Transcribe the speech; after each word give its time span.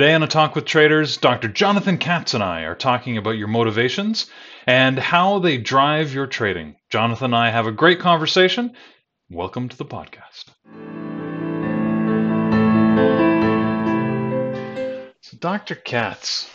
Today 0.00 0.14
on 0.14 0.22
a 0.22 0.26
Talk 0.26 0.54
with 0.54 0.64
Traders, 0.64 1.18
Dr. 1.18 1.48
Jonathan 1.48 1.98
Katz 1.98 2.32
and 2.32 2.42
I 2.42 2.62
are 2.62 2.74
talking 2.74 3.18
about 3.18 3.32
your 3.32 3.48
motivations 3.48 4.30
and 4.66 4.98
how 4.98 5.40
they 5.40 5.58
drive 5.58 6.14
your 6.14 6.26
trading. 6.26 6.76
Jonathan 6.88 7.26
and 7.26 7.36
I 7.36 7.50
have 7.50 7.66
a 7.66 7.70
great 7.70 8.00
conversation. 8.00 8.72
Welcome 9.28 9.68
to 9.68 9.76
the 9.76 9.84
podcast. 9.84 10.46
So, 15.20 15.36
Dr. 15.38 15.74
Katz, 15.74 16.48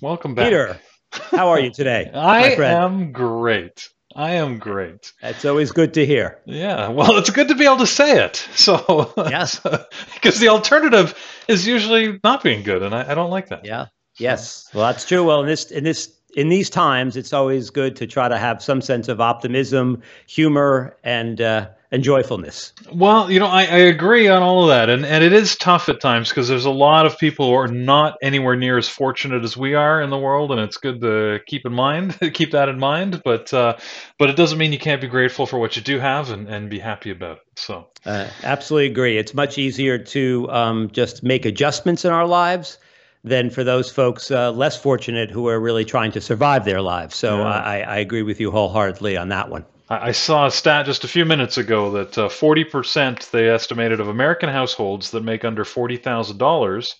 welcome 0.00 0.34
back. 0.34 0.46
Peter, 0.46 0.80
how 1.12 1.50
are 1.50 1.60
you 1.60 1.70
today? 1.72 2.10
I 2.12 2.54
am 2.54 3.12
great. 3.12 3.90
I 4.16 4.34
am 4.34 4.58
great. 4.58 5.12
That's 5.20 5.44
always 5.44 5.70
good 5.70 5.94
to 5.94 6.06
hear. 6.06 6.38
Yeah, 6.44 6.88
well, 6.88 7.18
it's 7.18 7.30
good 7.30 7.48
to 7.48 7.54
be 7.54 7.64
able 7.64 7.78
to 7.78 7.86
say 7.86 8.24
it. 8.24 8.48
So, 8.58 9.12
yes, 9.16 9.60
because 10.14 10.40
the 10.40 10.48
alternative 10.48 11.14
is 11.46 11.66
usually 11.66 12.18
not 12.24 12.42
being 12.42 12.62
good, 12.62 12.82
and 12.82 12.94
I, 12.94 13.12
I 13.12 13.14
don't 13.14 13.30
like 13.30 13.48
that. 13.48 13.64
Yeah. 13.64 13.84
So. 13.84 13.90
Yes. 14.24 14.68
Well, 14.74 14.86
that's 14.86 15.06
true. 15.06 15.24
Well, 15.24 15.40
in 15.42 15.46
this 15.46 15.70
in 15.70 15.84
this 15.84 16.12
in 16.36 16.48
these 16.48 16.68
times, 16.70 17.16
it's 17.16 17.32
always 17.32 17.70
good 17.70 17.96
to 17.96 18.06
try 18.06 18.28
to 18.28 18.36
have 18.36 18.62
some 18.62 18.80
sense 18.80 19.08
of 19.08 19.20
optimism, 19.20 20.02
humor, 20.26 20.96
and 21.04 21.40
uh, 21.40 21.68
and 21.90 22.02
joyfulness. 22.02 22.72
Well, 22.92 23.30
you 23.30 23.38
know, 23.38 23.46
I, 23.46 23.62
I 23.62 23.78
agree 23.78 24.28
on 24.28 24.42
all 24.42 24.64
of 24.64 24.68
that, 24.68 24.90
and 24.90 25.06
and 25.06 25.24
it 25.24 25.32
is 25.32 25.56
tough 25.56 25.88
at 25.88 26.00
times 26.00 26.28
because 26.28 26.48
there's 26.48 26.66
a 26.66 26.70
lot 26.70 27.06
of 27.06 27.18
people 27.18 27.48
who 27.48 27.54
are 27.54 27.68
not 27.68 28.16
anywhere 28.22 28.56
near 28.56 28.76
as 28.76 28.88
fortunate 28.88 29.42
as 29.42 29.56
we 29.56 29.74
are 29.74 30.02
in 30.02 30.10
the 30.10 30.18
world, 30.18 30.52
and 30.52 30.60
it's 30.60 30.76
good 30.76 31.00
to 31.00 31.40
keep 31.46 31.64
in 31.64 31.72
mind, 31.72 32.18
keep 32.34 32.50
that 32.52 32.68
in 32.68 32.78
mind. 32.78 33.22
But 33.24 33.52
uh, 33.54 33.76
but 34.18 34.28
it 34.28 34.36
doesn't 34.36 34.58
mean 34.58 34.72
you 34.72 34.78
can't 34.78 35.00
be 35.00 35.06
grateful 35.06 35.46
for 35.46 35.58
what 35.58 35.76
you 35.76 35.82
do 35.82 35.98
have 35.98 36.30
and 36.30 36.48
and 36.48 36.68
be 36.68 36.78
happy 36.78 37.10
about 37.10 37.38
it. 37.38 37.42
So 37.56 37.88
uh, 38.04 38.28
absolutely 38.42 38.90
agree. 38.90 39.16
It's 39.16 39.34
much 39.34 39.56
easier 39.58 39.98
to 39.98 40.50
um, 40.50 40.90
just 40.90 41.22
make 41.22 41.46
adjustments 41.46 42.04
in 42.04 42.12
our 42.12 42.26
lives 42.26 42.78
than 43.24 43.50
for 43.50 43.64
those 43.64 43.90
folks 43.90 44.30
uh, 44.30 44.52
less 44.52 44.80
fortunate 44.80 45.30
who 45.30 45.48
are 45.48 45.58
really 45.58 45.84
trying 45.84 46.12
to 46.12 46.20
survive 46.20 46.64
their 46.64 46.80
lives. 46.80 47.16
So 47.16 47.38
yeah. 47.38 47.44
I, 47.44 47.80
I 47.80 47.96
agree 47.98 48.22
with 48.22 48.40
you 48.40 48.50
wholeheartedly 48.50 49.16
on 49.16 49.28
that 49.30 49.50
one. 49.50 49.64
I 49.90 50.12
saw 50.12 50.46
a 50.46 50.50
stat 50.50 50.84
just 50.84 51.04
a 51.04 51.08
few 51.08 51.24
minutes 51.24 51.56
ago 51.56 51.90
that 51.92 52.18
uh, 52.18 52.28
40% 52.28 53.30
they 53.30 53.48
estimated 53.48 54.00
of 54.00 54.08
American 54.08 54.50
households 54.50 55.12
that 55.12 55.24
make 55.24 55.44
under 55.44 55.64
$40,000 55.64 56.94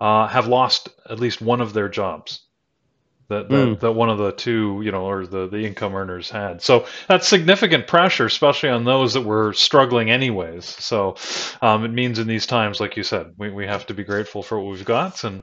uh, 0.00 0.26
have 0.26 0.46
lost 0.46 0.88
at 1.08 1.20
least 1.20 1.42
one 1.42 1.60
of 1.60 1.74
their 1.74 1.90
jobs 1.90 2.40
that, 3.30 3.48
that, 3.48 3.54
mm. 3.54 3.80
that, 3.80 3.92
one 3.92 4.10
of 4.10 4.18
the 4.18 4.32
two, 4.32 4.82
you 4.84 4.90
know, 4.90 5.08
or 5.08 5.24
the, 5.24 5.48
the 5.48 5.64
income 5.64 5.94
earners 5.94 6.28
had. 6.28 6.60
So 6.60 6.86
that's 7.08 7.26
significant 7.26 7.86
pressure, 7.86 8.26
especially 8.26 8.68
on 8.70 8.84
those 8.84 9.14
that 9.14 9.22
were 9.22 9.52
struggling 9.52 10.10
anyways. 10.10 10.64
So 10.64 11.16
um, 11.62 11.84
it 11.84 11.92
means 11.92 12.18
in 12.18 12.26
these 12.26 12.44
times, 12.44 12.80
like 12.80 12.96
you 12.96 13.04
said, 13.04 13.32
we, 13.38 13.50
we 13.50 13.66
have 13.66 13.86
to 13.86 13.94
be 13.94 14.02
grateful 14.02 14.42
for 14.42 14.60
what 14.60 14.72
we've 14.72 14.84
got. 14.84 15.22
And, 15.22 15.42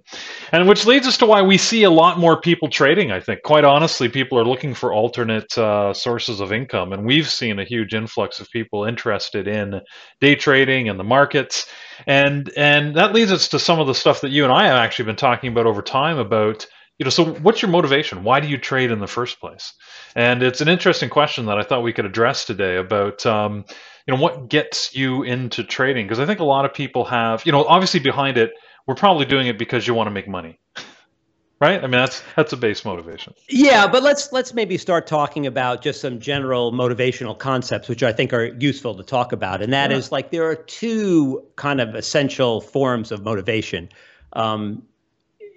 and 0.52 0.68
which 0.68 0.86
leads 0.86 1.08
us 1.08 1.18
to 1.20 1.26
why 1.26 1.42
we 1.42 1.58
see 1.58 1.84
a 1.84 1.90
lot 1.90 2.20
more 2.20 2.40
people 2.40 2.70
trading, 2.70 3.12
I 3.12 3.22
think. 3.22 3.42
Quite 3.42 3.64
honestly, 3.64 4.10
people 4.10 4.38
are 4.38 4.46
looking 4.46 4.74
for 4.74 4.94
alternate 4.94 5.58
uh, 5.58 5.94
sources 5.94 6.42
of 6.42 6.52
income. 6.52 6.92
And 6.92 7.06
we've 7.06 7.30
seen 7.30 7.58
a 7.58 7.66
huge 7.66 7.94
influx 7.94 8.42
of 8.42 8.50
people 8.52 8.84
interested 8.84 9.48
in 9.48 9.80
day 10.20 10.36
trading 10.36 10.90
and 10.90 11.00
the 11.00 11.06
markets. 11.06 11.66
And, 12.06 12.52
and 12.58 12.96
that 12.96 13.14
leads 13.14 13.32
us 13.32 13.48
to 13.48 13.60
some 13.60 13.80
of 13.80 13.88
the 13.88 13.96
stuff 13.96 14.22
that 14.22 14.32
you 14.32 14.44
and 14.44 14.52
I 14.52 14.68
have 14.68 14.76
actually 14.76 15.06
been 15.06 15.16
talking 15.16 15.52
about 15.52 15.66
over 15.66 15.82
time 15.82 16.20
about 16.20 16.68
you 16.98 17.04
know, 17.04 17.10
so 17.10 17.26
what's 17.26 17.62
your 17.62 17.70
motivation? 17.70 18.24
Why 18.24 18.40
do 18.40 18.48
you 18.48 18.58
trade 18.58 18.92
in 18.92 19.00
the 19.00 19.08
first 19.08 19.40
place? 19.40 19.74
And 20.16 20.42
it's 20.42 20.62
an 20.62 20.68
interesting 20.68 21.10
question 21.10 21.46
that 21.46 21.58
I 21.58 21.64
thought 21.64 21.84
we 21.84 21.94
could 21.94 22.06
address 22.06 22.46
today 22.46 22.78
about, 22.78 23.26
um, 23.26 23.66
you 24.08 24.16
know, 24.16 24.22
what 24.22 24.50
gets 24.50 24.96
you 24.96 25.24
into 25.24 25.64
trading? 25.64 26.06
Because 26.06 26.20
I 26.20 26.26
think 26.26 26.40
a 26.40 26.46
lot 26.46 26.66
of 26.66 26.74
people 26.74 27.06
have, 27.06 27.46
you 27.46 27.52
know, 27.52 27.64
obviously 27.66 28.00
behind 28.00 28.38
it, 28.38 28.52
we're 28.88 28.96
probably 28.96 29.26
doing 29.26 29.48
it 29.48 29.60
because 29.60 29.86
you 29.86 29.94
want 29.94 30.08
to 30.08 30.12
make 30.12 30.28
money. 30.28 30.60
right? 31.60 31.80
I 31.80 31.82
mean, 31.82 31.92
that's 31.92 32.24
that's 32.36 32.54
a 32.54 32.58
base 32.58 32.86
motivation. 32.86 33.34
Yeah, 33.50 33.88
but 33.88 34.02
let's 34.02 34.32
let's 34.32 34.54
maybe 34.54 34.78
start 34.78 35.08
talking 35.08 35.46
about 35.46 35.82
just 35.82 36.02
some 36.02 36.20
general 36.20 36.72
motivational 36.72 37.38
concepts, 37.38 37.90
which 37.90 38.04
I 38.04 38.14
think 38.14 38.34
are 38.34 38.46
useful 38.46 38.96
to 38.96 39.04
talk 39.04 39.34
about, 39.34 39.62
and 39.62 39.74
that 39.74 39.92
yeah. 39.92 39.98
is 39.98 40.12
like 40.12 40.32
there 40.32 40.50
are 40.50 40.56
two 40.56 41.44
kind 41.56 41.82
of 41.82 41.96
essential 41.96 42.62
forms 42.62 43.12
of 43.12 43.24
motivation. 43.24 43.90
Um, 44.34 44.84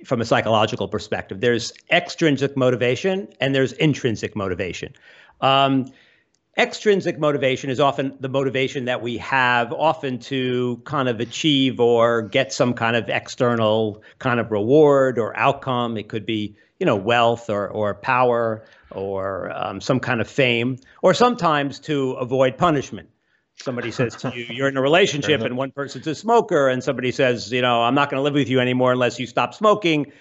from 0.04 0.20
a 0.20 0.24
psychological 0.24 0.88
perspective. 0.88 1.40
There's 1.40 1.72
extrinsic 1.90 2.56
motivation 2.56 3.28
and 3.40 3.54
there's 3.54 3.72
intrinsic 3.72 4.34
motivation. 4.34 4.92
Um, 5.40 5.92
extrinsic 6.56 7.18
motivation 7.18 7.70
is 7.70 7.80
often 7.80 8.16
the 8.20 8.28
motivation 8.28 8.84
that 8.86 9.02
we 9.02 9.16
have 9.18 9.72
often 9.72 10.18
to 10.18 10.80
kind 10.84 11.08
of 11.08 11.20
achieve 11.20 11.80
or 11.80 12.22
get 12.22 12.52
some 12.52 12.74
kind 12.74 12.96
of 12.96 13.08
external 13.08 14.02
kind 14.18 14.40
of 14.40 14.50
reward 14.50 15.18
or 15.18 15.36
outcome. 15.36 15.96
It 15.96 16.08
could 16.08 16.26
be, 16.26 16.56
you 16.78 16.86
know, 16.86 16.96
wealth 16.96 17.48
or, 17.48 17.68
or 17.68 17.94
power 17.94 18.64
or 18.90 19.52
um, 19.54 19.80
some 19.80 20.00
kind 20.00 20.20
of 20.20 20.28
fame, 20.28 20.76
or 21.02 21.14
sometimes 21.14 21.78
to 21.78 22.12
avoid 22.12 22.58
punishment 22.58 23.08
somebody 23.62 23.90
says 23.90 24.14
to 24.16 24.32
you, 24.34 24.46
you're 24.50 24.68
in 24.68 24.76
a 24.76 24.82
relationship 24.90 25.40
and 25.42 25.56
one 25.56 25.70
person's 25.70 26.06
a 26.06 26.14
smoker, 26.14 26.68
and 26.68 26.82
somebody 26.82 27.12
says, 27.12 27.52
you 27.52 27.62
know, 27.62 27.82
I'm 27.82 27.94
not 27.94 28.10
going 28.10 28.18
to 28.18 28.22
live 28.22 28.34
with 28.34 28.48
you 28.48 28.60
anymore 28.60 28.92
unless 28.92 29.18
you 29.18 29.26
stop 29.26 29.54
smoking. 29.54 30.12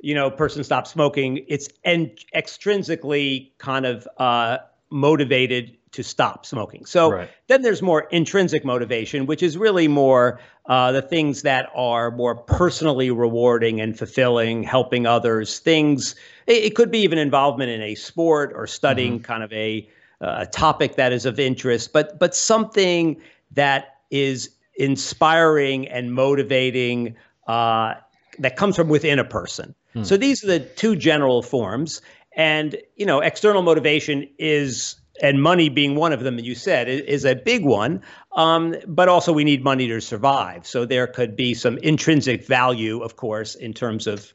You 0.00 0.14
know, 0.14 0.30
person 0.30 0.64
stops 0.64 0.90
smoking. 0.90 1.44
It's 1.48 1.68
en- 1.84 2.16
extrinsically 2.34 3.52
kind 3.58 3.86
of 3.86 4.08
uh, 4.18 4.58
motivated 4.90 5.76
to 5.92 6.02
stop 6.02 6.46
smoking. 6.46 6.86
So 6.86 7.12
right. 7.12 7.30
then 7.48 7.62
there's 7.62 7.82
more 7.82 8.02
intrinsic 8.10 8.64
motivation, 8.64 9.26
which 9.26 9.42
is 9.42 9.58
really 9.58 9.88
more 9.88 10.40
uh, 10.66 10.92
the 10.92 11.02
things 11.02 11.42
that 11.42 11.68
are 11.74 12.10
more 12.10 12.34
personally 12.34 13.10
rewarding 13.10 13.80
and 13.80 13.96
fulfilling, 13.96 14.62
helping 14.62 15.06
others. 15.06 15.58
Things 15.58 16.14
it, 16.46 16.64
it 16.64 16.74
could 16.74 16.90
be 16.90 17.00
even 17.00 17.18
involvement 17.18 17.70
in 17.70 17.82
a 17.82 17.94
sport 17.94 18.52
or 18.54 18.66
studying 18.66 19.14
mm-hmm. 19.14 19.24
kind 19.24 19.42
of 19.42 19.52
a 19.52 19.88
a 20.22 20.46
topic 20.46 20.96
that 20.96 21.12
is 21.12 21.26
of 21.26 21.38
interest, 21.38 21.92
but 21.92 22.18
but 22.18 22.34
something 22.34 23.20
that 23.52 23.98
is 24.10 24.50
inspiring 24.76 25.88
and 25.88 26.14
motivating 26.14 27.14
uh, 27.46 27.94
that 28.38 28.56
comes 28.56 28.76
from 28.76 28.88
within 28.88 29.18
a 29.18 29.24
person. 29.24 29.74
Hmm. 29.92 30.04
So 30.04 30.16
these 30.16 30.42
are 30.42 30.46
the 30.46 30.60
two 30.60 30.96
general 30.96 31.42
forms, 31.42 32.00
and 32.36 32.76
you 32.96 33.04
know, 33.04 33.20
external 33.20 33.62
motivation 33.62 34.28
is 34.38 34.96
and 35.20 35.42
money 35.42 35.68
being 35.68 35.94
one 35.94 36.12
of 36.12 36.20
them, 36.20 36.36
that 36.36 36.44
you 36.44 36.54
said, 36.54 36.88
is 36.88 37.24
a 37.24 37.34
big 37.34 37.64
one. 37.64 38.02
Um, 38.32 38.74
but 38.86 39.08
also, 39.08 39.32
we 39.32 39.44
need 39.44 39.62
money 39.62 39.86
to 39.88 40.00
survive. 40.00 40.66
So 40.66 40.86
there 40.86 41.06
could 41.06 41.36
be 41.36 41.54
some 41.54 41.78
intrinsic 41.78 42.46
value, 42.46 43.00
of 43.00 43.16
course, 43.16 43.54
in 43.54 43.74
terms 43.74 44.06
of 44.06 44.32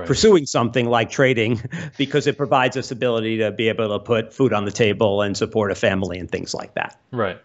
right. 0.00 0.06
pursuing 0.06 0.46
something 0.46 0.86
like 0.86 1.10
trading 1.10 1.62
because 1.96 2.26
it 2.26 2.36
provides 2.36 2.76
us 2.76 2.90
ability 2.90 3.38
to 3.38 3.50
be 3.50 3.68
able 3.68 3.88
to 3.88 3.98
put 3.98 4.32
food 4.32 4.52
on 4.52 4.64
the 4.64 4.70
table 4.70 5.22
and 5.22 5.36
support 5.36 5.70
a 5.70 5.74
family 5.74 6.18
and 6.18 6.30
things 6.30 6.54
like 6.54 6.74
that. 6.74 6.98
Right. 7.12 7.40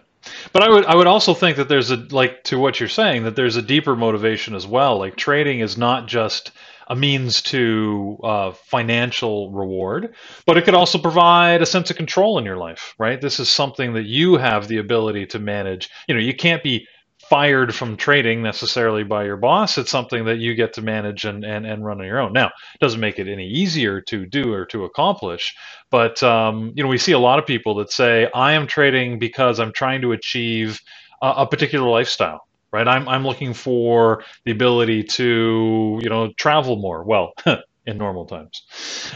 But 0.53 0.63
I 0.63 0.69
would 0.69 0.85
I 0.85 0.95
would 0.95 1.07
also 1.07 1.33
think 1.33 1.57
that 1.57 1.69
there's 1.69 1.91
a 1.91 1.97
like 1.97 2.43
to 2.45 2.57
what 2.57 2.79
you're 2.79 2.89
saying 2.89 3.23
that 3.23 3.35
there's 3.35 3.57
a 3.57 3.61
deeper 3.61 3.95
motivation 3.95 4.55
as 4.55 4.65
well. 4.65 4.97
Like 4.97 5.15
trading 5.15 5.59
is 5.59 5.77
not 5.77 6.07
just 6.07 6.51
a 6.87 6.95
means 6.95 7.41
to 7.41 8.19
uh, 8.23 8.51
financial 8.51 9.51
reward, 9.51 10.13
but 10.45 10.57
it 10.57 10.65
could 10.65 10.75
also 10.75 10.97
provide 10.97 11.61
a 11.61 11.65
sense 11.65 11.89
of 11.89 11.97
control 11.97 12.37
in 12.37 12.45
your 12.45 12.57
life, 12.57 12.93
right? 12.99 13.19
This 13.21 13.39
is 13.39 13.49
something 13.49 13.93
that 13.93 14.05
you 14.05 14.37
have 14.37 14.67
the 14.67 14.77
ability 14.77 15.25
to 15.27 15.39
manage. 15.39 15.89
You 16.07 16.13
know, 16.13 16.21
you 16.21 16.35
can't 16.35 16.61
be 16.61 16.87
fired 17.29 17.75
from 17.75 17.97
trading 17.97 18.43
necessarily 18.43 19.03
by 19.03 19.25
your 19.25 19.37
boss. 19.37 19.77
It's 19.77 19.91
something 19.91 20.25
that 20.25 20.37
you 20.39 20.55
get 20.55 20.73
to 20.73 20.81
manage 20.81 21.25
and, 21.25 21.45
and, 21.45 21.65
and 21.65 21.85
run 21.85 22.01
on 22.01 22.07
your 22.07 22.19
own. 22.19 22.33
Now, 22.33 22.47
it 22.47 22.81
doesn't 22.81 22.99
make 23.01 23.19
it 23.19 23.27
any 23.27 23.47
easier 23.47 24.01
to 24.03 24.25
do 24.25 24.53
or 24.53 24.65
to 24.67 24.85
accomplish, 24.85 25.55
but 25.91 26.21
um, 26.23 26.73
you 26.75 26.83
know 26.83 26.89
we 26.89 26.97
see 26.99 27.13
a 27.13 27.19
lot 27.19 27.39
of 27.39 27.45
people 27.47 27.75
that 27.75 27.91
say, 27.91 28.29
"I 28.33 28.53
am 28.53 28.67
trading 28.67 29.19
because 29.19 29.59
I'm 29.59 29.73
trying 29.73 30.01
to 30.01 30.13
achieve 30.13 30.81
a, 31.21 31.27
a 31.39 31.47
particular 31.47 31.89
lifestyle." 31.89 32.41
Right? 32.73 32.87
I'm 32.87 33.07
I'm 33.09 33.25
looking 33.25 33.53
for 33.53 34.23
the 34.45 34.51
ability 34.51 35.03
to 35.05 35.99
you 36.03 36.09
know 36.09 36.33
travel 36.37 36.77
more. 36.77 37.03
Well, 37.03 37.33
in 37.85 37.97
normal 37.97 38.25
times. 38.25 38.63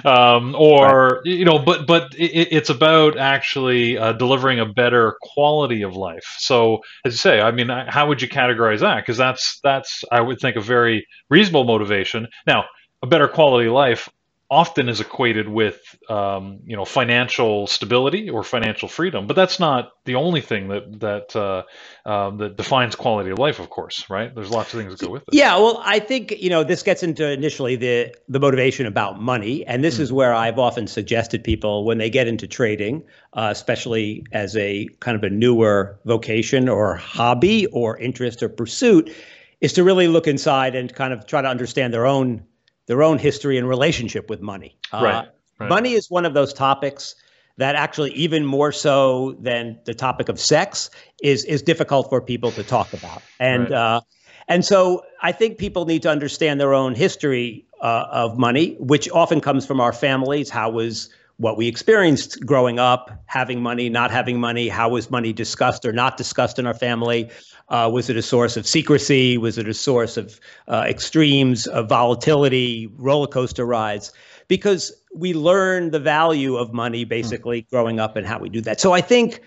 Um, 0.06 0.56
or 0.56 1.07
right. 1.07 1.25
you 1.25 1.45
know 1.45 1.60
but 1.60 1.88
but 1.88 2.13
it, 2.16 2.50
it's 2.51 2.69
about 2.69 3.18
actually 3.18 3.98
uh, 3.98 4.13
delivering 4.13 4.60
a 4.60 4.66
better 4.66 5.16
quality 5.21 5.81
of 5.81 5.95
life. 5.95 6.36
So 6.38 6.80
as 7.06 7.13
you 7.13 7.18
say 7.18 7.42
i 7.42 7.51
mean 7.51 7.69
how 7.69 8.07
would 8.07 8.21
you 8.21 8.30
categorize 8.30 8.80
that? 8.80 8.98
Because 8.98 9.18
that's 9.18 9.60
that's 9.63 10.04
i 10.12 10.21
would 10.21 10.39
think 10.39 10.56
a 10.56 10.62
very 10.62 11.06
reasonable 11.30 11.63
motivation. 11.63 12.27
Now 12.45 12.66
a 13.01 13.07
better 13.07 13.27
quality 13.27 13.68
of 13.68 13.74
life 13.74 14.10
often 14.51 14.90
is 14.90 15.00
equated 15.00 15.48
with 15.48 15.96
um, 16.10 16.60
you 16.66 16.75
know 16.75 16.86
financial 16.86 17.68
stability 17.68 18.30
or 18.30 18.44
financial 18.44 18.88
freedom, 18.88 19.28
but 19.28 19.36
that's 19.36 19.60
not 19.60 19.92
the 20.06 20.16
only 20.16 20.42
thing 20.42 20.69
that 20.69 21.00
that 21.00 21.36
uh, 21.36 21.63
um, 22.10 22.38
that 22.38 22.57
defines 22.57 22.96
quality 22.96 23.30
of 23.30 23.38
life. 23.38 23.60
Of 23.60 23.69
course, 23.69 24.10
right? 24.10 24.34
There's 24.34 24.50
lots 24.50 24.74
of 24.74 24.80
things 24.80 24.98
that 24.98 25.06
go 25.06 25.12
with 25.12 25.24
it. 25.24 25.34
Yeah, 25.34 25.56
well, 25.57 25.81
I 25.84 26.00
think 26.00 26.31
you 26.31 26.50
know 26.50 26.63
this 26.63 26.81
gets 26.81 27.04
into 27.04 27.30
initially 27.31 27.75
the 27.75 28.13
the 28.28 28.40
motivation 28.40 28.86
about 28.88 29.22
money, 29.22 29.66
and 29.66 29.84
this 29.84 29.98
mm. 29.98 30.01
is 30.01 30.12
where 30.12 30.34
I've 30.34 30.57
often 30.57 30.88
suggested 30.88 31.44
people 31.44 31.86
when 31.86 32.00
they 32.00 32.10
get 32.10 32.28
into 32.28 32.48
trading, 32.48 33.04
uh, 33.34 33.50
especially 33.52 34.25
as 34.31 34.56
a 34.57 34.88
kind 35.00 35.16
of 35.16 35.24
a 35.24 35.30
newer 35.30 36.00
vocation 36.06 36.68
or 36.68 36.95
hobby 36.95 37.68
or 37.68 37.98
interest 37.98 38.42
or 38.42 38.50
pursuit 38.50 39.13
is 39.62 39.74
to 39.74 39.84
really 39.84 40.07
look 40.07 40.25
inside 40.25 40.74
and 40.74 40.94
kind 40.94 41.12
of 41.12 41.25
try 41.28 41.42
to 41.42 41.48
understand 41.48 41.94
their 41.94 42.06
own 42.06 42.42
their 42.89 43.03
own 43.03 43.19
history 43.19 43.59
and 43.59 43.69
relationship 43.69 44.31
with 44.31 44.41
money. 44.41 44.75
Uh, 44.91 45.03
right, 45.03 45.27
right. 45.59 45.69
Money 45.69 45.94
is 45.94 46.09
one 46.09 46.25
of 46.25 46.33
those 46.33 46.51
topics 46.51 47.13
that 47.57 47.75
actually 47.75 48.12
even 48.13 48.44
more 48.44 48.71
so 48.71 49.38
than 49.39 49.77
the 49.86 49.94
topic 49.94 50.27
of 50.27 50.39
sex 50.39 50.89
is 51.21 51.45
is 51.45 51.62
difficult 51.62 52.09
for 52.09 52.19
people 52.19 52.51
to 52.51 52.63
talk 52.63 52.91
about. 52.94 53.21
And 53.39 53.69
right. 53.69 53.71
uh, 53.71 54.01
and 54.47 54.65
so 54.65 55.03
I 55.21 55.31
think 55.31 55.59
people 55.59 55.86
need 55.86 56.01
to 56.01 56.09
understand 56.09 56.59
their 56.59 56.74
own 56.74 56.95
history 56.95 57.68
uh, 57.80 58.07
of 58.09 58.39
money, 58.39 58.75
which 58.80 59.07
often 59.12 59.39
comes 59.39 59.68
from 59.68 59.80
our 59.80 59.94
families. 59.94 60.50
How 60.50 60.71
was 60.71 61.12
what 61.39 61.56
we 61.56 61.69
experienced 61.69 62.45
growing 62.45 62.80
up, 62.80 63.12
having 63.25 63.62
money, 63.62 63.88
not 63.88 64.12
having 64.12 64.41
money, 64.41 64.68
how 64.68 64.89
was 64.89 65.09
money 65.09 65.31
discussed 65.31 65.86
or 65.86 65.94
not 65.94 66.18
discussed 66.18 66.59
in 66.59 66.68
our 66.68 66.74
family? 66.74 67.30
Uh, 67.69 67.89
was 67.91 68.09
it 68.09 68.18
a 68.18 68.21
source 68.21 68.57
of 68.57 68.68
secrecy? 68.68 69.38
Was 69.38 69.57
it 69.57 69.65
a 69.65 69.74
source 69.74 70.18
of 70.18 70.38
uh, 70.68 70.83
extremes, 70.86 71.65
of 71.68 71.88
volatility, 71.88 72.91
roller 72.97 73.25
coaster 73.27 73.65
rides? 73.65 74.12
Because 74.50 74.91
we 75.15 75.33
learn 75.33 75.91
the 75.91 76.00
value 76.00 76.57
of 76.57 76.74
money 76.74 77.06
basically 77.06 77.62
growing 77.71 78.01
up 78.01 78.18
and 78.18 78.27
how 78.27 78.38
we 78.38 78.50
do 78.50 78.59
that. 78.62 78.81
So 78.81 78.92
I 78.92 79.00
think 79.00 79.42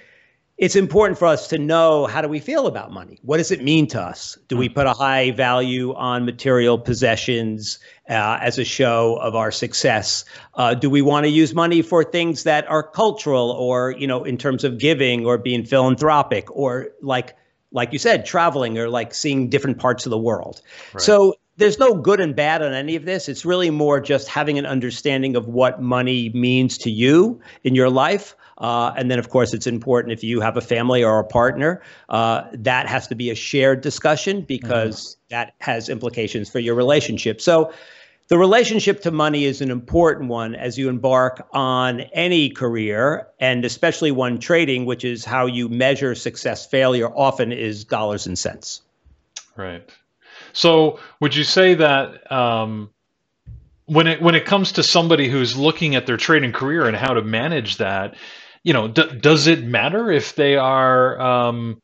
it's 0.62 0.76
important 0.76 1.18
for 1.18 1.26
us 1.26 1.48
to 1.48 1.58
know 1.58 2.06
how 2.06 2.22
do 2.22 2.28
we 2.28 2.38
feel 2.38 2.68
about 2.68 2.92
money? 2.92 3.18
What 3.22 3.38
does 3.38 3.50
it 3.50 3.64
mean 3.64 3.88
to 3.88 4.00
us? 4.00 4.38
Do 4.46 4.56
we 4.56 4.68
put 4.68 4.86
a 4.86 4.92
high 4.92 5.32
value 5.32 5.92
on 5.94 6.24
material 6.24 6.78
possessions 6.78 7.80
uh, 8.08 8.38
as 8.40 8.60
a 8.60 8.64
show 8.64 9.16
of 9.16 9.34
our 9.34 9.50
success? 9.50 10.24
Uh, 10.54 10.74
do 10.74 10.88
we 10.88 11.02
want 11.02 11.24
to 11.24 11.30
use 11.30 11.52
money 11.52 11.82
for 11.82 12.04
things 12.04 12.44
that 12.44 12.64
are 12.70 12.84
cultural 12.84 13.50
or, 13.50 13.96
you 13.98 14.06
know, 14.06 14.22
in 14.22 14.38
terms 14.38 14.62
of 14.62 14.78
giving 14.78 15.26
or 15.26 15.36
being 15.36 15.64
philanthropic 15.64 16.48
or 16.56 16.90
like, 17.00 17.36
like 17.72 17.92
you 17.92 17.98
said, 17.98 18.24
traveling 18.24 18.78
or 18.78 18.88
like 18.88 19.14
seeing 19.14 19.48
different 19.48 19.80
parts 19.80 20.06
of 20.06 20.10
the 20.10 20.18
world? 20.18 20.62
Right. 20.92 21.02
So 21.02 21.34
there's 21.56 21.78
no 21.78 21.94
good 21.94 22.20
and 22.20 22.34
bad 22.34 22.62
on 22.62 22.72
any 22.72 22.96
of 22.96 23.04
this. 23.04 23.28
It's 23.28 23.44
really 23.44 23.70
more 23.70 24.00
just 24.00 24.28
having 24.28 24.58
an 24.58 24.66
understanding 24.66 25.36
of 25.36 25.48
what 25.48 25.82
money 25.82 26.30
means 26.30 26.78
to 26.78 26.90
you 26.90 27.40
in 27.62 27.74
your 27.74 27.90
life. 27.90 28.34
Uh, 28.58 28.92
and 28.96 29.10
then, 29.10 29.18
of 29.18 29.28
course, 29.28 29.52
it's 29.52 29.66
important 29.66 30.12
if 30.12 30.22
you 30.22 30.40
have 30.40 30.56
a 30.56 30.60
family 30.60 31.02
or 31.02 31.18
a 31.18 31.24
partner, 31.24 31.82
uh, 32.08 32.44
that 32.52 32.86
has 32.88 33.08
to 33.08 33.14
be 33.14 33.30
a 33.30 33.34
shared 33.34 33.80
discussion 33.80 34.42
because 34.42 35.16
mm-hmm. 35.16 35.18
that 35.30 35.54
has 35.60 35.88
implications 35.88 36.48
for 36.48 36.58
your 36.58 36.74
relationship. 36.74 37.40
So, 37.40 37.72
the 38.28 38.38
relationship 38.38 39.02
to 39.02 39.10
money 39.10 39.44
is 39.44 39.60
an 39.60 39.70
important 39.70 40.30
one 40.30 40.54
as 40.54 40.78
you 40.78 40.88
embark 40.88 41.46
on 41.52 42.00
any 42.12 42.48
career, 42.48 43.26
and 43.40 43.64
especially 43.64 44.10
one 44.10 44.38
trading, 44.38 44.86
which 44.86 45.04
is 45.04 45.24
how 45.24 45.44
you 45.46 45.68
measure 45.68 46.14
success. 46.14 46.64
Failure 46.64 47.08
often 47.14 47.52
is 47.52 47.84
dollars 47.84 48.26
and 48.26 48.38
cents. 48.38 48.80
Right. 49.54 49.90
So, 50.52 50.98
would 51.20 51.34
you 51.34 51.44
say 51.44 51.74
that 51.74 52.30
um, 52.30 52.90
when 53.86 54.06
it 54.06 54.22
when 54.22 54.34
it 54.34 54.44
comes 54.44 54.72
to 54.72 54.82
somebody 54.82 55.28
who's 55.28 55.56
looking 55.56 55.94
at 55.94 56.06
their 56.06 56.16
trading 56.16 56.52
career 56.52 56.86
and 56.86 56.96
how 56.96 57.14
to 57.14 57.22
manage 57.22 57.78
that, 57.78 58.16
you 58.62 58.72
know, 58.72 58.88
d- 58.88 59.18
does 59.20 59.46
it 59.46 59.64
matter 59.64 60.10
if 60.10 60.34
they 60.34 60.56
are 60.56 61.20
um, 61.20 61.80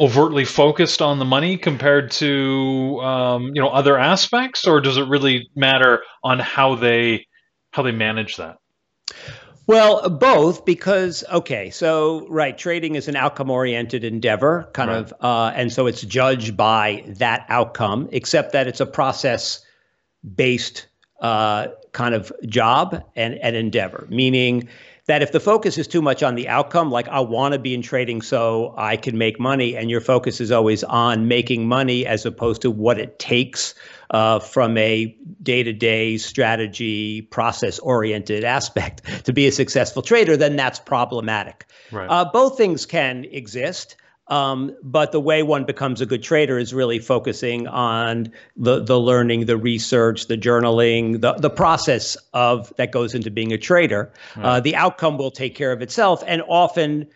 overtly 0.00 0.44
focused 0.44 1.00
on 1.00 1.18
the 1.18 1.24
money 1.24 1.56
compared 1.56 2.10
to 2.10 3.00
um, 3.02 3.50
you 3.54 3.62
know 3.62 3.68
other 3.68 3.98
aspects, 3.98 4.66
or 4.66 4.80
does 4.80 4.96
it 4.96 5.08
really 5.08 5.48
matter 5.54 6.02
on 6.22 6.38
how 6.38 6.74
they 6.74 7.26
how 7.72 7.82
they 7.82 7.92
manage 7.92 8.36
that? 8.36 8.56
Well, 9.66 10.10
both 10.10 10.66
because 10.66 11.24
okay, 11.32 11.70
so 11.70 12.26
right, 12.28 12.56
trading 12.56 12.96
is 12.96 13.08
an 13.08 13.16
outcome-oriented 13.16 14.04
endeavor, 14.04 14.68
kind 14.74 14.90
right. 14.90 14.98
of, 14.98 15.14
uh, 15.20 15.52
and 15.54 15.72
so 15.72 15.86
it's 15.86 16.02
judged 16.02 16.56
by 16.56 17.02
that 17.06 17.46
outcome. 17.48 18.08
Except 18.12 18.52
that 18.52 18.66
it's 18.66 18.80
a 18.80 18.86
process-based 18.86 20.86
uh, 21.20 21.68
kind 21.92 22.14
of 22.14 22.32
job 22.46 23.02
and, 23.16 23.34
and 23.36 23.56
endeavor, 23.56 24.06
meaning 24.10 24.68
that 25.06 25.22
if 25.22 25.32
the 25.32 25.40
focus 25.40 25.78
is 25.78 25.86
too 25.86 26.02
much 26.02 26.22
on 26.22 26.34
the 26.34 26.48
outcome, 26.48 26.90
like 26.90 27.08
I 27.08 27.20
want 27.20 27.52
to 27.52 27.58
be 27.58 27.74
in 27.74 27.82
trading 27.82 28.22
so 28.22 28.74
I 28.76 28.96
can 28.96 29.16
make 29.16 29.40
money, 29.40 29.76
and 29.76 29.90
your 29.90 30.00
focus 30.00 30.40
is 30.40 30.50
always 30.50 30.84
on 30.84 31.28
making 31.28 31.66
money 31.66 32.06
as 32.06 32.26
opposed 32.26 32.62
to 32.62 32.70
what 32.70 32.98
it 32.98 33.18
takes 33.18 33.74
uh, 34.10 34.38
from 34.38 34.76
a 34.76 35.16
day 35.42 35.62
to 35.62 35.72
day 35.72 36.16
strategy, 36.16 37.22
process 37.22 37.78
oriented 37.80 38.44
aspect 38.44 39.24
to 39.24 39.32
be 39.32 39.46
a 39.46 39.52
successful 39.52 40.02
trader, 40.02 40.36
then 40.36 40.56
that's 40.56 40.78
problematic. 40.78 41.66
Right. 41.92 42.06
Uh, 42.06 42.24
both 42.24 42.56
things 42.56 42.86
can 42.86 43.24
exist. 43.26 43.96
Um, 44.28 44.74
but 44.82 45.12
the 45.12 45.20
way 45.20 45.42
one 45.42 45.64
becomes 45.64 46.00
a 46.00 46.06
good 46.06 46.22
trader 46.22 46.58
is 46.58 46.72
really 46.72 46.98
focusing 46.98 47.66
on 47.68 48.32
the 48.56 48.82
the 48.82 48.98
learning, 48.98 49.44
the 49.44 49.58
research, 49.58 50.28
the 50.28 50.38
journaling, 50.38 51.20
the 51.20 51.34
the 51.34 51.50
process 51.50 52.16
of 52.32 52.72
that 52.76 52.90
goes 52.90 53.14
into 53.14 53.30
being 53.30 53.52
a 53.52 53.58
trader. 53.58 54.10
Right. 54.34 54.44
Uh, 54.44 54.60
the 54.60 54.76
outcome 54.76 55.18
will 55.18 55.30
take 55.30 55.54
care 55.54 55.72
of 55.72 55.82
itself, 55.82 56.24
and 56.26 56.42
often 56.48 57.06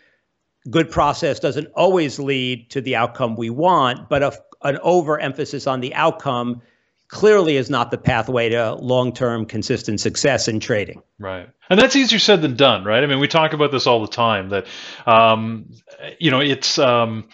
good 0.71 0.91
process 0.91 1.41
doesn't 1.41 1.69
always 1.75 2.19
lead 2.19 2.71
to 2.71 2.81
the 2.83 2.97
outcome 2.97 3.37
we 3.37 3.49
want, 3.49 4.09
but 4.11 4.23
a, 4.23 4.33
an 4.63 4.79
overemphasis 4.83 5.67
on 5.67 5.81
the 5.81 5.95
outcome 5.95 6.61
clearly 7.09 7.57
is 7.57 7.71
not 7.71 7.91
the 7.91 7.99
pathway 7.99 8.51
to 8.51 8.75
long-term 8.75 9.47
consistent 9.47 10.01
success 10.01 10.47
in 10.47 10.61
trading. 10.61 11.03
Right. 11.19 11.49
And 11.71 11.81
that's 11.81 11.97
easier 11.97 12.19
said 12.19 12.43
than 12.43 12.55
done, 12.57 12.85
right? 12.85 13.03
I 13.03 13.07
mean, 13.07 13.19
we 13.19 13.29
talk 13.29 13.53
about 13.53 13.73
this 13.73 13.87
all 13.87 14.01
the 14.01 14.13
time 14.13 14.51
that 14.51 14.67
um, 15.07 15.71
you 16.19 16.31
know, 16.31 16.41
it's 16.41 16.79
um, 16.79 17.29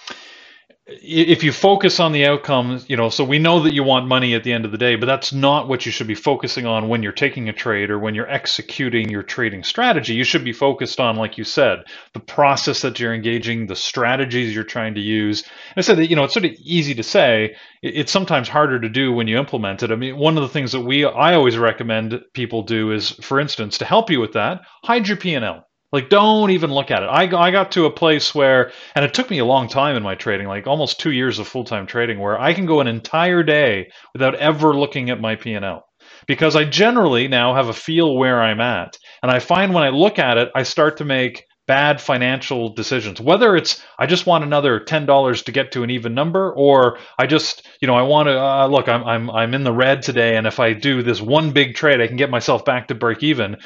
if 0.87 1.43
you 1.43 1.51
focus 1.51 1.99
on 1.99 2.13
the 2.13 2.27
outcomes, 2.27 2.91
you 2.91 2.97
know, 2.97 3.09
so 3.09 3.25
we 3.25 3.39
know 3.39 3.61
that 3.61 3.73
you 3.73 3.83
want 3.83 4.07
money 4.07 4.35
at 4.35 4.45
the 4.45 4.53
end 4.53 4.67
of 4.67 4.71
the 4.71 4.77
day, 4.77 4.97
but 4.97 5.07
that's 5.07 5.33
not 5.33 5.67
what 5.67 5.87
you 5.87 5.93
should 5.93 6.07
be 6.07 6.15
focusing 6.15 6.67
on 6.67 6.89
when 6.89 7.03
you're 7.03 7.13
taking 7.13 7.49
a 7.49 7.55
trade 7.55 7.91
or 7.91 7.99
when 7.99 8.15
you're 8.15 8.31
executing 8.31 9.09
your 9.09 9.23
trading 9.23 9.65
strategy. 9.65 10.13
You 10.13 10.25
should 10.25 10.45
be 10.45 10.53
focused 10.53 11.01
on, 11.01 11.17
like 11.17 11.39
you 11.39 11.45
said, 11.45 11.85
the 12.13 12.21
process 12.21 12.83
that 12.83 13.01
you're 13.01 13.15
engaging, 13.15 13.67
the 13.67 13.77
strategies 13.77 14.55
you're 14.55 14.63
trying 14.63 14.95
to 14.97 15.01
use. 15.01 15.43
And 15.43 15.79
I 15.79 15.81
said 15.81 15.97
that, 15.97 16.11
you 16.11 16.17
know, 16.17 16.25
it's 16.25 16.35
sort 16.35 16.45
of 16.45 16.53
easy 16.63 16.95
to 16.97 17.03
say. 17.03 17.57
It's 17.83 18.13
sometimes 18.13 18.51
harder 18.51 18.79
to 18.79 18.89
do 18.91 19.11
when 19.11 19.27
you 19.27 19.39
implement 19.39 19.83
it. 19.83 19.91
I 19.91 19.97
mean, 19.97 20.19
one 20.19 20.37
of 20.37 20.43
the 20.43 20.51
things 20.51 20.73
that 20.73 20.81
we 20.81 21.07
I 21.07 21.35
always 21.35 21.57
recommend 21.57 22.21
people 22.35 22.63
do 22.63 22.93
is, 22.93 23.11
for 23.11 23.41
instance, 23.41 23.79
to 23.79 23.87
help 23.87 24.11
you 24.11 24.21
with 24.21 24.35
that, 24.35 24.61
hide 24.83 25.09
your 25.09 25.17
P&L 25.17 25.67
like, 25.94 26.08
don't 26.08 26.50
even 26.50 26.73
look 26.73 26.91
at 26.91 27.05
it. 27.05 27.06
I, 27.06 27.23
I 27.23 27.52
got 27.52 27.70
to 27.73 27.87
a 27.87 27.91
place 27.91 28.35
where, 28.35 28.73
and 28.96 29.05
it 29.05 29.14
took 29.14 29.31
me 29.31 29.38
a 29.38 29.44
long 29.44 29.69
time 29.69 29.94
in 29.94 30.02
my 30.02 30.17
trading, 30.17 30.49
like 30.49 30.67
almost 30.67 30.99
two 30.99 31.12
years 31.12 31.38
of 31.38 31.46
full 31.46 31.62
time 31.62 31.87
trading, 31.87 32.19
where 32.19 32.38
I 32.38 32.52
can 32.52 32.67
go 32.67 32.81
an 32.81 32.89
entire 32.89 33.44
day 33.44 33.91
without 34.13 34.34
ever 34.34 34.74
looking 34.74 35.08
at 35.08 35.20
my 35.20 35.36
P&L 35.36 35.84
because 36.27 36.56
I 36.56 36.65
generally 36.65 37.29
now 37.29 37.55
have 37.55 37.69
a 37.69 37.72
feel 37.72 38.17
where 38.17 38.43
I'm 38.43 38.60
at. 38.60 38.96
And 39.22 39.31
I 39.31 39.39
find 39.39 39.72
when 39.72 39.84
I 39.84 39.91
look 39.91 40.19
at 40.19 40.36
it, 40.36 40.51
I 40.56 40.65
start 40.65 40.96
to 40.96 41.05
make 41.05 41.44
bad 41.67 41.98
financial 41.98 42.74
decisions 42.74 43.22
whether 43.22 43.56
it's 43.56 43.82
i 43.98 44.05
just 44.05 44.27
want 44.27 44.44
another 44.44 44.81
$10 44.81 45.44
to 45.44 45.51
get 45.51 45.72
to 45.72 45.82
an 45.82 45.89
even 45.89 46.13
number 46.13 46.53
or 46.53 46.98
i 47.19 47.27
just 47.27 47.67
you 47.81 47.89
know 47.89 47.94
i 47.94 48.03
want 48.03 48.29
to 48.29 48.39
uh, 48.39 48.67
look 48.67 48.86
I'm, 48.86 49.03
I'm 49.03 49.31
i'm 49.31 49.55
in 49.55 49.65
the 49.65 49.72
red 49.72 50.03
today 50.03 50.36
and 50.36 50.46
if 50.46 50.60
i 50.60 50.74
do 50.74 51.03
this 51.03 51.22
one 51.22 51.53
big 51.53 51.74
trade 51.74 52.03
i 52.03 52.06
can 52.06 52.17
get 52.17 52.29
myself 52.29 52.67
back 52.67 52.89
to 52.89 52.94
break 52.94 53.22
even 53.22 53.56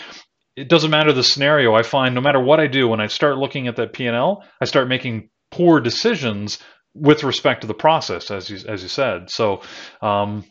it 0.58 0.68
doesn't 0.68 0.90
matter 0.90 1.12
the 1.12 1.22
scenario. 1.22 1.74
I 1.74 1.82
find 1.82 2.14
no 2.14 2.20
matter 2.20 2.40
what 2.40 2.58
I 2.58 2.66
do, 2.66 2.88
when 2.88 3.00
I 3.00 3.06
start 3.06 3.38
looking 3.38 3.68
at 3.68 3.76
that 3.76 3.92
P 3.92 4.06
and 4.06 4.16
L, 4.16 4.44
I 4.60 4.64
start 4.64 4.88
making 4.88 5.30
poor 5.50 5.80
decisions 5.80 6.58
with 6.94 7.22
respect 7.22 7.60
to 7.60 7.66
the 7.66 7.74
process, 7.74 8.30
as 8.30 8.50
you 8.50 8.58
as 8.66 8.82
you 8.82 8.88
said. 8.88 9.30
So, 9.30 9.62
um, 10.02 10.44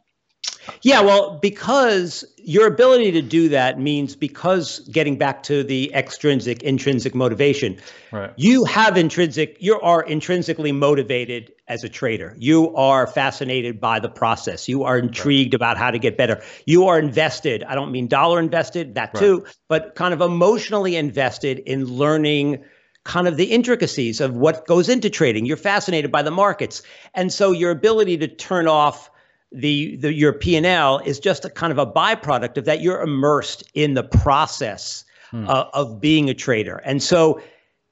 yeah, 0.81 1.01
well, 1.01 1.39
because 1.41 2.25
your 2.47 2.65
ability 2.65 3.11
to 3.11 3.21
do 3.21 3.49
that 3.49 3.77
means 3.77 4.15
because 4.15 4.79
getting 4.87 5.17
back 5.17 5.43
to 5.43 5.63
the 5.63 5.93
extrinsic 5.93 6.63
intrinsic 6.63 7.13
motivation, 7.13 7.77
right. 8.09 8.31
you 8.37 8.63
have 8.63 8.95
intrinsic, 8.95 9.57
you 9.59 9.77
are 9.81 10.01
intrinsically 10.01 10.71
motivated 10.71 11.51
as 11.67 11.83
a 11.83 11.89
trader. 11.89 12.33
You 12.39 12.73
are 12.73 13.05
fascinated 13.05 13.81
by 13.81 13.99
the 13.99 14.07
process. 14.07 14.69
You 14.69 14.83
are 14.83 14.97
intrigued 14.97 15.53
right. 15.53 15.57
about 15.57 15.77
how 15.77 15.91
to 15.91 15.99
get 15.99 16.15
better. 16.15 16.41
You 16.65 16.87
are 16.87 16.97
invested. 16.97 17.65
I 17.65 17.75
don't 17.75 17.91
mean 17.91 18.07
dollar 18.07 18.39
invested, 18.39 18.95
that 18.95 19.13
too, 19.13 19.45
but 19.67 19.95
kind 19.95 20.13
of 20.13 20.21
emotionally 20.21 20.95
invested 20.95 21.59
in 21.59 21.83
learning 21.83 22.63
kind 23.03 23.27
of 23.27 23.35
the 23.35 23.51
intricacies 23.51 24.21
of 24.21 24.33
what 24.33 24.65
goes 24.67 24.87
into 24.87 25.09
trading. 25.09 25.45
You're 25.45 25.57
fascinated 25.57 26.13
by 26.13 26.21
the 26.21 26.31
markets. 26.31 26.81
And 27.13 27.31
so 27.31 27.51
your 27.51 27.71
ability 27.71 28.19
to 28.19 28.29
turn 28.29 28.69
off 28.69 29.11
the, 29.51 29.95
the 29.97 30.13
your 30.13 30.33
P&L 30.33 30.99
is 30.99 31.19
just 31.19 31.45
a 31.45 31.49
kind 31.49 31.71
of 31.71 31.77
a 31.77 31.85
byproduct 31.85 32.57
of 32.57 32.65
that. 32.65 32.81
You're 32.81 33.01
immersed 33.01 33.63
in 33.73 33.93
the 33.93 34.03
process 34.03 35.05
hmm. 35.31 35.47
uh, 35.47 35.65
of 35.73 36.01
being 36.01 36.29
a 36.29 36.33
trader. 36.33 36.77
And 36.77 37.01
so 37.01 37.41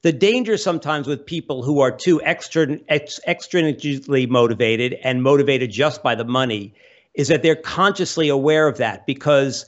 the 0.02 0.12
danger 0.12 0.56
sometimes 0.56 1.06
with 1.06 1.24
people 1.24 1.62
who 1.62 1.80
are 1.80 1.90
too 1.90 2.22
extra, 2.22 2.78
ex, 2.88 3.18
extrinsically 3.26 4.28
motivated 4.28 4.94
and 5.02 5.22
motivated 5.22 5.70
just 5.70 6.02
by 6.02 6.14
the 6.14 6.24
money 6.24 6.74
is 7.14 7.28
that 7.28 7.42
they're 7.42 7.56
consciously 7.56 8.28
aware 8.28 8.68
of 8.68 8.76
that 8.76 9.06
because 9.06 9.64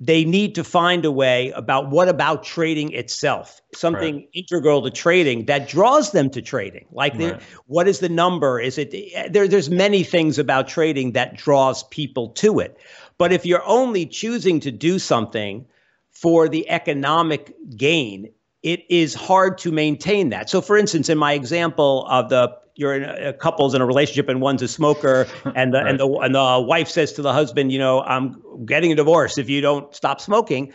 they 0.00 0.24
need 0.24 0.54
to 0.54 0.64
find 0.64 1.04
a 1.04 1.12
way 1.12 1.50
about 1.50 1.90
what 1.90 2.08
about 2.08 2.42
trading 2.42 2.90
itself? 2.92 3.60
Something 3.74 4.16
right. 4.16 4.28
integral 4.32 4.82
to 4.82 4.90
trading 4.90 5.44
that 5.44 5.68
draws 5.68 6.12
them 6.12 6.30
to 6.30 6.40
trading. 6.40 6.86
Like 6.90 7.12
right. 7.12 7.38
the, 7.38 7.44
what 7.66 7.86
is 7.86 7.98
the 7.98 8.08
number? 8.08 8.58
Is 8.58 8.78
it 8.78 8.94
there, 9.30 9.46
there's 9.46 9.68
many 9.68 10.02
things 10.02 10.38
about 10.38 10.68
trading 10.68 11.12
that 11.12 11.36
draws 11.36 11.84
people 11.84 12.30
to 12.30 12.60
it. 12.60 12.78
But 13.18 13.32
if 13.32 13.44
you're 13.44 13.64
only 13.66 14.06
choosing 14.06 14.58
to 14.60 14.70
do 14.70 14.98
something 14.98 15.66
for 16.10 16.48
the 16.48 16.68
economic 16.70 17.54
gain 17.76 18.30
it 18.62 18.84
is 18.90 19.14
hard 19.14 19.56
to 19.56 19.72
maintain 19.72 20.28
that. 20.30 20.50
So 20.50 20.60
for 20.60 20.76
instance 20.76 21.08
in 21.08 21.18
my 21.18 21.32
example 21.32 22.06
of 22.08 22.28
the 22.28 22.54
you're 22.80 22.94
in 22.94 23.04
a, 23.04 23.28
a 23.28 23.32
couple's 23.34 23.74
in 23.74 23.82
a 23.82 23.86
relationship 23.86 24.28
and 24.30 24.40
one's 24.40 24.62
a 24.62 24.68
smoker 24.68 25.28
and 25.54 25.74
the 25.74 25.78
right. 25.78 25.90
and 25.90 26.00
the 26.00 26.08
and 26.08 26.34
the 26.34 26.64
wife 26.66 26.88
says 26.88 27.12
to 27.12 27.22
the 27.22 27.32
husband, 27.32 27.70
you 27.70 27.78
know, 27.78 28.00
I'm 28.00 28.64
getting 28.64 28.90
a 28.90 28.94
divorce 28.94 29.36
if 29.36 29.50
you 29.50 29.60
don't 29.60 29.94
stop 29.94 30.20
smoking. 30.20 30.72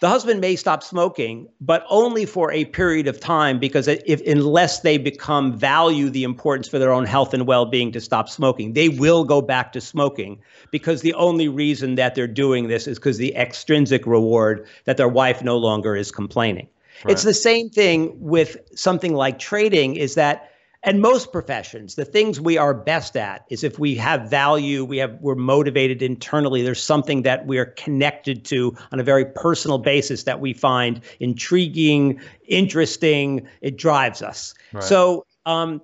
The 0.00 0.10
husband 0.10 0.42
may 0.42 0.56
stop 0.56 0.82
smoking, 0.82 1.48
but 1.58 1.82
only 1.88 2.26
for 2.26 2.52
a 2.52 2.66
period 2.66 3.08
of 3.08 3.18
time 3.18 3.58
because 3.58 3.88
if 3.88 4.20
unless 4.26 4.80
they 4.80 4.98
become 4.98 5.56
value 5.56 6.10
the 6.10 6.24
importance 6.24 6.68
for 6.68 6.78
their 6.78 6.92
own 6.92 7.06
health 7.06 7.32
and 7.32 7.46
well-being 7.46 7.92
to 7.92 8.00
stop 8.02 8.28
smoking, 8.28 8.74
they 8.74 8.90
will 8.90 9.24
go 9.24 9.40
back 9.40 9.72
to 9.72 9.80
smoking 9.80 10.42
because 10.70 11.00
the 11.00 11.14
only 11.14 11.48
reason 11.48 11.94
that 11.94 12.14
they're 12.14 12.26
doing 12.26 12.68
this 12.68 12.86
is 12.86 12.98
because 12.98 13.16
the 13.16 13.34
extrinsic 13.36 14.06
reward 14.06 14.66
that 14.84 14.98
their 14.98 15.08
wife 15.08 15.42
no 15.42 15.56
longer 15.56 15.96
is 15.96 16.10
complaining. 16.10 16.68
Right. 17.04 17.12
It's 17.12 17.22
the 17.22 17.34
same 17.34 17.70
thing 17.70 18.16
with 18.20 18.58
something 18.74 19.14
like 19.14 19.38
trading 19.38 19.96
is 19.96 20.16
that 20.16 20.50
and 20.86 21.02
most 21.02 21.32
professions 21.32 21.96
the 21.96 22.04
things 22.04 22.40
we 22.40 22.56
are 22.56 22.72
best 22.72 23.16
at 23.16 23.44
is 23.50 23.62
if 23.64 23.78
we 23.78 23.94
have 23.96 24.30
value 24.30 24.84
we 24.84 24.96
have 24.96 25.18
we're 25.20 25.34
motivated 25.34 26.00
internally 26.00 26.62
there's 26.62 26.82
something 26.82 27.22
that 27.22 27.44
we're 27.46 27.66
connected 27.66 28.44
to 28.44 28.74
on 28.92 29.00
a 29.00 29.02
very 29.02 29.26
personal 29.26 29.78
basis 29.78 30.22
that 30.22 30.40
we 30.40 30.54
find 30.54 31.00
intriguing 31.20 32.18
interesting 32.46 33.46
it 33.60 33.76
drives 33.76 34.22
us 34.22 34.54
right. 34.72 34.82
so 34.84 35.26
um, 35.44 35.80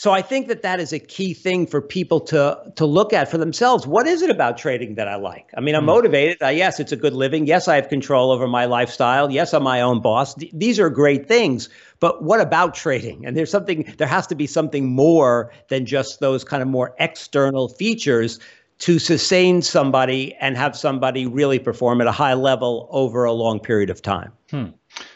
so 0.00 0.12
I 0.12 0.22
think 0.22 0.48
that 0.48 0.62
that 0.62 0.80
is 0.80 0.94
a 0.94 0.98
key 0.98 1.34
thing 1.34 1.66
for 1.66 1.82
people 1.82 2.20
to 2.32 2.72
to 2.76 2.86
look 2.86 3.12
at 3.12 3.30
for 3.30 3.36
themselves. 3.36 3.86
What 3.86 4.06
is 4.06 4.22
it 4.22 4.30
about 4.30 4.56
trading 4.56 4.94
that 4.94 5.08
I 5.08 5.16
like? 5.16 5.50
I 5.54 5.60
mean, 5.60 5.74
I'm 5.74 5.82
mm. 5.82 5.88
motivated. 5.88 6.38
Uh, 6.42 6.48
yes, 6.48 6.80
it's 6.80 6.90
a 6.90 6.96
good 6.96 7.12
living. 7.12 7.46
Yes, 7.46 7.68
I 7.68 7.74
have 7.74 7.90
control 7.90 8.30
over 8.30 8.48
my 8.48 8.64
lifestyle. 8.64 9.30
Yes, 9.30 9.52
I'm 9.52 9.62
my 9.62 9.82
own 9.82 10.00
boss. 10.00 10.34
D- 10.34 10.50
these 10.54 10.80
are 10.80 10.88
great 10.88 11.28
things. 11.28 11.68
But 11.98 12.22
what 12.22 12.40
about 12.40 12.74
trading? 12.74 13.26
And 13.26 13.36
there's 13.36 13.50
something. 13.50 13.94
There 13.98 14.06
has 14.06 14.26
to 14.28 14.34
be 14.34 14.46
something 14.46 14.88
more 14.88 15.52
than 15.68 15.84
just 15.84 16.18
those 16.18 16.44
kind 16.44 16.62
of 16.62 16.68
more 16.70 16.94
external 16.98 17.68
features 17.68 18.40
to 18.78 18.98
sustain 18.98 19.60
somebody 19.60 20.34
and 20.40 20.56
have 20.56 20.78
somebody 20.78 21.26
really 21.26 21.58
perform 21.58 22.00
at 22.00 22.06
a 22.06 22.12
high 22.12 22.32
level 22.32 22.88
over 22.90 23.24
a 23.24 23.32
long 23.32 23.60
period 23.60 23.90
of 23.90 24.00
time. 24.00 24.32
Hmm. 24.50 24.68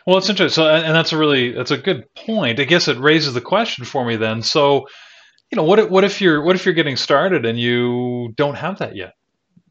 Well, 0.07 0.19
it's 0.19 0.29
interesting. 0.29 0.65
So, 0.65 0.69
and 0.69 0.95
that's 0.95 1.13
a 1.13 1.19
really 1.19 1.53
that's 1.53 1.71
a 1.71 1.79
good 1.79 2.05
point. 2.15 2.61
I 2.61 2.65
guess 2.65 2.89
it 2.89 2.99
raises 2.99 3.35
the 3.35 3.41
question 3.41 3.85
for 3.85 4.05
me 4.05 4.17
then. 4.17 4.43
So, 4.43 4.87
you 5.51 5.57
know, 5.57 5.65
what 5.65 5.79
if, 5.79 5.91
what 5.91 6.05
if 6.05 6.21
you're 6.21 6.43
what 6.43 6.57
if 6.57 6.65
you're 6.65 6.75
getting 6.75 6.97
started 6.97 7.47
and 7.47 7.59
you 7.59 8.33
don't 8.37 8.57
have 8.57 8.79
that 8.79 8.97
yet? 8.97 9.13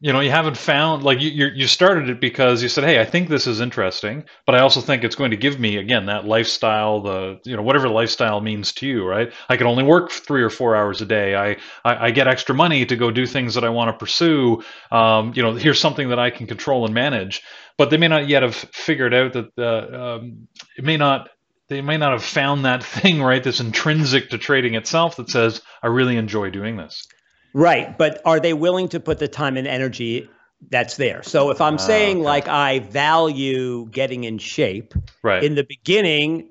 You 0.04 0.12
know 0.12 0.20
you 0.20 0.30
haven't 0.30 0.58
found 0.58 1.02
like 1.02 1.18
you 1.22 1.46
you 1.46 1.66
started 1.66 2.10
it 2.10 2.20
because 2.20 2.62
you 2.62 2.68
said 2.68 2.84
hey 2.84 3.00
i 3.00 3.06
think 3.06 3.30
this 3.30 3.46
is 3.46 3.60
interesting 3.62 4.22
but 4.44 4.54
i 4.54 4.58
also 4.58 4.82
think 4.82 5.02
it's 5.02 5.14
going 5.14 5.30
to 5.30 5.36
give 5.38 5.58
me 5.58 5.78
again 5.78 6.04
that 6.04 6.26
lifestyle 6.26 7.00
the 7.00 7.40
you 7.44 7.56
know 7.56 7.62
whatever 7.62 7.88
lifestyle 7.88 8.42
means 8.42 8.72
to 8.74 8.86
you 8.86 9.06
right? 9.06 9.32
I 9.48 9.56
can 9.56 9.66
only 9.66 9.82
work 9.82 10.10
three 10.10 10.42
or 10.42 10.50
four 10.50 10.76
hours 10.76 11.00
a 11.00 11.06
day. 11.06 11.34
I 11.34 11.56
i, 11.86 12.08
I 12.08 12.10
get 12.10 12.28
extra 12.28 12.54
money 12.54 12.84
to 12.84 12.96
go 12.96 13.10
do 13.10 13.26
things 13.26 13.54
that 13.54 13.64
i 13.64 13.70
want 13.70 13.88
to 13.88 13.98
pursue. 13.98 14.62
Um, 14.92 15.32
you 15.34 15.42
know 15.42 15.54
here's 15.54 15.80
something 15.80 16.10
that 16.10 16.18
i 16.18 16.28
can 16.30 16.46
control 16.46 16.84
and 16.84 16.92
manage. 16.94 17.42
But 17.78 17.90
they 17.90 17.96
may 17.96 18.08
not 18.08 18.28
yet 18.28 18.42
have 18.42 18.54
figured 18.54 19.14
out 19.14 19.32
that 19.32 19.50
uh, 19.58 20.16
um, 20.16 20.48
it 20.76 20.84
may 20.84 20.98
not 20.98 21.30
they 21.68 21.80
may 21.80 21.96
not 21.96 22.12
have 22.12 22.22
found 22.22 22.66
that 22.66 22.84
thing 23.00 23.22
right 23.22 23.42
that's 23.42 23.60
intrinsic 23.60 24.28
to 24.30 24.38
trading 24.38 24.74
itself 24.74 25.16
that 25.16 25.30
says 25.30 25.62
i 25.82 25.86
really 25.86 26.18
enjoy 26.18 26.50
doing 26.50 26.76
this 26.76 27.06
Right. 27.54 27.96
But 27.96 28.20
are 28.26 28.40
they 28.40 28.52
willing 28.52 28.88
to 28.90 29.00
put 29.00 29.18
the 29.18 29.28
time 29.28 29.56
and 29.56 29.66
energy 29.66 30.28
that's 30.70 30.96
there? 30.96 31.22
So 31.22 31.50
if 31.50 31.60
I'm 31.60 31.76
uh, 31.76 31.78
saying 31.78 32.18
okay. 32.18 32.24
like 32.24 32.48
I 32.48 32.80
value 32.80 33.88
getting 33.90 34.24
in 34.24 34.38
shape, 34.38 34.92
right. 35.22 35.42
in 35.42 35.54
the 35.54 35.64
beginning, 35.64 36.48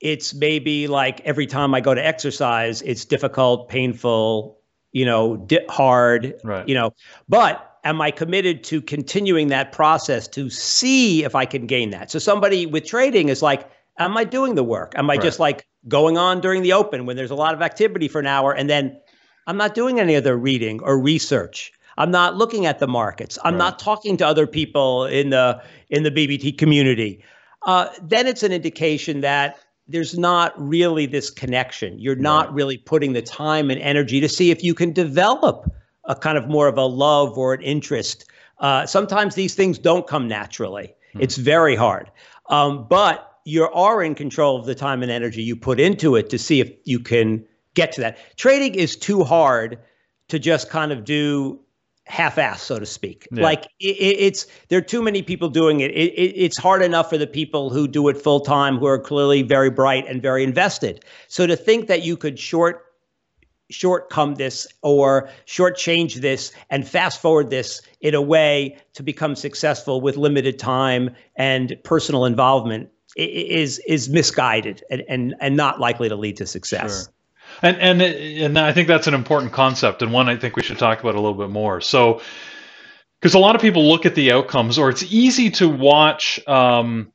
it's 0.00 0.32
maybe 0.34 0.86
like 0.86 1.20
every 1.22 1.46
time 1.46 1.74
I 1.74 1.80
go 1.80 1.94
to 1.94 2.04
exercise, 2.04 2.80
it's 2.82 3.04
difficult, 3.04 3.68
painful, 3.68 4.58
you 4.92 5.04
know, 5.04 5.36
di- 5.36 5.66
hard, 5.68 6.38
right. 6.44 6.66
you 6.68 6.74
know, 6.74 6.94
but 7.28 7.78
am 7.82 8.00
I 8.00 8.10
committed 8.10 8.62
to 8.64 8.80
continuing 8.80 9.48
that 9.48 9.72
process 9.72 10.28
to 10.28 10.48
see 10.48 11.24
if 11.24 11.34
I 11.34 11.44
can 11.44 11.66
gain 11.66 11.90
that? 11.90 12.10
So 12.10 12.18
somebody 12.18 12.66
with 12.66 12.84
trading 12.84 13.30
is 13.30 13.42
like, 13.42 13.68
am 13.98 14.16
I 14.16 14.24
doing 14.24 14.54
the 14.54 14.64
work? 14.64 14.94
Am 14.96 15.10
I 15.10 15.14
right. 15.14 15.22
just 15.22 15.40
like 15.40 15.66
going 15.88 16.18
on 16.18 16.40
during 16.40 16.62
the 16.62 16.72
open 16.72 17.06
when 17.06 17.16
there's 17.16 17.30
a 17.30 17.36
lot 17.36 17.54
of 17.54 17.62
activity 17.62 18.08
for 18.08 18.18
an 18.18 18.26
hour 18.26 18.52
and 18.52 18.68
then 18.68 19.00
I'm 19.46 19.56
not 19.56 19.74
doing 19.74 20.00
any 20.00 20.16
other 20.16 20.36
reading 20.36 20.80
or 20.82 20.98
research. 20.98 21.72
I'm 21.98 22.10
not 22.10 22.36
looking 22.36 22.66
at 22.66 22.78
the 22.78 22.86
markets. 22.86 23.38
I'm 23.42 23.54
right. 23.54 23.58
not 23.58 23.78
talking 23.78 24.16
to 24.18 24.26
other 24.26 24.46
people 24.46 25.06
in 25.06 25.30
the 25.30 25.62
in 25.88 26.02
the 26.02 26.10
BBT 26.10 26.58
community. 26.58 27.24
Uh, 27.62 27.88
then 28.02 28.26
it's 28.26 28.42
an 28.42 28.52
indication 28.52 29.20
that 29.22 29.58
there's 29.88 30.18
not 30.18 30.52
really 30.56 31.06
this 31.06 31.30
connection. 31.30 31.98
You're 31.98 32.16
not 32.16 32.46
right. 32.46 32.54
really 32.54 32.78
putting 32.78 33.12
the 33.12 33.22
time 33.22 33.70
and 33.70 33.80
energy 33.80 34.20
to 34.20 34.28
see 34.28 34.50
if 34.50 34.62
you 34.62 34.74
can 34.74 34.92
develop 34.92 35.70
a 36.04 36.14
kind 36.14 36.36
of 36.36 36.48
more 36.48 36.68
of 36.68 36.76
a 36.76 36.84
love 36.84 37.38
or 37.38 37.54
an 37.54 37.62
interest. 37.62 38.26
Uh, 38.58 38.86
sometimes 38.86 39.34
these 39.34 39.54
things 39.54 39.78
don't 39.78 40.06
come 40.06 40.28
naturally. 40.28 40.94
Hmm. 41.12 41.22
It's 41.22 41.36
very 41.36 41.76
hard. 41.76 42.10
Um, 42.48 42.86
but 42.88 43.38
you 43.44 43.64
are 43.68 44.02
in 44.02 44.14
control 44.14 44.58
of 44.58 44.66
the 44.66 44.74
time 44.74 45.02
and 45.02 45.10
energy 45.10 45.42
you 45.42 45.56
put 45.56 45.78
into 45.78 46.16
it 46.16 46.30
to 46.30 46.38
see 46.38 46.60
if 46.60 46.72
you 46.84 46.98
can 46.98 47.44
get 47.76 47.92
to 47.92 48.00
that. 48.00 48.18
Trading 48.36 48.74
is 48.74 48.96
too 48.96 49.22
hard 49.22 49.78
to 50.28 50.40
just 50.40 50.68
kind 50.68 50.90
of 50.90 51.04
do 51.04 51.60
half-ass, 52.06 52.62
so 52.62 52.78
to 52.78 52.86
speak. 52.86 53.28
Yeah. 53.30 53.44
Like 53.44 53.66
it, 53.80 53.96
it's 53.96 54.46
there 54.68 54.78
are 54.78 54.82
too 54.82 55.02
many 55.02 55.22
people 55.22 55.48
doing 55.48 55.80
it. 55.80 55.92
It, 55.92 56.12
it. 56.14 56.32
It's 56.34 56.58
hard 56.58 56.82
enough 56.82 57.08
for 57.10 57.18
the 57.18 57.26
people 57.26 57.70
who 57.70 57.86
do 57.86 58.08
it 58.08 58.16
full 58.20 58.40
time, 58.40 58.78
who 58.78 58.86
are 58.86 58.98
clearly 58.98 59.42
very 59.42 59.70
bright 59.70 60.06
and 60.08 60.20
very 60.20 60.42
invested. 60.42 61.04
So 61.28 61.46
to 61.46 61.56
think 61.56 61.86
that 61.86 62.02
you 62.02 62.16
could 62.16 62.38
short 62.38 62.82
shortcome 63.72 64.36
this 64.36 64.64
or 64.82 65.28
shortchange 65.46 66.14
this 66.20 66.52
and 66.70 66.86
fast 66.86 67.20
forward 67.20 67.50
this 67.50 67.82
in 68.00 68.14
a 68.14 68.22
way 68.22 68.76
to 68.94 69.02
become 69.02 69.34
successful 69.34 70.00
with 70.00 70.16
limited 70.16 70.56
time 70.56 71.10
and 71.34 71.76
personal 71.82 72.24
involvement 72.24 72.88
is 73.16 73.80
is 73.80 74.08
misguided 74.08 74.84
and 74.88 75.02
and, 75.08 75.34
and 75.40 75.56
not 75.56 75.80
likely 75.80 76.08
to 76.08 76.14
lead 76.14 76.36
to 76.36 76.46
success. 76.46 77.06
Sure. 77.06 77.12
And 77.62 77.76
and 77.78 78.02
and 78.02 78.58
I 78.58 78.72
think 78.72 78.88
that's 78.88 79.06
an 79.06 79.14
important 79.14 79.52
concept 79.52 80.02
and 80.02 80.12
one 80.12 80.28
I 80.28 80.36
think 80.36 80.56
we 80.56 80.62
should 80.62 80.78
talk 80.78 81.00
about 81.00 81.14
a 81.14 81.20
little 81.20 81.38
bit 81.38 81.50
more. 81.50 81.80
So, 81.80 82.20
because 83.20 83.34
a 83.34 83.38
lot 83.38 83.54
of 83.54 83.62
people 83.62 83.88
look 83.88 84.06
at 84.06 84.14
the 84.14 84.32
outcomes, 84.32 84.78
or 84.78 84.90
it's 84.90 85.02
easy 85.04 85.50
to 85.52 85.68
watch. 85.68 86.40
Um, 86.46 87.12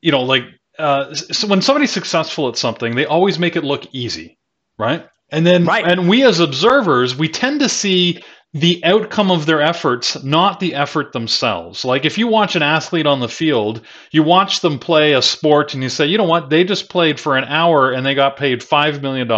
you 0.00 0.12
know, 0.12 0.22
like 0.22 0.44
uh, 0.78 1.14
so 1.14 1.46
when 1.46 1.62
somebody's 1.62 1.92
successful 1.92 2.48
at 2.48 2.56
something, 2.56 2.94
they 2.94 3.06
always 3.06 3.38
make 3.38 3.56
it 3.56 3.64
look 3.64 3.86
easy, 3.92 4.38
right? 4.78 5.06
And 5.30 5.46
then, 5.46 5.64
right. 5.64 5.84
and 5.84 6.08
we 6.08 6.24
as 6.24 6.40
observers, 6.40 7.16
we 7.16 7.28
tend 7.28 7.60
to 7.60 7.68
see 7.68 8.22
the 8.54 8.80
outcome 8.84 9.32
of 9.32 9.46
their 9.46 9.60
efforts, 9.60 10.22
not 10.22 10.60
the 10.60 10.76
effort 10.76 11.12
themselves. 11.12 11.84
Like 11.84 12.04
if 12.04 12.16
you 12.16 12.28
watch 12.28 12.54
an 12.54 12.62
athlete 12.62 13.06
on 13.06 13.18
the 13.18 13.28
field, 13.28 13.80
you 14.12 14.22
watch 14.22 14.60
them 14.60 14.78
play 14.78 15.12
a 15.12 15.22
sport 15.22 15.74
and 15.74 15.82
you 15.82 15.88
say, 15.88 16.06
you 16.06 16.16
know 16.16 16.24
what, 16.24 16.50
they 16.50 16.62
just 16.62 16.88
played 16.88 17.18
for 17.18 17.36
an 17.36 17.44
hour 17.44 17.90
and 17.90 18.06
they 18.06 18.14
got 18.14 18.36
paid 18.36 18.60
$5 18.60 19.02
million. 19.02 19.28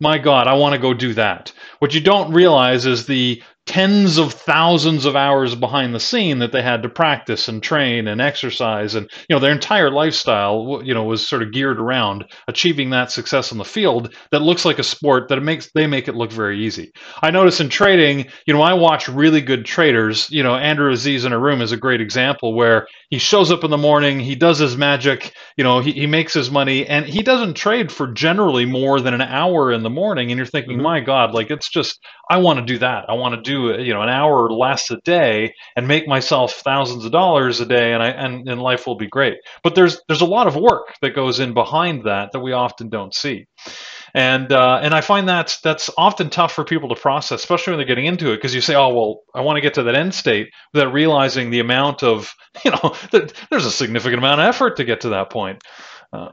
My 0.00 0.16
God, 0.16 0.46
I 0.46 0.54
want 0.54 0.72
to 0.72 0.80
go 0.80 0.94
do 0.94 1.12
that. 1.12 1.52
What 1.80 1.92
you 1.92 2.00
don't 2.00 2.32
realize 2.32 2.86
is 2.86 3.04
the 3.04 3.42
tens 3.78 4.18
of 4.18 4.32
thousands 4.32 5.04
of 5.04 5.14
hours 5.14 5.54
behind 5.54 5.94
the 5.94 6.00
scene 6.00 6.40
that 6.40 6.50
they 6.50 6.62
had 6.62 6.82
to 6.82 6.88
practice 6.88 7.46
and 7.46 7.62
train 7.62 8.08
and 8.08 8.20
exercise 8.20 8.96
and 8.96 9.08
you 9.28 9.36
know 9.36 9.38
their 9.38 9.52
entire 9.52 9.88
lifestyle 9.88 10.80
you 10.82 10.92
know 10.92 11.04
was 11.04 11.24
sort 11.24 11.42
of 11.42 11.52
geared 11.52 11.78
around 11.78 12.24
achieving 12.48 12.90
that 12.90 13.12
success 13.12 13.52
on 13.52 13.58
the 13.58 13.64
field 13.64 14.12
that 14.32 14.42
looks 14.42 14.64
like 14.64 14.80
a 14.80 14.82
sport 14.82 15.28
that 15.28 15.38
it 15.38 15.42
makes 15.42 15.70
they 15.76 15.86
make 15.86 16.08
it 16.08 16.16
look 16.16 16.32
very 16.32 16.58
easy. 16.58 16.90
I 17.22 17.30
notice 17.30 17.60
in 17.60 17.68
trading 17.68 18.26
you 18.46 18.52
know 18.52 18.62
i 18.62 18.74
watch 18.74 19.08
really 19.08 19.40
good 19.40 19.64
traders. 19.64 20.28
You 20.28 20.42
know 20.42 20.56
andrew 20.56 20.90
aziz 20.90 21.24
in 21.24 21.32
a 21.32 21.38
room 21.38 21.60
is 21.60 21.70
a 21.70 21.76
great 21.76 22.00
example 22.00 22.56
where 22.56 22.88
he 23.10 23.18
shows 23.18 23.52
up 23.52 23.62
in 23.62 23.70
the 23.70 23.78
morning 23.78 24.18
he 24.18 24.34
does 24.34 24.58
his 24.58 24.76
magic 24.76 25.32
you 25.56 25.62
know 25.62 25.78
he, 25.78 25.92
he 25.92 26.08
makes 26.08 26.34
his 26.34 26.50
money 26.50 26.84
and 26.84 27.06
he 27.06 27.22
doesn't 27.22 27.54
trade 27.54 27.92
for 27.92 28.08
generally 28.08 28.64
more 28.64 29.00
than 29.00 29.14
an 29.14 29.22
hour 29.22 29.70
in 29.70 29.84
the 29.84 29.88
morning 29.88 30.32
and 30.32 30.36
you're 30.36 30.46
thinking 30.46 30.78
mm-hmm. 30.78 30.82
my 30.82 30.98
god 30.98 31.32
like 31.32 31.48
it's 31.52 31.70
just 31.70 32.00
i 32.28 32.38
want 32.38 32.58
to 32.58 32.64
do 32.64 32.78
that. 32.78 33.04
I 33.08 33.14
want 33.14 33.36
to 33.36 33.40
do 33.40 33.67
you 33.76 33.94
know 33.94 34.02
an 34.02 34.08
hour 34.08 34.50
less 34.50 34.90
a 34.90 34.96
day 35.04 35.54
and 35.76 35.88
make 35.88 36.08
myself 36.08 36.54
thousands 36.54 37.04
of 37.04 37.12
dollars 37.12 37.60
a 37.60 37.66
day 37.66 37.92
and 37.92 38.02
I 38.02 38.08
and, 38.08 38.48
and 38.48 38.60
life 38.62 38.86
will 38.86 38.96
be 38.96 39.08
great. 39.08 39.38
But 39.62 39.74
there's 39.74 40.00
there's 40.08 40.20
a 40.22 40.26
lot 40.26 40.46
of 40.46 40.56
work 40.56 40.94
that 41.02 41.14
goes 41.14 41.40
in 41.40 41.54
behind 41.54 42.04
that 42.04 42.32
that 42.32 42.40
we 42.40 42.52
often 42.52 42.88
don't 42.88 43.14
see. 43.14 43.46
and 44.14 44.52
uh, 44.52 44.80
and 44.82 44.94
I 44.94 45.00
find 45.00 45.28
that's 45.28 45.60
that's 45.60 45.90
often 45.98 46.30
tough 46.30 46.52
for 46.52 46.64
people 46.64 46.88
to 46.90 46.94
process, 46.94 47.40
especially 47.40 47.72
when 47.72 47.78
they're 47.78 47.86
getting 47.86 48.06
into 48.06 48.32
it, 48.32 48.36
because 48.36 48.54
you 48.54 48.60
say, 48.60 48.74
oh 48.74 48.94
well, 48.94 49.20
I 49.34 49.42
want 49.42 49.56
to 49.56 49.60
get 49.60 49.74
to 49.74 49.84
that 49.84 49.94
end 49.94 50.14
state, 50.14 50.48
without 50.72 50.92
realizing 50.92 51.50
the 51.50 51.60
amount 51.60 52.02
of 52.02 52.32
you 52.64 52.70
know 52.70 52.94
there's 53.50 53.66
a 53.66 53.70
significant 53.70 54.18
amount 54.18 54.40
of 54.40 54.46
effort 54.46 54.76
to 54.76 54.84
get 54.84 55.02
to 55.02 55.10
that 55.10 55.30
point. 55.30 55.62
Uh, 56.12 56.30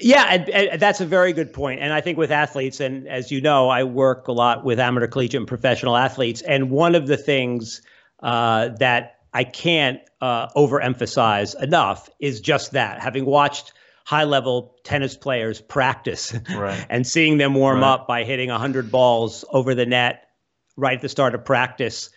yeah, 0.00 0.26
and, 0.30 0.48
and 0.48 0.80
that's 0.80 1.00
a 1.00 1.06
very 1.06 1.32
good 1.32 1.52
point. 1.52 1.80
And 1.80 1.92
I 1.92 2.00
think 2.00 2.18
with 2.18 2.30
athletes, 2.30 2.80
and 2.80 3.08
as 3.08 3.30
you 3.30 3.40
know, 3.40 3.68
I 3.68 3.84
work 3.84 4.28
a 4.28 4.32
lot 4.32 4.64
with 4.64 4.78
amateur, 4.78 5.06
collegiate, 5.06 5.40
and 5.40 5.48
professional 5.48 5.96
athletes. 5.96 6.42
And 6.42 6.70
one 6.70 6.94
of 6.94 7.06
the 7.06 7.16
things 7.16 7.82
uh, 8.22 8.70
that 8.78 9.20
I 9.32 9.44
can't 9.44 10.00
uh, 10.20 10.48
overemphasize 10.56 11.60
enough 11.62 12.08
is 12.20 12.40
just 12.40 12.72
that. 12.72 13.00
Having 13.00 13.26
watched 13.26 13.72
high 14.04 14.24
level 14.24 14.74
tennis 14.84 15.16
players 15.16 15.60
practice 15.60 16.34
right. 16.54 16.86
and 16.90 17.06
seeing 17.06 17.36
them 17.36 17.54
warm 17.54 17.80
right. 17.80 17.92
up 17.92 18.08
by 18.08 18.24
hitting 18.24 18.48
100 18.48 18.90
balls 18.90 19.44
over 19.50 19.74
the 19.74 19.84
net 19.84 20.28
right 20.76 20.96
at 20.96 21.02
the 21.02 21.08
start 21.08 21.34
of 21.34 21.44
practice, 21.44 22.10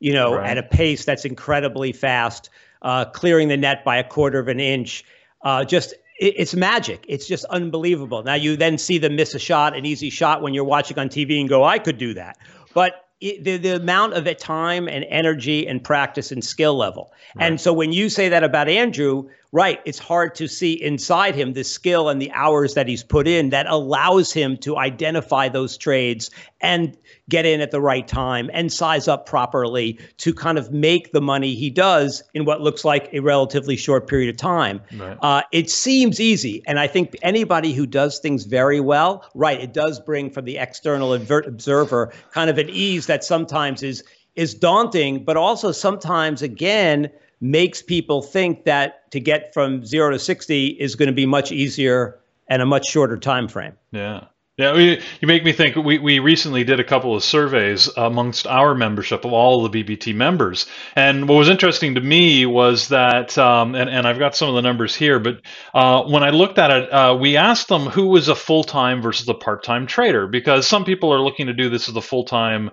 you 0.00 0.12
know, 0.12 0.34
right. 0.34 0.50
at 0.50 0.58
a 0.58 0.62
pace 0.62 1.04
that's 1.04 1.24
incredibly 1.24 1.92
fast, 1.92 2.48
uh, 2.80 3.04
clearing 3.04 3.48
the 3.48 3.56
net 3.56 3.84
by 3.84 3.98
a 3.98 4.04
quarter 4.04 4.38
of 4.38 4.48
an 4.48 4.60
inch. 4.60 5.04
Uh, 5.42 5.64
just 5.64 5.94
it's 6.16 6.54
magic. 6.54 7.04
It's 7.08 7.26
just 7.26 7.44
unbelievable. 7.46 8.22
Now 8.22 8.34
you 8.34 8.56
then 8.56 8.78
see 8.78 8.98
them 8.98 9.16
miss 9.16 9.34
a 9.34 9.38
shot, 9.38 9.76
an 9.76 9.84
easy 9.84 10.10
shot 10.10 10.42
when 10.42 10.54
you're 10.54 10.64
watching 10.64 10.98
on 10.98 11.08
TV 11.08 11.40
and 11.40 11.48
go, 11.48 11.64
I 11.64 11.78
could 11.78 11.98
do 11.98 12.14
that. 12.14 12.38
But 12.72 13.04
it, 13.20 13.42
the, 13.42 13.56
the 13.56 13.76
amount 13.76 14.14
of 14.14 14.36
time 14.36 14.88
and 14.88 15.04
energy 15.08 15.66
and 15.66 15.82
practice 15.82 16.30
and 16.30 16.44
skill 16.44 16.76
level. 16.76 17.12
Right. 17.34 17.46
And 17.46 17.60
so 17.60 17.72
when 17.72 17.92
you 17.92 18.08
say 18.08 18.28
that 18.28 18.44
about 18.44 18.68
Andrew, 18.68 19.28
right, 19.54 19.80
it's 19.84 20.00
hard 20.00 20.34
to 20.34 20.48
see 20.48 20.72
inside 20.72 21.36
him 21.36 21.52
the 21.52 21.62
skill 21.62 22.08
and 22.08 22.20
the 22.20 22.30
hours 22.32 22.74
that 22.74 22.88
he's 22.88 23.04
put 23.04 23.28
in 23.28 23.50
that 23.50 23.66
allows 23.68 24.32
him 24.32 24.56
to 24.56 24.76
identify 24.76 25.48
those 25.48 25.76
trades 25.76 26.28
and 26.60 26.98
get 27.28 27.46
in 27.46 27.60
at 27.60 27.70
the 27.70 27.80
right 27.80 28.08
time 28.08 28.50
and 28.52 28.72
size 28.72 29.06
up 29.06 29.26
properly 29.26 29.96
to 30.16 30.34
kind 30.34 30.58
of 30.58 30.72
make 30.72 31.12
the 31.12 31.20
money 31.20 31.54
he 31.54 31.70
does 31.70 32.20
in 32.34 32.44
what 32.44 32.62
looks 32.62 32.84
like 32.84 33.08
a 33.12 33.20
relatively 33.20 33.76
short 33.76 34.08
period 34.08 34.28
of 34.28 34.36
time. 34.36 34.80
Right. 34.92 35.16
Uh, 35.22 35.42
it 35.52 35.70
seems 35.70 36.18
easy. 36.18 36.60
And 36.66 36.80
I 36.80 36.88
think 36.88 37.14
anybody 37.22 37.74
who 37.74 37.86
does 37.86 38.18
things 38.18 38.46
very 38.46 38.80
well, 38.80 39.24
right, 39.36 39.60
it 39.60 39.72
does 39.72 40.00
bring 40.00 40.30
from 40.30 40.46
the 40.46 40.58
external 40.58 41.14
observer 41.14 42.12
kind 42.32 42.50
of 42.50 42.58
an 42.58 42.70
ease 42.70 43.06
that 43.06 43.22
sometimes 43.22 43.84
is 43.84 44.02
is 44.34 44.52
daunting, 44.52 45.22
but 45.22 45.36
also 45.36 45.70
sometimes 45.70 46.42
again 46.42 47.08
makes 47.44 47.82
people 47.82 48.22
think 48.22 48.64
that 48.64 49.10
to 49.10 49.20
get 49.20 49.52
from 49.52 49.84
zero 49.84 50.10
to 50.10 50.18
60 50.18 50.68
is 50.68 50.94
going 50.94 51.08
to 51.08 51.12
be 51.12 51.26
much 51.26 51.52
easier 51.52 52.18
and 52.48 52.62
a 52.62 52.66
much 52.66 52.86
shorter 52.86 53.18
time 53.18 53.48
frame. 53.48 53.74
Yeah. 53.92 54.24
Yeah, 54.56 54.72
we, 54.72 55.02
you 55.20 55.26
make 55.26 55.44
me 55.44 55.52
think. 55.52 55.74
We, 55.74 55.98
we 55.98 56.20
recently 56.20 56.62
did 56.62 56.78
a 56.78 56.84
couple 56.84 57.16
of 57.16 57.24
surveys 57.24 57.88
amongst 57.96 58.46
our 58.46 58.72
membership 58.76 59.24
of 59.24 59.32
all 59.32 59.66
the 59.66 59.82
BBT 59.82 60.14
members. 60.14 60.66
And 60.94 61.28
what 61.28 61.34
was 61.34 61.48
interesting 61.48 61.96
to 61.96 62.00
me 62.00 62.46
was 62.46 62.88
that, 62.88 63.36
um, 63.36 63.74
and, 63.74 63.90
and 63.90 64.06
I've 64.06 64.20
got 64.20 64.36
some 64.36 64.48
of 64.48 64.54
the 64.54 64.62
numbers 64.62 64.94
here, 64.94 65.18
but 65.18 65.40
uh, 65.74 66.04
when 66.04 66.22
I 66.22 66.30
looked 66.30 66.58
at 66.58 66.70
it, 66.70 66.92
uh, 66.92 67.16
we 67.20 67.36
asked 67.36 67.66
them 67.66 67.86
who 67.86 68.06
was 68.06 68.28
a 68.28 68.36
full 68.36 68.62
time 68.62 69.02
versus 69.02 69.28
a 69.28 69.34
part 69.34 69.64
time 69.64 69.88
trader, 69.88 70.28
because 70.28 70.68
some 70.68 70.84
people 70.84 71.12
are 71.12 71.20
looking 71.20 71.48
to 71.48 71.52
do 71.52 71.68
this 71.68 71.88
as 71.88 71.96
a 71.96 72.00
full 72.00 72.24
time 72.24 72.70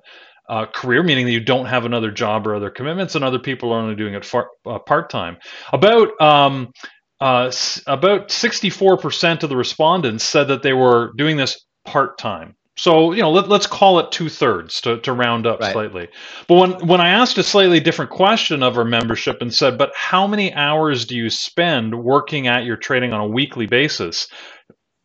uh, 0.51 0.65
career, 0.65 1.01
meaning 1.01 1.25
that 1.25 1.31
you 1.31 1.39
don't 1.39 1.65
have 1.65 1.85
another 1.85 2.11
job 2.11 2.45
or 2.45 2.53
other 2.53 2.69
commitments, 2.69 3.15
and 3.15 3.23
other 3.23 3.39
people 3.39 3.71
are 3.71 3.79
only 3.79 3.95
doing 3.95 4.13
it 4.13 4.25
far, 4.25 4.49
uh, 4.65 4.77
part 4.79 5.09
time. 5.09 5.37
About 5.71 6.09
um, 6.21 6.73
uh, 7.21 7.49
about 7.87 8.27
64% 8.27 9.43
of 9.43 9.49
the 9.49 9.55
respondents 9.55 10.25
said 10.25 10.49
that 10.49 10.61
they 10.61 10.73
were 10.73 11.13
doing 11.15 11.37
this 11.37 11.65
part 11.85 12.17
time. 12.17 12.55
So 12.77 13.13
you 13.13 13.21
know, 13.21 13.31
let, 13.31 13.49
us 13.49 13.65
call 13.65 13.99
it 13.99 14.11
two 14.11 14.27
thirds 14.27 14.81
to, 14.81 14.99
to 15.01 15.13
round 15.13 15.47
up 15.47 15.61
right. 15.61 15.71
slightly. 15.71 16.09
But 16.49 16.55
when 16.55 16.87
when 16.87 16.99
I 16.99 17.09
asked 17.09 17.37
a 17.37 17.43
slightly 17.43 17.79
different 17.79 18.11
question 18.11 18.61
of 18.61 18.77
our 18.77 18.83
membership 18.83 19.37
and 19.41 19.53
said, 19.53 19.77
"But 19.77 19.93
how 19.95 20.27
many 20.27 20.53
hours 20.53 21.05
do 21.05 21.15
you 21.15 21.29
spend 21.29 22.03
working 22.03 22.47
at 22.47 22.65
your 22.65 22.75
trading 22.75 23.13
on 23.13 23.21
a 23.21 23.27
weekly 23.27 23.67
basis?" 23.67 24.27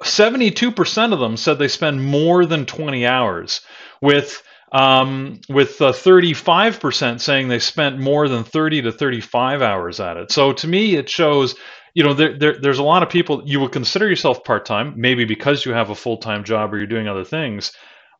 72% 0.02 1.12
of 1.12 1.20
them 1.20 1.36
said 1.38 1.58
they 1.58 1.68
spend 1.68 2.04
more 2.04 2.44
than 2.44 2.66
20 2.66 3.06
hours, 3.06 3.62
with 4.02 4.42
um, 4.72 5.40
with 5.48 5.80
uh, 5.80 5.92
35% 5.92 7.20
saying 7.20 7.48
they 7.48 7.58
spent 7.58 7.98
more 7.98 8.28
than 8.28 8.44
30 8.44 8.82
to 8.82 8.92
35 8.92 9.62
hours 9.62 10.00
at 10.00 10.16
it. 10.16 10.32
So 10.32 10.52
to 10.52 10.66
me, 10.68 10.96
it 10.96 11.08
shows 11.08 11.54
you 11.96 12.02
know, 12.02 12.12
there, 12.12 12.38
there, 12.38 12.58
there's 12.60 12.78
a 12.78 12.82
lot 12.82 13.02
of 13.02 13.08
people 13.08 13.42
you 13.46 13.58
would 13.60 13.72
consider 13.72 14.06
yourself 14.06 14.44
part 14.44 14.66
time, 14.66 14.92
maybe 14.98 15.24
because 15.24 15.64
you 15.64 15.72
have 15.72 15.88
a 15.88 15.94
full 15.94 16.18
time 16.18 16.44
job 16.44 16.74
or 16.74 16.76
you're 16.76 16.86
doing 16.86 17.08
other 17.08 17.24
things, 17.24 17.72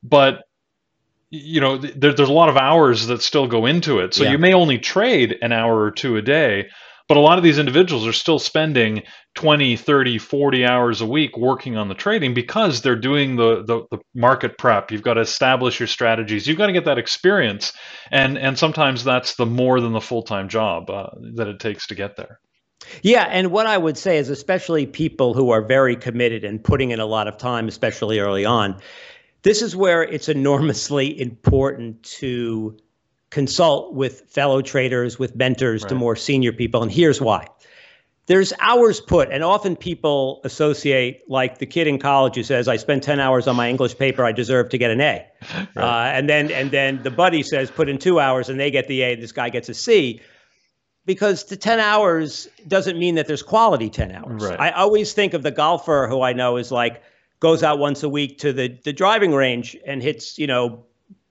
but 0.02 0.44
you 1.28 1.60
know, 1.60 1.76
there, 1.76 2.14
there's 2.14 2.30
a 2.30 2.32
lot 2.32 2.48
of 2.48 2.56
hours 2.56 3.08
that 3.08 3.20
still 3.20 3.46
go 3.46 3.66
into 3.66 3.98
it. 3.98 4.14
So 4.14 4.24
yeah. 4.24 4.30
you 4.30 4.38
may 4.38 4.54
only 4.54 4.78
trade 4.78 5.36
an 5.42 5.52
hour 5.52 5.78
or 5.78 5.90
two 5.90 6.16
a 6.16 6.22
day, 6.22 6.68
but 7.08 7.16
a 7.16 7.20
lot 7.20 7.38
of 7.38 7.44
these 7.44 7.58
individuals 7.58 8.06
are 8.06 8.12
still 8.12 8.38
spending 8.38 9.02
20, 9.34 9.76
30, 9.76 10.18
40 10.18 10.64
hours 10.64 11.00
a 11.00 11.06
week 11.06 11.36
working 11.36 11.76
on 11.76 11.88
the 11.88 11.94
trading 11.94 12.34
because 12.34 12.82
they're 12.82 12.96
doing 12.96 13.36
the, 13.36 13.62
the, 13.64 13.84
the 13.90 13.98
market 14.14 14.58
prep. 14.58 14.90
You've 14.90 15.02
got 15.02 15.14
to 15.14 15.20
establish 15.20 15.78
your 15.78 15.86
strategies. 15.86 16.46
You've 16.46 16.58
got 16.58 16.66
to 16.66 16.72
get 16.72 16.84
that 16.86 16.98
experience. 16.98 17.72
And, 18.10 18.36
and 18.38 18.58
sometimes 18.58 19.04
that's 19.04 19.36
the 19.36 19.46
more 19.46 19.80
than 19.80 19.92
the 19.92 20.00
full 20.00 20.22
time 20.22 20.48
job 20.48 20.90
uh, 20.90 21.10
that 21.34 21.46
it 21.46 21.60
takes 21.60 21.86
to 21.88 21.94
get 21.94 22.16
there. 22.16 22.40
Yeah, 23.02 23.26
and 23.30 23.50
what 23.50 23.66
I 23.66 23.78
would 23.78 23.96
say 23.96 24.18
is, 24.18 24.28
especially 24.28 24.86
people 24.86 25.34
who 25.34 25.50
are 25.50 25.62
very 25.62 25.96
committed 25.96 26.44
and 26.44 26.62
putting 26.62 26.90
in 26.90 27.00
a 27.00 27.06
lot 27.06 27.26
of 27.26 27.36
time, 27.36 27.68
especially 27.68 28.20
early 28.20 28.44
on, 28.44 28.80
this 29.42 29.62
is 29.62 29.74
where 29.74 30.02
it's 30.02 30.28
enormously 30.28 31.20
important 31.20 32.02
to 32.02 32.76
consult 33.36 33.92
with 33.92 34.22
fellow 34.30 34.62
traders, 34.62 35.18
with 35.18 35.36
mentors, 35.36 35.82
right. 35.82 35.90
to 35.90 35.94
more 35.94 36.16
senior 36.16 36.52
people. 36.54 36.82
And 36.82 36.90
here's 36.90 37.20
why. 37.20 37.46
There's 38.24 38.54
hours 38.60 38.98
put, 38.98 39.30
and 39.30 39.44
often 39.44 39.76
people 39.76 40.40
associate, 40.42 41.20
like 41.28 41.58
the 41.58 41.66
kid 41.66 41.86
in 41.86 41.98
college 41.98 42.36
who 42.36 42.42
says, 42.42 42.66
"I 42.66 42.76
spent 42.76 43.02
10 43.02 43.20
hours 43.20 43.46
on 43.46 43.54
my 43.54 43.68
English 43.68 43.98
paper. 43.98 44.24
I 44.24 44.32
deserve 44.32 44.70
to 44.70 44.78
get 44.78 44.90
an 44.90 45.02
A," 45.02 45.26
right. 45.52 45.68
uh, 45.76 46.16
and 46.16 46.30
then 46.30 46.50
and 46.50 46.70
then 46.70 47.02
the 47.02 47.10
buddy 47.10 47.42
says, 47.42 47.70
"Put 47.70 47.90
in 47.90 47.98
two 47.98 48.18
hours, 48.20 48.48
and 48.48 48.58
they 48.58 48.70
get 48.70 48.88
the 48.88 49.02
A. 49.02 49.12
and 49.12 49.22
This 49.22 49.32
guy 49.32 49.50
gets 49.50 49.68
a 49.68 49.74
C." 49.74 50.22
because 51.04 51.44
the 51.44 51.56
10 51.56 51.78
hours 51.78 52.48
doesn't 52.66 52.98
mean 52.98 53.14
that 53.14 53.28
there's 53.28 53.44
quality 53.44 53.88
10 53.88 54.10
hours. 54.10 54.42
Right. 54.42 54.58
I 54.58 54.70
always 54.70 55.12
think 55.12 55.34
of 55.34 55.44
the 55.44 55.52
golfer 55.52 56.08
who 56.10 56.20
I 56.20 56.32
know 56.32 56.56
is 56.56 56.72
like 56.72 57.00
goes 57.38 57.62
out 57.62 57.78
once 57.78 58.02
a 58.02 58.08
week 58.08 58.38
to 58.38 58.52
the 58.52 58.76
the 58.82 58.92
driving 58.92 59.32
range 59.32 59.76
and 59.86 60.02
hits, 60.02 60.36
you 60.36 60.48
know, 60.48 60.84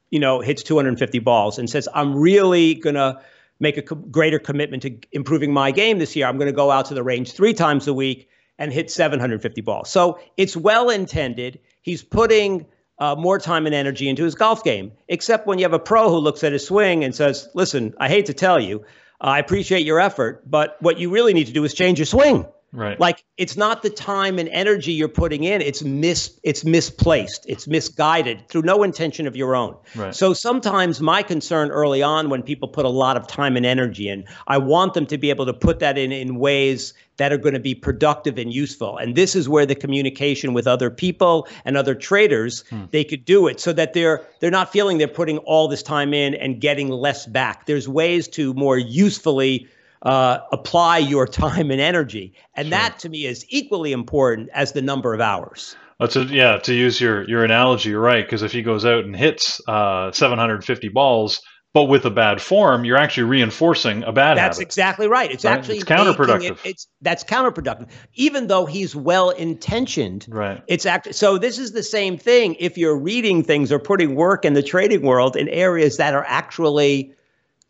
you 0.10 0.20
know, 0.20 0.40
hits 0.42 0.64
250 0.64 1.20
balls 1.20 1.60
and 1.60 1.70
says 1.70 1.88
I'm 1.94 2.16
really 2.16 2.76
going 2.76 2.96
to 2.96 3.22
make 3.60 3.78
a 3.78 3.82
co- 3.82 3.96
greater 3.96 4.40
commitment 4.40 4.84
to 4.84 4.98
improving 5.12 5.54
my 5.54 5.72
game 5.72 6.00
this 6.00 6.16
year. 6.16 6.28
I'm 6.28 6.38
going 6.38 6.48
to 6.48 6.54
go 6.54 6.72
out 6.72 6.86
to 6.88 6.94
the 6.94 7.04
range 7.04 7.34
3 7.34 7.54
times 7.54 7.88
a 7.88 7.94
week 7.94 8.30
and 8.58 8.72
hit 8.72 8.92
750 8.92 9.62
balls. 9.62 9.90
So 9.90 10.20
it's 10.38 10.56
well 10.56 10.90
intended. 10.90 11.60
He's 11.82 12.04
putting 12.04 12.66
uh, 13.00 13.16
more 13.16 13.40
time 13.40 13.66
and 13.66 13.76
energy 13.76 14.08
into 14.08 14.24
his 14.24 14.36
golf 14.36 14.64
game, 14.64 14.92
except 15.08 15.48
when 15.48 15.60
you 15.60 15.66
have 15.66 15.74
a 15.74 15.80
pro 15.80 16.10
who 16.10 16.18
looks 16.18 16.44
at 16.44 16.54
his 16.54 16.66
swing 16.66 17.04
and 17.04 17.14
says, 17.14 17.50
Listen, 17.54 17.94
I 18.00 18.08
hate 18.08 18.28
to 18.28 18.34
tell 18.34 18.60
you, 18.60 18.86
I 19.20 19.40
appreciate 19.40 19.86
your 19.86 20.00
effort, 20.00 20.50
but 20.50 20.78
what 20.82 21.00
you 21.00 21.10
really 21.10 21.34
need 21.34 21.48
to 21.48 21.54
do 21.54 21.64
is 21.64 21.74
change 21.74 22.00
your 22.00 22.06
swing. 22.06 22.46
Right. 22.76 23.00
Like 23.00 23.24
it's 23.38 23.56
not 23.56 23.82
the 23.84 23.90
time 23.90 24.38
and 24.38 24.50
energy 24.50 24.92
you're 24.92 25.08
putting 25.08 25.44
in. 25.44 25.62
It's 25.62 25.84
mis 25.84 26.38
it's 26.44 26.66
misplaced. 26.66 27.46
It's 27.48 27.68
misguided 27.68 28.48
through 28.50 28.64
no 28.64 28.84
intention 28.84 29.28
of 29.28 29.36
your 29.36 29.56
own. 29.56 29.76
Right. 29.96 30.14
So 30.14 30.34
sometimes 30.34 31.00
my 31.00 31.24
concern 31.24 31.72
early 31.72 32.04
on 32.04 32.30
when 32.30 32.44
people 32.44 32.68
put 32.68 32.86
a 32.86 32.90
lot 32.90 33.16
of 33.18 33.28
time 33.28 33.56
and 33.56 33.66
energy 33.66 34.10
in, 34.10 34.26
I 34.48 34.58
want 34.58 34.94
them 34.94 35.06
to 35.08 35.18
be 35.18 35.30
able 35.30 35.46
to 35.46 35.54
put 35.54 35.80
that 35.80 35.98
in 35.98 36.12
in 36.12 36.36
ways 36.36 36.94
that 37.18 37.32
are 37.32 37.38
going 37.38 37.54
to 37.54 37.60
be 37.60 37.74
productive 37.74 38.38
and 38.38 38.54
useful. 38.54 38.98
And 38.98 39.16
this 39.16 39.36
is 39.36 39.48
where 39.48 39.66
the 39.66 39.76
communication 39.76 40.54
with 40.54 40.68
other 40.68 40.90
people 40.90 41.48
and 41.64 41.78
other 41.78 41.96
traders, 41.96 42.66
hmm. 42.70 42.86
they 42.92 43.04
could 43.04 43.26
do 43.26 43.48
it 43.48 43.60
so 43.60 43.72
that 43.74 43.94
they're 43.94 44.26
they're 44.40 44.52
not 44.52 44.72
feeling 44.72 44.98
they're 44.98 45.08
putting 45.08 45.38
all 45.40 45.68
this 45.68 45.84
time 45.84 46.14
in 46.14 46.36
and 46.36 46.60
getting 46.60 46.90
less 46.90 47.26
back. 47.26 47.66
There's 47.66 47.88
ways 47.88 48.28
to 48.30 48.54
more 48.54 48.78
usefully 48.78 49.68
uh, 50.06 50.40
apply 50.52 51.00
your 51.00 51.28
time 51.28 51.72
and 51.72 51.82
energy. 51.82 52.34
And 52.54 52.68
sure. 52.68 52.72
that 52.72 53.00
to 53.00 53.10
me 53.10 53.26
is 53.26 53.46
equally 53.50 53.92
important 53.92 54.50
as 54.54 54.72
the 54.72 54.82
number 54.82 55.14
of 55.14 55.20
hours. 55.20 55.76
That's 56.00 56.16
a, 56.16 56.24
yeah. 56.24 56.58
To 56.60 56.74
use 56.74 57.00
your 57.00 57.28
your 57.30 57.44
analogy, 57.44 57.90
you're 57.90 58.02
right. 58.02 58.26
Because 58.26 58.44
if 58.44 58.52
he 58.52 58.62
goes 58.62 58.86
out 58.86 59.06
and 59.06 59.16
hits 59.16 59.62
uh, 59.68 60.12
750 60.12 60.90
balls, 60.90 61.42
but 61.74 61.86
with 61.86 62.06
a 62.06 62.10
bad 62.10 62.42
form, 62.42 62.84
you're 62.84 62.98
actually 62.98 63.24
reinforcing 63.24 64.04
a 64.04 64.12
bad 64.12 64.38
That's 64.38 64.58
habit. 64.58 64.68
exactly 64.68 65.08
right. 65.08 65.32
It's 65.32 65.46
right? 65.46 65.58
actually 65.58 65.78
it's 65.78 65.86
counterproductive. 65.86 66.52
It, 66.52 66.70
it's 66.70 66.88
that's 67.02 67.24
counterproductive. 67.24 67.90
Even 68.14 68.48
though 68.48 68.66
he's 68.66 68.94
well 68.94 69.30
intentioned, 69.30 70.26
right? 70.30 70.62
It's 70.68 70.86
act. 70.86 71.16
So 71.16 71.38
this 71.38 71.58
is 71.58 71.72
the 71.72 71.84
same 71.84 72.18
thing. 72.18 72.58
If 72.60 72.78
you're 72.78 72.98
reading 72.98 73.42
things 73.42 73.72
or 73.72 73.80
putting 73.80 74.16
work 74.16 74.44
in 74.44 74.54
the 74.54 74.64
trading 74.64 75.02
world 75.02 75.38
in 75.38 75.48
areas 75.48 75.96
that 75.96 76.14
are 76.14 76.26
actually 76.28 77.14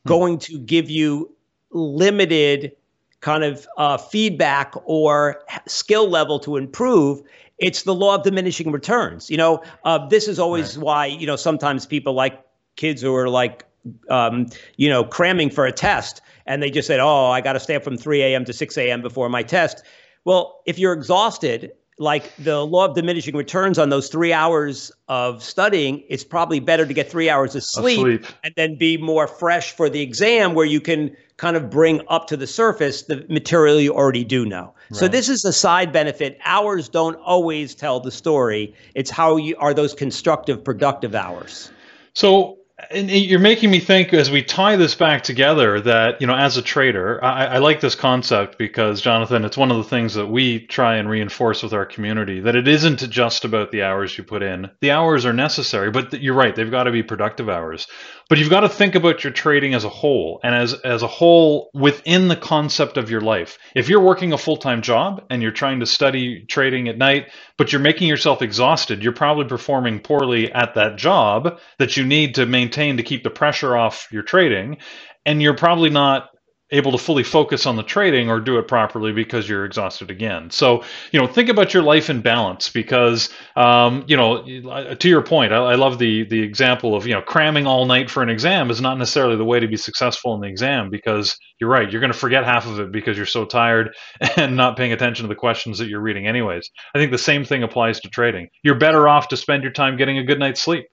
hmm. 0.04 0.08
going 0.10 0.40
to 0.40 0.58
give 0.58 0.90
you 0.90 1.35
limited 1.76 2.72
kind 3.20 3.44
of 3.44 3.68
uh, 3.78 3.98
feedback 3.98 4.74
or 4.86 5.44
skill 5.68 6.10
level 6.10 6.40
to 6.40 6.58
improve, 6.58 7.22
it's 7.58 7.84
the 7.84 7.94
law 7.94 8.16
of 8.16 8.24
diminishing 8.24 8.72
returns. 8.72 9.30
You 9.30 9.38
know, 9.38 9.64
uh, 9.84 10.08
this 10.08 10.28
is 10.28 10.40
always 10.40 10.78
right. 10.78 10.84
why 10.84 11.06
you 11.08 11.28
know 11.28 11.36
sometimes 11.36 11.86
people 11.86 12.14
like 12.14 12.44
kids 12.76 13.02
who 13.02 13.14
are 13.16 13.30
like 13.30 13.66
um, 14.10 14.48
you 14.78 14.90
know 14.90 15.04
cramming 15.04 15.50
for 15.50 15.66
a 15.66 15.72
test 15.72 16.22
and 16.46 16.62
they 16.62 16.70
just 16.70 16.88
said, 16.88 17.00
"Oh, 17.00 17.28
I 17.28 17.42
got 17.42 17.54
to 17.54 17.60
stay 17.60 17.76
up 17.76 17.84
from 17.84 17.98
3 17.98 18.22
a.m. 18.22 18.46
to 18.46 18.54
6 18.54 18.78
a.m. 18.78 19.02
before 19.02 19.30
my 19.30 19.44
test." 19.44 19.84
Well, 20.24 20.62
if 20.66 20.80
you're 20.80 20.94
exhausted, 20.94 21.72
like 21.98 22.36
the 22.38 22.66
law 22.66 22.86
of 22.86 22.96
diminishing 22.96 23.36
returns 23.36 23.80
on 23.80 23.90
those 23.90 24.10
three 24.10 24.34
hours 24.34 24.92
of 25.08 25.42
studying, 25.42 26.04
it's 26.10 26.26
probably 26.26 26.60
better 26.60 26.86
to 26.86 26.94
get 26.94 27.10
three 27.10 27.30
hours 27.30 27.56
of 27.56 27.64
sleep, 27.64 28.26
and 28.44 28.54
then 28.58 28.78
be 28.78 28.98
more 28.98 29.28
fresh 29.28 29.72
for 29.72 29.90
the 29.90 30.02
exam 30.02 30.54
where 30.54 30.66
you 30.66 30.82
can 30.82 31.16
kind 31.38 31.56
of 31.56 31.70
bring 31.70 32.02
up 32.10 32.28
to 32.28 32.38
the 32.38 32.48
surface 32.48 33.04
the 33.04 33.26
material 33.30 33.80
you 33.80 33.94
already 33.94 34.24
do 34.24 34.46
know. 34.46 34.74
Right. 34.90 35.00
So 35.00 35.08
this 35.08 35.30
is 35.30 35.46
a 35.46 35.54
side 35.54 35.92
benefit. 35.92 36.38
Hours 36.46 36.90
don't 36.90 37.16
always 37.18 37.76
tell 37.76 38.00
the 38.00 38.12
story. 38.12 38.74
It's 38.94 39.10
how 39.10 39.38
you 39.38 39.56
are 39.58 39.74
those 39.74 39.94
constructive, 39.94 40.64
productive 40.64 41.16
hours. 41.16 41.72
So 42.14 42.58
and 42.92 43.10
you're 43.10 43.40
making 43.40 43.72
me 43.72 43.80
think 43.80 44.14
as 44.14 44.30
we 44.30 44.44
tie 44.44 44.76
this 44.76 44.96
back 44.96 45.24
together 45.24 45.80
that 45.80 46.20
you 46.20 46.28
know 46.28 46.36
as 46.36 46.58
a 46.58 46.62
trader 46.62 47.24
I, 47.24 47.46
I, 47.46 47.58
like 47.60 47.80
this 47.80 47.96
concept 47.96 48.58
because 48.58 49.00
jonathan 49.00 49.46
it's 49.46 49.56
one 49.56 49.72
of 49.72 49.78
the 49.78 49.86
things 49.86 50.16
that 50.16 50.28
we 50.28 50.66
try 50.68 50.98
and 50.98 51.10
reinforce 51.10 51.64
with 51.64 51.72
our 51.72 51.86
community 51.86 52.42
that 52.42 52.58
it 52.58 52.68
isn't 52.68 53.10
just 53.10 53.46
about 53.46 53.72
the 53.72 53.84
hours 53.84 54.18
you 54.18 54.26
put 54.26 54.44
in. 54.44 54.70
The 54.82 54.92
hours 54.92 55.26
are 55.26 55.32
necessary 55.32 55.90
but 55.90 56.22
you're 56.22 56.36
right 56.36 56.54
they've 56.54 56.70
got 56.70 56.84
to 56.84 56.92
be 56.92 57.02
productive 57.02 57.48
hours. 57.48 57.88
But 58.28 58.40
you've 58.40 58.50
got 58.50 58.62
to 58.62 58.70
think 58.70 58.96
about 58.96 59.24
your 59.24 59.32
trading 59.32 59.76
as 59.76 59.84
a 59.84 59.90
whole 59.90 60.40
and 60.44 60.54
as 60.54 60.74
as 60.74 61.02
a 61.02 61.08
whole 61.08 61.70
within 61.74 62.28
the 62.28 62.36
concept 62.36 62.98
of 62.98 63.12
your 63.12 63.22
life. 63.22 63.60
If 63.76 63.88
you're 63.88 64.02
working 64.02 64.34
a 64.34 64.38
full-time 64.38 64.82
job 64.82 65.24
and 65.30 65.42
you're 65.42 65.52
trying 65.52 65.80
to 65.80 65.86
study 65.86 66.46
trading 66.50 66.90
at 66.90 66.98
night 66.98 67.28
but 67.58 67.72
you're 67.72 67.82
making 67.82 68.10
yourself 68.10 68.42
exhausted 68.42 69.02
you're 69.02 69.14
probably 69.14 69.46
performing 69.46 70.00
poorly 70.00 70.52
at 70.52 70.76
that 70.76 70.98
job 70.98 71.58
that 71.78 71.96
you 71.96 72.06
need 72.06 72.36
to 72.36 72.46
maintain 72.46 72.65
to 72.70 73.04
keep 73.04 73.24
the 73.24 73.30
pressure 73.30 73.76
off 73.76 74.08
your 74.12 74.24
trading 74.24 74.78
and 75.26 75.42
you're 75.42 75.56
probably 75.56 75.90
not 75.90 76.30
able 76.72 76.92
to 76.92 76.98
fully 76.98 77.24
focus 77.24 77.68
on 77.68 77.76
the 77.76 77.84
trading 77.84 78.30
or 78.30 78.40
do 78.40 78.58
it 78.58 78.68
properly 78.68 79.12
because 79.12 79.48
you're 79.48 79.66
exhausted 79.66 80.10
again. 80.10 80.50
So, 80.50 80.84
you 81.12 81.20
know, 81.20 81.28
think 81.28 81.48
about 81.48 81.76
your 81.76 81.84
life 81.84 82.10
in 82.10 82.22
balance 82.22 82.70
because, 82.70 83.30
um, 83.56 84.04
you 84.08 84.18
know, 84.18 84.96
to 84.96 85.08
your 85.08 85.22
point, 85.22 85.54
I, 85.54 85.58
I, 85.58 85.76
love 85.76 86.00
the 86.00 86.26
the 86.26 86.42
example 86.42 86.96
of 86.96 87.06
you 87.06 87.14
know 87.14 87.22
cramming 87.22 87.68
all 87.68 87.86
night 87.86 88.10
for 88.10 88.24
an 88.24 88.30
exam 88.30 88.72
is 88.72 88.82
not 88.82 88.98
necessarily 88.98 89.36
the 89.36 89.46
way 89.46 89.60
to 89.60 89.68
be 89.68 89.78
successful 89.78 90.34
in 90.34 90.42
the 90.42 90.48
exam 90.48 90.90
because 90.90 91.38
you're 91.60 91.70
right, 91.70 91.92
you're 91.92 92.02
going 92.02 92.12
to 92.12 92.18
forget 92.18 92.44
half 92.44 92.66
of 92.66 92.80
it 92.80 92.92
because 92.92 93.16
you're 93.16 93.28
so 93.28 93.46
tired 93.46 93.96
and 94.36 94.58
not 94.58 94.76
paying 94.76 94.92
attention 94.92 95.24
to 95.24 95.30
the 95.30 95.36
questions 95.36 95.78
that 95.78 95.88
you're 95.88 96.02
reading 96.02 96.28
anyways. 96.28 96.70
I 96.96 96.98
think 96.98 97.12
the 97.12 97.18
same 97.20 97.46
thing 97.46 97.62
applies 97.62 98.00
to 98.02 98.10
trading. 98.10 98.50
You're 98.64 98.80
better 98.80 99.08
off 99.08 99.28
to 99.28 99.38
spend 99.38 99.62
your 99.62 99.72
time 99.72 99.98
getting 99.98 100.18
a 100.18 100.24
good 100.24 100.40
night's 100.40 100.62
sleep. 100.62 100.88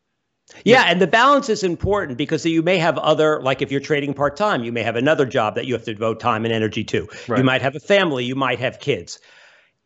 Yeah, 0.64 0.85
and 0.87 1.01
the 1.01 1.07
balance 1.07 1.48
is 1.48 1.62
important 1.62 2.18
because 2.18 2.44
you 2.46 2.62
may 2.62 2.79
have 2.79 2.98
other, 2.98 3.40
like 3.42 3.62
if 3.62 3.70
you're 3.70 3.81
trading 3.81 4.14
part 4.14 4.37
time, 4.37 4.64
you 4.64 4.72
may 4.72 4.83
have 4.83 4.96
another 4.96 5.27
job 5.27 5.55
that 5.55 5.66
you 5.66 5.75
have 5.75 5.85
to 5.85 5.94
devote 5.94 6.20
time 6.20 6.44
and 6.44 6.53
energy 6.53 6.85
to. 6.85 7.09
Right. 7.29 7.38
You 7.38 7.44
might 7.44 7.62
have 7.62 7.75
a 7.75 7.81
family, 7.81 8.25
you 8.25 8.35
might 8.35 8.59
have 8.59 8.81
kids. 8.81 9.18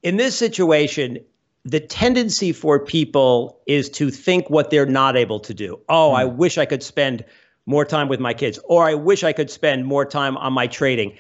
In 0.03 0.17
this 0.17 0.37
situation, 0.37 1.19
the 1.65 1.81
tendency 1.81 2.53
for 2.53 2.79
people 2.79 3.61
is 3.67 3.89
to 3.91 4.11
think 4.11 4.49
what 4.49 4.71
they're 4.71 4.87
not 4.87 5.17
able 5.17 5.41
to 5.41 5.53
do. 5.53 5.81
Oh, 5.89 6.12
mm. 6.12 6.17
I 6.17 6.27
hmm. 6.27 6.37
wish 6.37 6.59
I 6.59 6.65
could 6.65 6.83
spend 6.83 7.25
more 7.67 7.85
time 7.85 8.09
with 8.09 8.21
my 8.21 8.33
kids, 8.33 8.61
or 8.65 8.89
I 8.89 8.95
wish 8.95 9.25
I 9.25 9.33
could 9.33 9.51
spend 9.51 9.85
more 9.85 10.05
time 10.05 10.37
on 10.37 10.53
my 10.53 10.69
trading. 10.69 11.17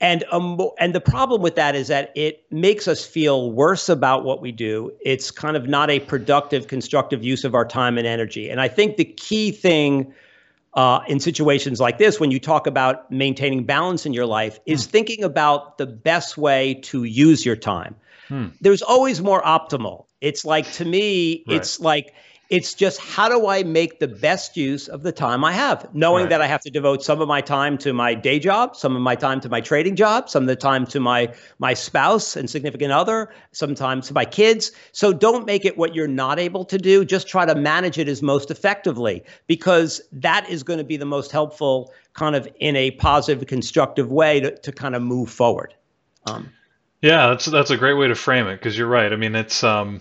And 0.00 0.24
um, 0.32 0.60
and 0.78 0.94
the 0.94 1.00
problem 1.00 1.40
with 1.40 1.54
that 1.54 1.74
is 1.74 1.88
that 1.88 2.12
it 2.14 2.44
makes 2.50 2.88
us 2.88 3.06
feel 3.06 3.50
worse 3.52 3.88
about 3.88 4.24
what 4.24 4.40
we 4.40 4.52
do. 4.52 4.92
It's 5.00 5.30
kind 5.30 5.56
of 5.56 5.68
not 5.68 5.88
a 5.88 6.00
productive, 6.00 6.66
constructive 6.66 7.22
use 7.24 7.44
of 7.44 7.54
our 7.54 7.64
time 7.64 7.96
and 7.96 8.06
energy. 8.06 8.50
And 8.50 8.60
I 8.60 8.68
think 8.68 8.96
the 8.96 9.04
key 9.04 9.52
thing 9.52 10.12
uh, 10.74 11.00
in 11.06 11.20
situations 11.20 11.80
like 11.80 11.98
this, 11.98 12.18
when 12.18 12.30
you 12.30 12.40
talk 12.40 12.66
about 12.66 13.10
maintaining 13.10 13.64
balance 13.64 14.04
in 14.04 14.12
your 14.12 14.26
life, 14.26 14.58
is 14.66 14.84
hmm. 14.84 14.90
thinking 14.90 15.24
about 15.24 15.78
the 15.78 15.86
best 15.86 16.36
way 16.36 16.74
to 16.82 17.04
use 17.04 17.46
your 17.46 17.56
time. 17.56 17.94
Hmm. 18.28 18.48
There's 18.60 18.82
always 18.82 19.22
more 19.22 19.42
optimal. 19.42 20.06
It's 20.20 20.44
like 20.44 20.70
to 20.72 20.84
me, 20.84 21.44
right. 21.46 21.56
it's 21.56 21.78
like 21.78 22.14
it's 22.50 22.74
just 22.74 23.00
how 23.00 23.28
do 23.28 23.48
I 23.48 23.62
make 23.62 24.00
the 24.00 24.08
best 24.08 24.56
use 24.56 24.88
of 24.88 25.02
the 25.02 25.12
time 25.12 25.44
I 25.44 25.52
have, 25.52 25.88
knowing 25.94 26.24
right. 26.24 26.30
that 26.30 26.42
I 26.42 26.46
have 26.46 26.60
to 26.62 26.70
devote 26.70 27.02
some 27.02 27.20
of 27.20 27.28
my 27.28 27.40
time 27.40 27.78
to 27.78 27.92
my 27.92 28.14
day 28.14 28.38
job, 28.38 28.76
some 28.76 28.94
of 28.94 29.02
my 29.02 29.14
time 29.14 29.40
to 29.40 29.48
my 29.48 29.60
trading 29.60 29.96
job, 29.96 30.28
some 30.28 30.44
of 30.44 30.46
the 30.48 30.56
time 30.56 30.86
to 30.88 31.00
my 31.00 31.32
my 31.58 31.74
spouse 31.74 32.36
and 32.36 32.48
significant 32.48 32.92
other, 32.92 33.32
sometimes 33.52 34.08
to 34.08 34.14
my 34.14 34.24
kids. 34.24 34.72
So 34.92 35.12
don't 35.12 35.46
make 35.46 35.64
it 35.64 35.78
what 35.78 35.94
you're 35.94 36.06
not 36.06 36.38
able 36.38 36.64
to 36.66 36.78
do. 36.78 37.04
Just 37.04 37.28
try 37.28 37.46
to 37.46 37.54
manage 37.54 37.98
it 37.98 38.08
as 38.08 38.22
most 38.22 38.50
effectively 38.50 39.24
because 39.46 40.02
that 40.12 40.48
is 40.48 40.62
going 40.62 40.78
to 40.78 40.84
be 40.84 40.96
the 40.96 41.06
most 41.06 41.32
helpful 41.32 41.92
kind 42.12 42.36
of 42.36 42.48
in 42.60 42.76
a 42.76 42.92
positive, 42.92 43.46
constructive 43.48 44.10
way 44.10 44.40
to, 44.40 44.56
to 44.58 44.72
kind 44.72 44.94
of 44.94 45.02
move 45.02 45.30
forward. 45.30 45.74
Um, 46.26 46.50
yeah, 47.02 47.28
that's 47.28 47.46
that's 47.46 47.70
a 47.70 47.76
great 47.76 47.94
way 47.94 48.08
to 48.08 48.14
frame 48.14 48.46
it 48.46 48.56
because 48.56 48.78
you're 48.78 48.88
right. 48.88 49.12
I 49.12 49.16
mean, 49.16 49.34
it's 49.34 49.62
um, 49.62 50.00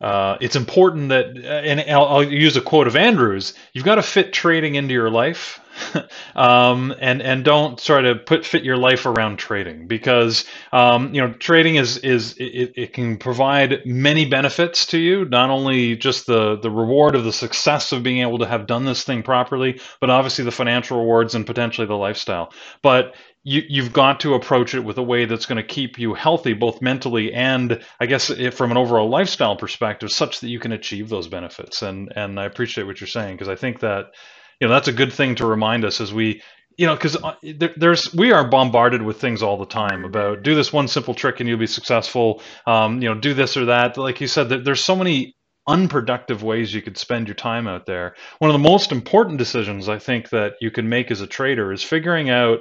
uh, 0.00 0.38
it's 0.40 0.56
important 0.56 1.10
that, 1.10 1.36
and 1.36 1.80
I'll, 1.90 2.06
I'll, 2.06 2.22
use 2.24 2.56
a 2.56 2.60
quote 2.60 2.86
of 2.86 2.96
Andrews: 2.96 3.52
"You've 3.74 3.84
got 3.84 3.96
to 3.96 4.02
fit 4.02 4.32
trading 4.32 4.76
into 4.76 4.94
your 4.94 5.10
life, 5.10 5.60
um, 6.34 6.94
and 7.00 7.22
and 7.22 7.44
don't 7.44 7.78
try 7.78 8.00
to 8.00 8.14
put 8.14 8.44
fit 8.44 8.64
your 8.64 8.76
life 8.76 9.06
around 9.06 9.38
trading 9.38 9.86
because 9.86 10.44
um, 10.72 11.14
you 11.14 11.20
know 11.20 11.32
trading 11.34 11.76
is 11.76 11.98
is 11.98 12.34
it, 12.38 12.72
it 12.76 12.92
can 12.92 13.16
provide 13.16 13.80
many 13.84 14.26
benefits 14.26 14.86
to 14.86 14.98
you. 14.98 15.24
Not 15.24 15.50
only 15.50 15.96
just 15.96 16.26
the 16.26 16.56
the 16.56 16.70
reward 16.70 17.14
of 17.14 17.24
the 17.24 17.32
success 17.32 17.92
of 17.92 18.02
being 18.02 18.18
able 18.18 18.38
to 18.38 18.46
have 18.46 18.66
done 18.66 18.84
this 18.84 19.04
thing 19.04 19.22
properly, 19.22 19.80
but 20.00 20.10
obviously 20.10 20.44
the 20.44 20.50
financial 20.50 20.98
rewards 20.98 21.34
and 21.34 21.46
potentially 21.46 21.86
the 21.86 21.94
lifestyle. 21.94 22.52
But 22.82 23.14
you, 23.42 23.62
you've 23.68 23.92
got 23.92 24.20
to 24.20 24.34
approach 24.34 24.74
it 24.74 24.80
with 24.80 24.98
a 24.98 25.02
way 25.02 25.24
that's 25.24 25.46
going 25.46 25.56
to 25.56 25.62
keep 25.62 25.98
you 25.98 26.12
healthy, 26.12 26.52
both 26.52 26.82
mentally 26.82 27.32
and 27.32 27.82
I 27.98 28.06
guess 28.06 28.30
from 28.54 28.70
an 28.70 28.76
overall 28.76 29.08
lifestyle 29.08 29.56
perspective, 29.56 30.10
such 30.10 30.40
that 30.40 30.48
you 30.48 30.58
can 30.58 30.72
achieve 30.72 31.08
those 31.08 31.28
benefits. 31.28 31.82
And 31.82 32.12
and 32.14 32.38
I 32.38 32.44
appreciate 32.44 32.84
what 32.84 33.00
you're 33.00 33.08
saying 33.08 33.36
because 33.36 33.48
I 33.48 33.56
think 33.56 33.80
that 33.80 34.12
you 34.60 34.68
know 34.68 34.74
that's 34.74 34.88
a 34.88 34.92
good 34.92 35.12
thing 35.12 35.34
to 35.36 35.46
remind 35.46 35.84
us 35.84 36.00
as 36.00 36.12
we 36.12 36.42
you 36.76 36.86
know 36.86 36.94
because 36.94 37.16
uh, 37.16 37.34
there, 37.42 37.74
there's 37.76 38.12
we 38.14 38.32
are 38.32 38.48
bombarded 38.48 39.02
with 39.02 39.20
things 39.20 39.42
all 39.42 39.56
the 39.56 39.66
time 39.66 40.04
about 40.04 40.42
do 40.42 40.54
this 40.54 40.72
one 40.72 40.88
simple 40.88 41.14
trick 41.14 41.40
and 41.40 41.48
you'll 41.48 41.58
be 41.58 41.66
successful. 41.66 42.42
Um, 42.66 43.02
you 43.02 43.08
know, 43.08 43.18
do 43.18 43.34
this 43.34 43.56
or 43.56 43.66
that. 43.66 43.96
Like 43.96 44.20
you 44.20 44.28
said, 44.28 44.48
there's 44.48 44.84
so 44.84 44.96
many 44.96 45.34
unproductive 45.66 46.42
ways 46.42 46.74
you 46.74 46.82
could 46.82 46.98
spend 46.98 47.28
your 47.28 47.34
time 47.34 47.66
out 47.68 47.86
there. 47.86 48.14
One 48.38 48.50
of 48.50 48.54
the 48.54 48.68
most 48.68 48.92
important 48.92 49.38
decisions 49.38 49.88
I 49.88 49.98
think 49.98 50.30
that 50.30 50.54
you 50.60 50.70
can 50.70 50.88
make 50.88 51.10
as 51.10 51.20
a 51.20 51.26
trader 51.26 51.72
is 51.72 51.82
figuring 51.82 52.30
out 52.30 52.60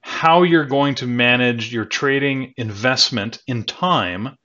how 0.00 0.42
you're 0.42 0.66
going 0.66 0.94
to 0.96 1.06
manage 1.06 1.72
your 1.72 1.84
trading 1.84 2.52
investment 2.56 3.42
in 3.46 3.64
time 3.64 4.36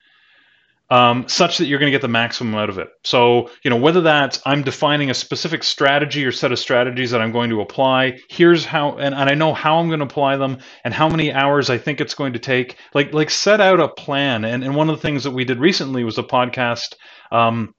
um, 0.90 1.28
such 1.28 1.58
that 1.58 1.66
you're 1.66 1.78
going 1.78 1.90
to 1.90 1.96
get 1.96 2.02
the 2.02 2.08
maximum 2.08 2.56
out 2.56 2.68
of 2.68 2.78
it. 2.78 2.88
So, 3.04 3.50
you 3.62 3.70
know, 3.70 3.76
whether 3.76 4.00
that's 4.00 4.42
I'm 4.44 4.62
defining 4.62 5.08
a 5.08 5.14
specific 5.14 5.62
strategy 5.62 6.24
or 6.24 6.32
set 6.32 6.50
of 6.50 6.58
strategies 6.58 7.12
that 7.12 7.20
I'm 7.20 7.32
going 7.32 7.50
to 7.50 7.60
apply, 7.60 8.18
here's 8.28 8.64
how, 8.64 8.96
and, 8.98 9.14
and 9.14 9.30
I 9.30 9.34
know 9.34 9.54
how 9.54 9.78
I'm 9.78 9.88
going 9.88 10.00
to 10.00 10.06
apply 10.06 10.36
them 10.36 10.58
and 10.84 10.92
how 10.92 11.08
many 11.08 11.32
hours 11.32 11.70
I 11.70 11.78
think 11.78 12.00
it's 12.00 12.14
going 12.14 12.32
to 12.32 12.40
take. 12.40 12.76
Like, 12.92 13.14
like 13.14 13.30
set 13.30 13.60
out 13.60 13.78
a 13.78 13.88
plan. 13.88 14.44
And, 14.44 14.64
and 14.64 14.74
one 14.74 14.90
of 14.90 14.96
the 14.96 15.02
things 15.02 15.24
that 15.24 15.30
we 15.30 15.44
did 15.44 15.60
recently 15.60 16.02
was 16.02 16.18
a 16.18 16.24
podcast 16.24 16.96
um, 17.30 17.72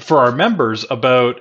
for 0.00 0.18
our 0.18 0.32
members 0.32 0.84
about 0.90 1.40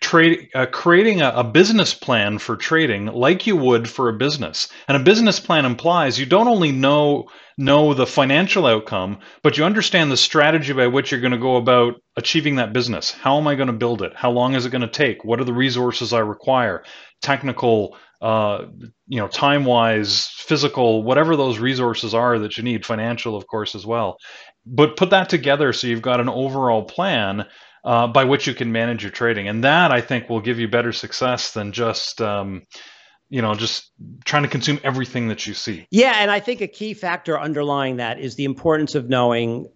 trade, 0.00 0.48
uh, 0.54 0.66
creating 0.66 1.20
a, 1.20 1.30
a, 1.30 1.44
business 1.44 1.94
plan 1.94 2.38
for 2.38 2.56
trading 2.56 3.06
like 3.06 3.46
you 3.46 3.56
would 3.56 3.88
for 3.88 4.08
a 4.08 4.12
business. 4.12 4.68
And 4.86 4.96
a 4.96 5.00
business 5.00 5.40
plan 5.40 5.64
implies 5.64 6.18
you 6.18 6.26
don't 6.26 6.48
only 6.48 6.72
know 6.72 7.28
know 7.58 7.92
the 7.92 8.06
financial 8.06 8.66
outcome, 8.66 9.18
but 9.42 9.58
you 9.58 9.64
understand 9.64 10.10
the 10.10 10.16
strategy 10.16 10.72
by 10.72 10.86
which 10.86 11.10
you're 11.10 11.20
going 11.20 11.32
to 11.32 11.38
go 11.38 11.56
about 11.56 11.94
achieving 12.16 12.56
that 12.56 12.72
business. 12.72 13.10
How 13.10 13.36
am 13.36 13.48
I 13.48 13.56
going 13.56 13.66
to 13.66 13.72
build 13.72 14.00
it? 14.00 14.14
How 14.14 14.30
long 14.30 14.54
is 14.54 14.64
it 14.64 14.70
going 14.70 14.82
to 14.82 14.88
take? 14.88 15.24
What 15.24 15.40
are 15.40 15.44
the 15.44 15.52
resources 15.52 16.12
I 16.12 16.20
require? 16.20 16.84
Technical, 17.20 17.96
uh, 18.22 18.66
you 19.08 19.20
know, 19.20 19.26
time 19.26 19.64
wise, 19.64 20.28
physical, 20.28 21.02
whatever 21.02 21.34
those 21.34 21.58
resources 21.58 22.14
are 22.14 22.38
that 22.38 22.56
you 22.56 22.62
need, 22.62 22.86
financial, 22.86 23.36
of 23.36 23.48
course, 23.48 23.74
as 23.74 23.84
well. 23.84 24.18
But 24.64 24.96
put 24.96 25.10
that 25.10 25.28
together 25.28 25.72
so 25.72 25.88
you've 25.88 26.00
got 26.00 26.20
an 26.20 26.28
overall 26.28 26.84
plan 26.84 27.44
uh, 27.84 28.06
by 28.08 28.24
which 28.24 28.46
you 28.46 28.54
can 28.54 28.72
manage 28.72 29.02
your 29.02 29.12
trading. 29.12 29.48
And 29.48 29.64
that 29.64 29.92
I 29.92 30.00
think 30.00 30.28
will 30.28 30.40
give 30.40 30.58
you 30.58 30.68
better 30.68 30.92
success 30.92 31.52
than 31.52 31.72
just, 31.72 32.20
um, 32.20 32.66
you 33.30 33.42
know, 33.42 33.54
just 33.54 33.90
trying 34.24 34.42
to 34.42 34.48
consume 34.48 34.80
everything 34.82 35.28
that 35.28 35.46
you 35.46 35.54
see. 35.54 35.86
Yeah. 35.90 36.14
And 36.16 36.30
I 36.30 36.40
think 36.40 36.60
a 36.60 36.66
key 36.66 36.94
factor 36.94 37.38
underlying 37.38 37.96
that 37.96 38.18
is 38.18 38.36
the 38.36 38.44
importance 38.44 38.94
of 38.94 39.08
knowing 39.08 39.68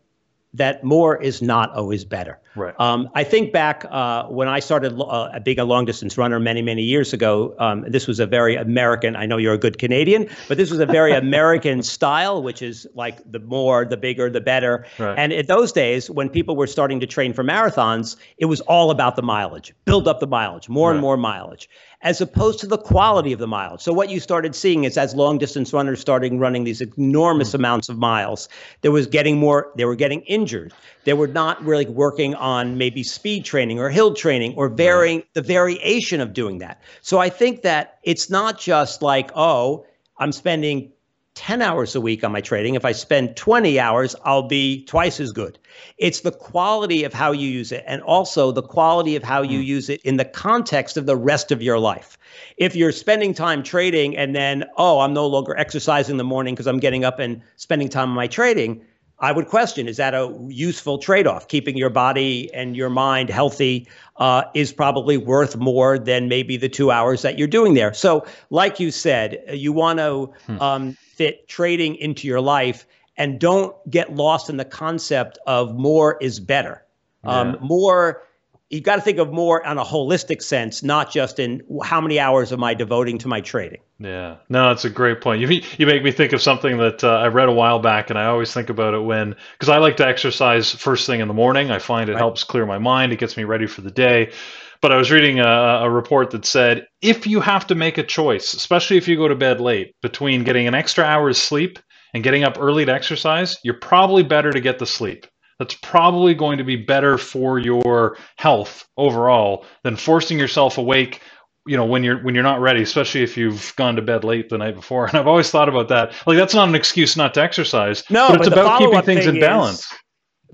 that 0.54 0.84
more 0.84 1.20
is 1.20 1.40
not 1.40 1.72
always 1.74 2.04
better. 2.04 2.40
Right. 2.54 2.74
Um, 2.78 3.08
I 3.14 3.24
think 3.24 3.52
back 3.52 3.84
uh, 3.90 4.24
when 4.24 4.46
I 4.48 4.60
started 4.60 5.00
uh, 5.00 5.38
being 5.40 5.58
a 5.58 5.64
long 5.64 5.84
distance 5.86 6.18
runner 6.18 6.38
many, 6.38 6.60
many 6.60 6.82
years 6.82 7.12
ago. 7.12 7.54
Um, 7.58 7.84
this 7.88 8.06
was 8.06 8.20
a 8.20 8.26
very 8.26 8.56
American. 8.56 9.16
I 9.16 9.24
know 9.26 9.38
you're 9.38 9.54
a 9.54 9.58
good 9.58 9.78
Canadian, 9.78 10.28
but 10.48 10.58
this 10.58 10.70
was 10.70 10.78
a 10.80 10.86
very 10.86 11.12
American 11.26 11.82
style, 11.82 12.42
which 12.42 12.60
is 12.60 12.86
like 12.94 13.20
the 13.30 13.38
more, 13.38 13.84
the 13.84 13.96
bigger, 13.96 14.28
the 14.28 14.40
better. 14.40 14.84
Right. 14.98 15.18
And 15.18 15.32
in 15.32 15.46
those 15.46 15.72
days, 15.72 16.10
when 16.10 16.28
people 16.28 16.54
were 16.56 16.66
starting 16.66 17.00
to 17.00 17.06
train 17.06 17.32
for 17.32 17.42
marathons, 17.42 18.16
it 18.36 18.46
was 18.46 18.60
all 18.62 18.90
about 18.90 19.16
the 19.16 19.22
mileage, 19.22 19.74
build 19.84 20.06
up 20.06 20.20
the 20.20 20.26
mileage, 20.26 20.68
more 20.68 20.90
Right. 20.90 20.94
and 20.94 21.00
more 21.00 21.16
mileage 21.16 21.68
as 22.02 22.20
opposed 22.20 22.58
to 22.58 22.66
the 22.66 22.78
quality 22.78 23.32
of 23.32 23.38
the 23.38 23.46
mileage. 23.46 23.80
So 23.80 23.92
what 23.92 24.10
you 24.10 24.18
started 24.18 24.54
seeing 24.56 24.82
is 24.84 24.98
as 24.98 25.14
long 25.14 25.38
distance 25.38 25.72
runners 25.72 26.00
started 26.00 26.32
running 26.34 26.64
these 26.64 26.80
enormous 26.98 27.54
amounts 27.54 27.88
of 27.88 27.96
miles, 27.96 28.48
there 28.80 28.90
was 28.90 29.06
getting 29.06 29.38
more 29.38 29.70
they 29.76 29.84
were 29.84 29.94
getting 29.94 30.20
injured. 30.22 30.72
They 31.04 31.12
were 31.14 31.28
not 31.28 31.64
really 31.64 31.86
working 31.86 32.34
on 32.42 32.76
maybe 32.76 33.04
speed 33.04 33.44
training 33.44 33.78
or 33.78 33.88
hill 33.88 34.12
training 34.14 34.52
or 34.56 34.68
varying 34.68 35.22
the 35.32 35.40
variation 35.40 36.20
of 36.20 36.32
doing 36.32 36.58
that. 36.58 36.82
So 37.00 37.18
I 37.18 37.30
think 37.30 37.62
that 37.62 38.00
it's 38.02 38.28
not 38.28 38.58
just 38.58 39.00
like, 39.00 39.30
oh, 39.36 39.86
I'm 40.18 40.32
spending 40.32 40.92
10 41.34 41.62
hours 41.62 41.94
a 41.94 42.00
week 42.00 42.24
on 42.24 42.32
my 42.32 42.40
trading. 42.40 42.74
If 42.74 42.84
I 42.84 42.92
spend 42.92 43.36
20 43.36 43.78
hours, 43.78 44.14
I'll 44.24 44.48
be 44.48 44.84
twice 44.84 45.20
as 45.20 45.32
good. 45.32 45.58
It's 45.98 46.20
the 46.20 46.32
quality 46.32 47.04
of 47.04 47.14
how 47.14 47.32
you 47.32 47.48
use 47.48 47.72
it 47.72 47.84
and 47.86 48.02
also 48.02 48.50
the 48.52 48.62
quality 48.62 49.16
of 49.16 49.22
how 49.22 49.42
you 49.42 49.58
hmm. 49.58 49.64
use 49.64 49.88
it 49.88 50.00
in 50.02 50.16
the 50.16 50.24
context 50.24 50.96
of 50.96 51.06
the 51.06 51.16
rest 51.16 51.52
of 51.52 51.62
your 51.62 51.78
life. 51.78 52.18
If 52.56 52.74
you're 52.74 52.92
spending 52.92 53.34
time 53.34 53.62
trading 53.62 54.16
and 54.16 54.34
then, 54.34 54.64
oh, 54.76 55.00
I'm 55.00 55.14
no 55.14 55.26
longer 55.26 55.56
exercising 55.56 56.14
in 56.14 56.18
the 56.18 56.24
morning 56.24 56.54
because 56.54 56.66
I'm 56.66 56.80
getting 56.80 57.04
up 57.04 57.18
and 57.18 57.40
spending 57.56 57.88
time 57.88 58.10
on 58.10 58.16
my 58.16 58.26
trading, 58.26 58.84
I 59.22 59.30
would 59.32 59.46
question 59.46 59.88
is 59.88 59.96
that 59.96 60.14
a 60.14 60.36
useful 60.48 60.98
trade 60.98 61.26
off? 61.26 61.46
Keeping 61.48 61.76
your 61.76 61.90
body 61.90 62.52
and 62.52 62.76
your 62.76 62.90
mind 62.90 63.30
healthy 63.30 63.88
uh, 64.16 64.42
is 64.52 64.72
probably 64.72 65.16
worth 65.16 65.56
more 65.56 65.98
than 65.98 66.28
maybe 66.28 66.56
the 66.56 66.68
two 66.68 66.90
hours 66.90 67.22
that 67.22 67.38
you're 67.38 67.48
doing 67.48 67.74
there. 67.74 67.94
So, 67.94 68.26
like 68.50 68.80
you 68.80 68.90
said, 68.90 69.42
you 69.48 69.72
want 69.72 70.00
to 70.00 70.32
um, 70.60 70.92
fit 71.00 71.48
trading 71.48 71.94
into 71.96 72.26
your 72.26 72.40
life 72.40 72.84
and 73.16 73.38
don't 73.38 73.74
get 73.88 74.14
lost 74.14 74.50
in 74.50 74.56
the 74.56 74.64
concept 74.64 75.38
of 75.46 75.74
more 75.76 76.18
is 76.20 76.40
better. 76.40 76.82
Um, 77.24 77.56
More, 77.60 78.24
you 78.72 78.80
got 78.80 78.96
to 78.96 79.02
think 79.02 79.18
of 79.18 79.32
more 79.32 79.64
on 79.64 79.78
a 79.78 79.84
holistic 79.84 80.42
sense, 80.42 80.82
not 80.82 81.12
just 81.12 81.38
in 81.38 81.62
how 81.84 82.00
many 82.00 82.18
hours 82.18 82.52
am 82.52 82.64
I 82.64 82.74
devoting 82.74 83.18
to 83.18 83.28
my 83.28 83.40
trading. 83.40 83.80
Yeah, 84.00 84.38
no, 84.48 84.68
that's 84.68 84.84
a 84.84 84.90
great 84.90 85.20
point. 85.20 85.40
You 85.40 85.62
you 85.78 85.86
make 85.86 86.02
me 86.02 86.10
think 86.10 86.32
of 86.32 86.42
something 86.42 86.78
that 86.78 87.04
uh, 87.04 87.18
I 87.18 87.28
read 87.28 87.48
a 87.48 87.52
while 87.52 87.78
back, 87.78 88.10
and 88.10 88.18
I 88.18 88.26
always 88.26 88.52
think 88.52 88.70
about 88.70 88.94
it 88.94 89.00
when 89.00 89.36
because 89.52 89.68
I 89.68 89.76
like 89.78 89.96
to 89.98 90.06
exercise 90.06 90.72
first 90.72 91.06
thing 91.06 91.20
in 91.20 91.28
the 91.28 91.34
morning. 91.34 91.70
I 91.70 91.78
find 91.78 92.08
it 92.10 92.14
Right. 92.14 92.18
helps 92.18 92.42
clear 92.42 92.66
my 92.66 92.78
mind. 92.78 93.12
It 93.12 93.18
gets 93.20 93.36
me 93.36 93.44
ready 93.44 93.66
for 93.66 93.82
the 93.82 93.90
day. 93.90 94.32
But 94.80 94.90
I 94.90 94.96
was 94.96 95.12
reading 95.12 95.38
a, 95.38 95.46
a 95.82 95.90
report 95.90 96.30
that 96.32 96.44
said 96.44 96.86
if 97.02 97.26
you 97.26 97.40
have 97.40 97.66
to 97.68 97.76
make 97.76 97.98
a 97.98 98.02
choice, 98.02 98.54
especially 98.54 98.96
if 98.96 99.06
you 99.06 99.16
go 99.16 99.28
to 99.28 99.36
bed 99.36 99.60
late, 99.60 99.94
between 100.02 100.42
getting 100.42 100.66
an 100.66 100.74
extra 100.74 101.04
hour's 101.04 101.40
sleep 101.40 101.78
and 102.14 102.24
getting 102.24 102.42
up 102.42 102.56
early 102.58 102.84
to 102.84 102.92
exercise, 102.92 103.56
you're 103.62 103.78
probably 103.78 104.24
better 104.24 104.52
to 104.52 104.60
get 104.60 104.80
the 104.80 104.86
sleep. 104.86 105.26
That's 105.62 105.76
probably 105.76 106.34
going 106.34 106.58
to 106.58 106.64
be 106.64 106.74
better 106.74 107.18
for 107.18 107.60
your 107.60 108.16
health 108.36 108.88
overall 108.96 109.64
than 109.84 109.94
forcing 109.94 110.36
yourself 110.36 110.76
awake 110.76 111.20
you 111.66 111.76
know 111.76 111.84
when 111.84 112.02
you're 112.02 112.20
when 112.24 112.34
you're 112.34 112.42
not 112.42 112.60
ready 112.60 112.82
especially 112.82 113.22
if 113.22 113.36
you've 113.36 113.72
gone 113.76 113.94
to 113.94 114.02
bed 114.02 114.24
late 114.24 114.48
the 114.48 114.58
night 114.58 114.74
before. 114.74 115.06
And 115.08 115.16
i've 115.16 115.28
always 115.28 115.50
thought 115.50 115.68
about 115.68 115.86
that. 115.90 116.14
Like 116.26 116.36
that's 116.36 116.52
not 116.54 116.68
an 116.68 116.74
excuse 116.74 117.16
not 117.16 117.34
to 117.34 117.42
exercise 117.42 118.02
No, 118.10 118.30
but 118.30 118.38
but 118.38 118.46
it's 118.48 118.56
the 118.56 118.60
about 118.60 118.78
keeping 118.80 119.02
things 119.02 119.20
thing 119.20 119.28
in 119.28 119.36
is- 119.36 119.40
balance. 119.40 119.94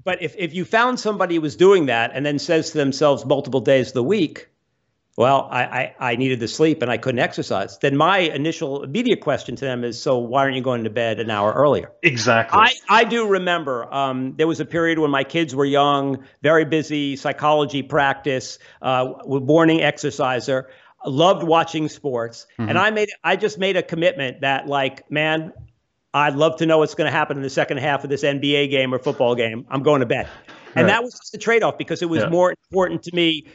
But 0.05 0.23
if, 0.23 0.35
if 0.39 0.55
you 0.55 0.65
found 0.65 1.01
somebody 1.01 1.37
who 1.37 1.41
was 1.41 1.57
doing 1.57 1.87
that 1.87 2.13
and 2.15 2.25
then 2.25 2.39
says 2.39 2.71
to 2.71 2.79
themselves 2.79 3.25
multiple 3.25 3.61
days 3.61 3.89
of 3.89 3.95
the 3.95 4.05
week, 4.05 4.49
well, 5.19 5.49
I, 5.51 5.65
I, 5.65 5.95
I 6.13 6.17
needed 6.17 6.39
the 6.39 6.47
sleep 6.47 6.81
and 6.81 6.89
I 6.89 6.97
couldn't 6.97 7.19
exercise, 7.19 7.77
then 7.79 7.97
my 7.97 8.19
initial 8.19 8.85
immediate 8.85 9.21
question 9.21 9.57
to 9.57 9.65
them 9.65 9.83
is, 9.83 10.01
so 10.01 10.19
why 10.19 10.43
aren't 10.43 10.55
you 10.55 10.63
going 10.63 10.85
to 10.85 10.91
bed 10.91 11.19
an 11.19 11.29
hour 11.29 11.53
earlier? 11.53 11.91
exactly 12.05 12.57
I, 12.61 12.73
I 12.89 13.03
do 13.03 13.27
remember 13.27 13.93
um, 13.93 14.35
there 14.37 14.47
was 14.47 14.61
a 14.61 14.65
period 14.65 15.01
when 15.01 15.11
my 15.11 15.25
kids 15.25 15.57
were 15.57 15.65
young, 15.65 16.25
very 16.41 16.65
busy, 16.65 17.17
psychology 17.17 17.83
practice, 17.83 18.61
uh, 18.81 19.13
morning 19.27 19.83
exerciser, 19.83 20.71
loved 21.05 21.43
watching 21.43 21.89
sports, 21.89 22.47
and 22.57 22.79
I 22.79 22.91
made 22.93 23.09
I 23.25 23.35
just 23.35 23.59
made 23.59 23.77
a 23.77 23.83
commitment 23.83 24.43
that 24.43 24.69
like 24.69 25.11
man, 25.11 25.53
I'd 26.15 26.37
love 26.37 26.59
to 26.59 26.67
know 26.67 26.79
what's 26.79 26.95
going 26.95 27.11
to 27.11 27.17
happen 27.17 27.37
in 27.37 27.43
the 27.43 27.51
second 27.51 27.79
half 27.79 28.05
of 28.05 28.11
this 28.11 28.23
NBA 28.23 28.71
game 28.71 28.95
or 28.95 29.01
football 29.01 29.35
game. 29.35 29.67
I'm 29.69 29.83
going 29.83 30.01
to 30.01 30.07
bed, 30.07 30.29
and 30.77 30.87
Right. 30.87 30.93
that 30.93 31.03
was 31.03 31.13
just 31.15 31.33
the 31.33 31.39
trade 31.39 31.65
off 31.65 31.77
because 31.77 32.03
it 32.03 32.09
was 32.09 32.23
Yeah. 32.23 32.29
more 32.31 32.55
important 32.71 33.03
to 33.05 33.17
me. 33.17 33.49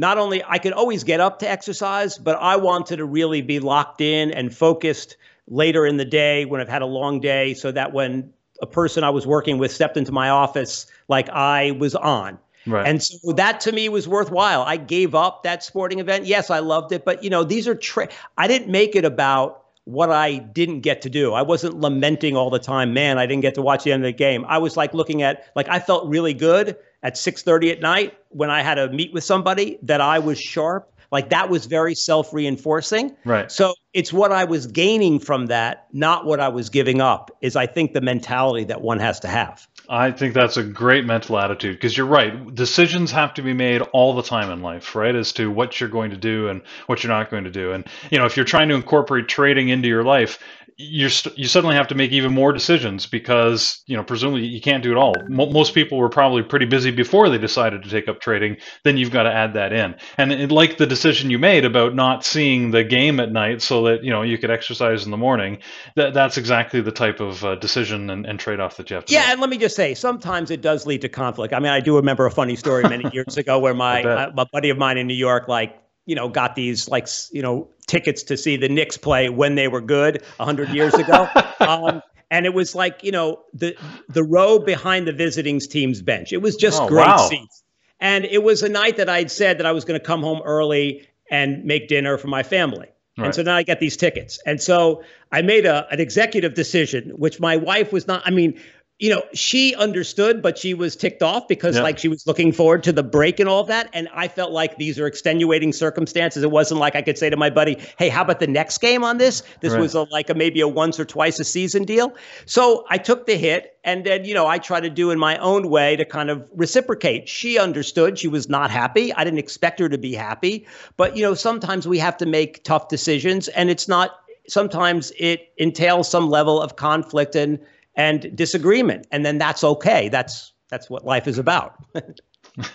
Not 0.00 0.16
only 0.16 0.42
I 0.48 0.56
could 0.56 0.72
always 0.72 1.04
get 1.04 1.20
up 1.20 1.40
to 1.40 1.48
exercise, 1.48 2.16
but 2.16 2.38
I 2.40 2.56
wanted 2.56 2.96
to 2.96 3.04
really 3.04 3.42
be 3.42 3.60
locked 3.60 4.00
in 4.00 4.30
and 4.30 4.56
focused 4.56 5.18
later 5.46 5.84
in 5.84 5.98
the 5.98 6.06
day 6.06 6.46
when 6.46 6.58
I've 6.58 6.70
had 6.70 6.80
a 6.80 6.86
long 6.86 7.20
day, 7.20 7.52
so 7.52 7.70
that 7.70 7.92
when 7.92 8.32
a 8.62 8.66
person 8.66 9.04
I 9.04 9.10
was 9.10 9.26
working 9.26 9.58
with 9.58 9.70
stepped 9.70 9.98
into 9.98 10.10
my 10.10 10.30
office, 10.30 10.86
like 11.08 11.28
I 11.28 11.72
was 11.72 11.94
on. 11.94 12.38
right 12.66 12.88
And 12.88 13.02
so 13.02 13.32
that 13.32 13.60
to 13.60 13.72
me 13.72 13.90
was 13.90 14.08
worthwhile. 14.08 14.62
I 14.62 14.78
gave 14.78 15.14
up 15.14 15.42
that 15.42 15.62
sporting 15.62 15.98
event. 15.98 16.24
Yes, 16.24 16.48
I 16.48 16.60
loved 16.60 16.92
it, 16.92 17.04
but 17.04 17.22
you 17.22 17.28
know, 17.28 17.44
these 17.44 17.68
are 17.68 17.74
tra- 17.74 18.08
I 18.38 18.48
didn't 18.48 18.70
make 18.70 18.96
it 18.96 19.04
about 19.04 19.64
what 19.84 20.10
I 20.10 20.36
didn't 20.36 20.80
get 20.80 21.02
to 21.02 21.10
do. 21.10 21.34
I 21.34 21.42
wasn't 21.42 21.78
lamenting 21.78 22.38
all 22.38 22.48
the 22.48 22.58
time, 22.58 22.94
man, 22.94 23.18
I 23.18 23.26
didn't 23.26 23.42
get 23.42 23.54
to 23.56 23.62
watch 23.62 23.84
the 23.84 23.92
end 23.92 24.02
of 24.02 24.08
the 24.08 24.16
game. 24.16 24.46
I 24.48 24.56
was 24.56 24.78
like 24.78 24.94
looking 24.94 25.20
at 25.20 25.44
like 25.54 25.68
I 25.68 25.78
felt 25.78 26.08
really 26.08 26.32
good 26.32 26.78
at 27.02 27.16
6:30 27.16 27.72
at 27.72 27.80
night 27.80 28.18
when 28.28 28.50
I 28.50 28.62
had 28.62 28.74
to 28.74 28.88
meet 28.88 29.12
with 29.12 29.24
somebody 29.24 29.78
that 29.82 30.00
I 30.00 30.18
was 30.18 30.40
sharp. 30.40 30.92
Like 31.12 31.30
that 31.30 31.50
was 31.50 31.66
very 31.66 31.96
self-reinforcing. 31.96 33.16
right 33.24 33.50
So 33.50 33.74
it's 33.92 34.12
what 34.12 34.30
I 34.30 34.44
was 34.44 34.68
gaining 34.68 35.18
from 35.18 35.46
that, 35.46 35.88
not 35.92 36.24
what 36.24 36.38
I 36.38 36.48
was 36.48 36.70
giving 36.70 37.00
up, 37.00 37.36
is 37.40 37.56
I 37.56 37.66
think 37.66 37.92
the 37.92 38.00
mentality 38.00 38.64
that 38.64 38.80
one 38.80 39.00
has 39.00 39.18
to 39.20 39.28
have. 39.28 39.66
I 39.88 40.12
think 40.12 40.34
that's 40.34 40.56
a 40.56 40.62
great 40.62 41.04
mental 41.04 41.36
attitude 41.36 41.74
because 41.74 41.96
you're 41.96 42.06
right. 42.06 42.54
Decisions 42.54 43.10
have 43.10 43.34
to 43.34 43.42
be 43.42 43.52
made 43.52 43.82
all 43.92 44.14
the 44.14 44.22
time 44.22 44.48
in 44.52 44.62
life, 44.62 44.94
right? 44.94 45.16
As 45.16 45.32
to 45.32 45.50
what 45.50 45.80
you're 45.80 45.88
going 45.88 46.12
to 46.12 46.16
do 46.16 46.46
and 46.46 46.62
what 46.86 47.02
you're 47.02 47.12
not 47.12 47.28
going 47.28 47.42
to 47.42 47.50
do. 47.50 47.72
And 47.72 47.84
you 48.10 48.18
know, 48.18 48.24
if 48.24 48.36
you're 48.36 48.46
trying 48.46 48.68
to 48.68 48.76
incorporate 48.76 49.26
trading 49.26 49.68
into 49.68 49.88
your 49.88 50.04
life, 50.04 50.38
you're 50.80 51.10
st- 51.10 51.36
you 51.38 51.46
suddenly 51.46 51.76
have 51.76 51.88
to 51.88 51.94
make 51.94 52.10
even 52.10 52.32
more 52.32 52.52
decisions 52.52 53.06
because 53.06 53.82
you 53.86 53.96
know 53.96 54.02
presumably 54.02 54.46
you 54.46 54.60
can't 54.60 54.82
do 54.82 54.90
it 54.90 54.96
all. 54.96 55.14
Mo- 55.28 55.50
most 55.50 55.74
people 55.74 55.98
were 55.98 56.08
probably 56.08 56.42
pretty 56.42 56.66
busy 56.66 56.90
before 56.90 57.28
they 57.28 57.38
decided 57.38 57.82
to 57.82 57.90
take 57.90 58.08
up 58.08 58.20
trading. 58.20 58.56
Then 58.84 58.96
you've 58.96 59.10
got 59.10 59.24
to 59.24 59.32
add 59.32 59.54
that 59.54 59.72
in. 59.72 59.94
And 60.16 60.32
it, 60.32 60.50
like 60.50 60.78
the 60.78 60.86
decision 60.86 61.30
you 61.30 61.38
made 61.38 61.64
about 61.64 61.94
not 61.94 62.24
seeing 62.24 62.70
the 62.70 62.82
game 62.82 63.20
at 63.20 63.30
night 63.30 63.60
so 63.60 63.84
that 63.84 64.02
you 64.02 64.10
know 64.10 64.22
you 64.22 64.38
could 64.38 64.50
exercise 64.50 65.04
in 65.04 65.10
the 65.10 65.16
morning, 65.16 65.58
that 65.96 66.14
that's 66.14 66.38
exactly 66.38 66.80
the 66.80 66.92
type 66.92 67.20
of 67.20 67.44
uh, 67.44 67.56
decision 67.56 68.08
and, 68.08 68.24
and 68.26 68.40
trade 68.40 68.60
off 68.60 68.76
that 68.78 68.88
you 68.88 68.94
have 68.94 69.04
to 69.04 69.12
make. 69.12 69.22
Yeah, 69.22 69.32
and 69.32 69.40
let 69.40 69.50
me 69.50 69.58
just 69.58 69.76
say, 69.76 69.94
sometimes 69.94 70.50
it 70.50 70.62
does 70.62 70.86
lead 70.86 71.02
to 71.02 71.08
conflict. 71.08 71.52
I 71.52 71.58
mean, 71.58 71.72
I 71.72 71.80
do 71.80 71.96
remember 71.96 72.26
a 72.26 72.30
funny 72.30 72.56
story 72.56 72.84
many 72.88 73.10
years 73.12 73.36
ago 73.36 73.58
where 73.58 73.74
my 73.74 74.02
uh, 74.02 74.32
a 74.36 74.46
buddy 74.46 74.70
of 74.70 74.78
mine 74.78 74.98
in 74.98 75.06
New 75.06 75.14
York, 75.14 75.48
like, 75.48 75.79
you 76.06 76.14
know, 76.14 76.28
got 76.28 76.54
these 76.54 76.88
like, 76.88 77.08
you 77.32 77.42
know, 77.42 77.68
tickets 77.86 78.22
to 78.24 78.36
see 78.36 78.56
the 78.56 78.68
Knicks 78.68 78.96
play 78.96 79.28
when 79.28 79.54
they 79.54 79.68
were 79.68 79.80
good 79.80 80.22
a 80.38 80.44
hundred 80.44 80.68
years 80.70 80.94
ago. 80.94 81.28
um, 81.60 82.02
and 82.30 82.46
it 82.46 82.54
was 82.54 82.74
like, 82.74 83.02
you 83.02 83.12
know, 83.12 83.42
the 83.52 83.76
the 84.08 84.22
row 84.22 84.58
behind 84.58 85.06
the 85.06 85.12
visiting 85.12 85.60
team's 85.60 86.02
bench. 86.02 86.32
It 86.32 86.42
was 86.42 86.56
just 86.56 86.80
Oh, 86.82 86.88
great 86.88 87.06
wow. 87.06 87.28
seats. 87.28 87.62
And 88.00 88.24
it 88.24 88.42
was 88.42 88.62
a 88.62 88.68
night 88.68 88.96
that 88.96 89.08
I'd 89.08 89.30
said 89.30 89.58
that 89.58 89.66
I 89.66 89.72
was 89.72 89.84
going 89.84 90.00
to 90.00 90.04
come 90.04 90.22
home 90.22 90.40
early 90.44 91.06
and 91.30 91.64
make 91.64 91.88
dinner 91.88 92.16
for 92.16 92.28
my 92.28 92.42
family. 92.42 92.88
And 93.22 93.34
so 93.34 93.42
now 93.42 93.56
I 93.56 93.62
get 93.62 93.80
these 93.80 93.98
tickets. 93.98 94.38
And 94.46 94.62
so 94.62 95.02
I 95.30 95.42
made 95.42 95.66
a, 95.66 95.86
an 95.90 96.00
executive 96.00 96.54
decision, 96.54 97.10
which 97.10 97.38
my 97.38 97.54
wife 97.54 97.92
was 97.92 98.06
not, 98.06 98.22
I 98.24 98.30
mean, 98.30 98.58
you 99.00 99.08
know, 99.08 99.22
she 99.32 99.74
understood, 99.76 100.42
but 100.42 100.58
she 100.58 100.74
was 100.74 100.94
ticked 100.94 101.22
off 101.22 101.48
because 101.48 101.76
Yeah. 101.76 101.82
like 101.82 101.98
she 101.98 102.06
was 102.06 102.26
looking 102.26 102.52
forward 102.52 102.82
to 102.82 102.92
the 102.92 103.02
break 103.02 103.40
and 103.40 103.48
all 103.48 103.64
that. 103.64 103.88
And 103.94 104.10
I 104.14 104.28
felt 104.28 104.52
like 104.52 104.76
these 104.76 104.98
are 104.98 105.06
extenuating 105.06 105.72
circumstances. 105.72 106.42
It 106.42 106.50
wasn't 106.50 106.80
like 106.80 106.94
I 106.94 107.00
could 107.00 107.16
say 107.16 107.30
to 107.30 107.36
my 107.36 107.48
buddy, 107.48 107.78
hey, 107.98 108.10
how 108.10 108.20
about 108.20 108.40
the 108.40 108.46
next 108.46 108.76
game 108.78 109.02
on 109.02 109.16
this? 109.16 109.42
This 109.62 109.72
Right. 109.72 109.80
was 109.80 109.94
a, 109.94 110.02
like 110.02 110.28
a 110.28 110.34
maybe 110.34 110.60
a 110.60 110.68
once 110.68 111.00
or 111.00 111.06
twice 111.06 111.40
a 111.40 111.44
season 111.44 111.84
deal. 111.84 112.12
So 112.44 112.84
I 112.90 112.98
took 112.98 113.24
the 113.24 113.36
hit 113.36 113.78
and 113.84 114.04
then, 114.04 114.26
you 114.26 114.34
know, 114.34 114.46
I 114.46 114.58
tried 114.58 114.82
to 114.82 114.90
do 114.90 115.10
in 115.10 115.18
my 115.18 115.38
own 115.38 115.70
way 115.70 115.96
to 115.96 116.04
kind 116.04 116.28
of 116.28 116.46
reciprocate. 116.54 117.26
She 117.26 117.58
understood. 117.58 118.18
She 118.18 118.28
was 118.28 118.50
not 118.50 118.70
happy. 118.70 119.14
I 119.14 119.24
didn't 119.24 119.38
expect 119.38 119.80
her 119.80 119.88
to 119.88 119.96
be 119.96 120.12
happy. 120.12 120.66
But, 120.98 121.16
you 121.16 121.22
know, 121.22 121.32
sometimes 121.32 121.88
we 121.88 121.98
have 121.98 122.18
to 122.18 122.26
make 122.26 122.62
tough 122.64 122.88
decisions 122.88 123.48
and 123.48 123.70
it's 123.70 123.88
not, 123.88 124.16
sometimes 124.46 125.10
it 125.18 125.52
entails 125.56 126.10
some 126.10 126.28
level 126.28 126.60
of 126.60 126.76
conflict 126.76 127.34
and, 127.34 127.58
and 128.00 128.34
disagreement. 128.34 129.06
And 129.12 129.26
then 129.26 129.36
that's 129.36 129.62
okay. 129.62 130.08
That's, 130.08 130.54
that's 130.70 130.88
what 130.88 131.04
life 131.04 131.28
is 131.28 131.36
about. 131.38 131.74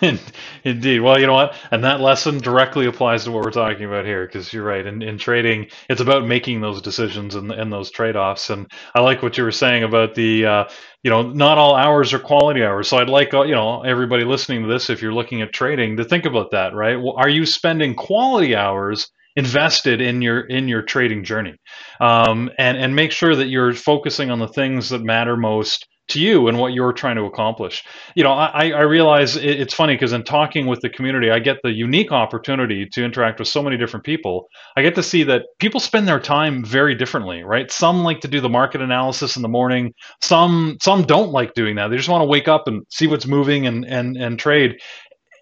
Indeed. 0.64 1.00
Well, 1.00 1.18
you 1.20 1.26
know 1.26 1.34
what? 1.34 1.56
And 1.72 1.82
that 1.82 2.00
lesson 2.00 2.38
directly 2.38 2.86
applies 2.86 3.24
to 3.24 3.32
what 3.32 3.42
we're 3.42 3.50
talking 3.50 3.84
about 3.84 4.04
here, 4.04 4.24
because 4.24 4.52
you're 4.52 4.64
right. 4.64 4.86
In, 4.86 5.02
in 5.02 5.18
trading, 5.18 5.66
it's 5.90 6.00
about 6.00 6.26
making 6.26 6.60
those 6.60 6.80
decisions 6.80 7.34
and, 7.34 7.50
and 7.50 7.72
those 7.72 7.90
trade 7.90 8.14
offs. 8.14 8.50
And 8.50 8.70
I 8.94 9.00
like 9.00 9.20
what 9.20 9.36
you 9.36 9.42
were 9.42 9.50
saying 9.50 9.82
about 9.82 10.14
the, 10.14 10.46
uh, 10.46 10.64
you 11.02 11.10
know, 11.10 11.22
not 11.22 11.58
all 11.58 11.74
hours 11.74 12.14
are 12.14 12.20
quality 12.20 12.62
hours. 12.62 12.86
So 12.86 12.98
I'd 12.98 13.10
like, 13.10 13.34
uh, 13.34 13.42
you 13.42 13.54
know, 13.54 13.82
everybody 13.82 14.24
listening 14.24 14.62
to 14.62 14.68
this, 14.68 14.90
if 14.90 15.02
you're 15.02 15.12
looking 15.12 15.42
at 15.42 15.52
trading, 15.52 15.96
to 15.96 16.04
think 16.04 16.24
about 16.24 16.52
that, 16.52 16.72
right? 16.72 16.96
Well, 16.96 17.16
are 17.16 17.28
you 17.28 17.44
spending 17.46 17.96
quality 17.96 18.54
hours? 18.54 19.10
Invested 19.36 20.00
in 20.00 20.22
your 20.22 20.40
in 20.40 20.68
your 20.68 20.82
trading 20.82 21.24
journey 21.24 21.54
um, 22.00 22.50
and 22.58 22.76
and 22.76 22.96
make 22.96 23.12
sure 23.12 23.36
that 23.36 23.48
you're 23.48 23.74
focusing 23.74 24.30
on 24.30 24.38
the 24.38 24.48
things 24.48 24.88
that 24.90 25.02
matter 25.02 25.36
most 25.36 25.86
to 26.08 26.20
you 26.20 26.46
and 26.46 26.58
what 26.58 26.72
you're 26.72 26.92
trying 26.92 27.16
to 27.16 27.24
accomplish. 27.24 27.82
You 28.14 28.22
know, 28.22 28.32
I, 28.32 28.70
I 28.70 28.82
realize 28.82 29.36
it's 29.36 29.74
funny 29.74 29.94
because 29.94 30.12
in 30.12 30.22
talking 30.22 30.66
with 30.66 30.80
the 30.80 30.88
community, 30.88 31.30
I 31.30 31.40
get 31.40 31.58
the 31.62 31.72
unique 31.72 32.12
opportunity 32.12 32.86
to 32.92 33.04
interact 33.04 33.38
with 33.40 33.48
so 33.48 33.62
many 33.62 33.76
different 33.76 34.04
people. 34.04 34.46
I 34.76 34.82
get 34.82 34.94
to 34.94 35.02
see 35.02 35.24
that 35.24 35.42
people 35.58 35.80
spend 35.80 36.06
their 36.06 36.20
time 36.20 36.64
very 36.64 36.94
differently, 36.94 37.42
right? 37.42 37.70
Some 37.70 38.04
like 38.04 38.20
to 38.20 38.28
do 38.28 38.40
the 38.40 38.48
market 38.48 38.80
analysis 38.80 39.34
in 39.36 39.42
the 39.42 39.48
morning. 39.48 39.92
Some 40.22 40.76
some 40.80 41.02
don't 41.02 41.30
like 41.30 41.54
doing 41.54 41.76
that. 41.76 41.88
They 41.88 41.96
just 41.96 42.08
want 42.08 42.22
to 42.22 42.26
wake 42.26 42.48
up 42.48 42.68
and 42.68 42.84
see 42.90 43.08
what's 43.08 43.26
moving 43.26 43.66
and 43.66 43.84
and 43.84 44.16
and 44.16 44.38
trade. 44.38 44.76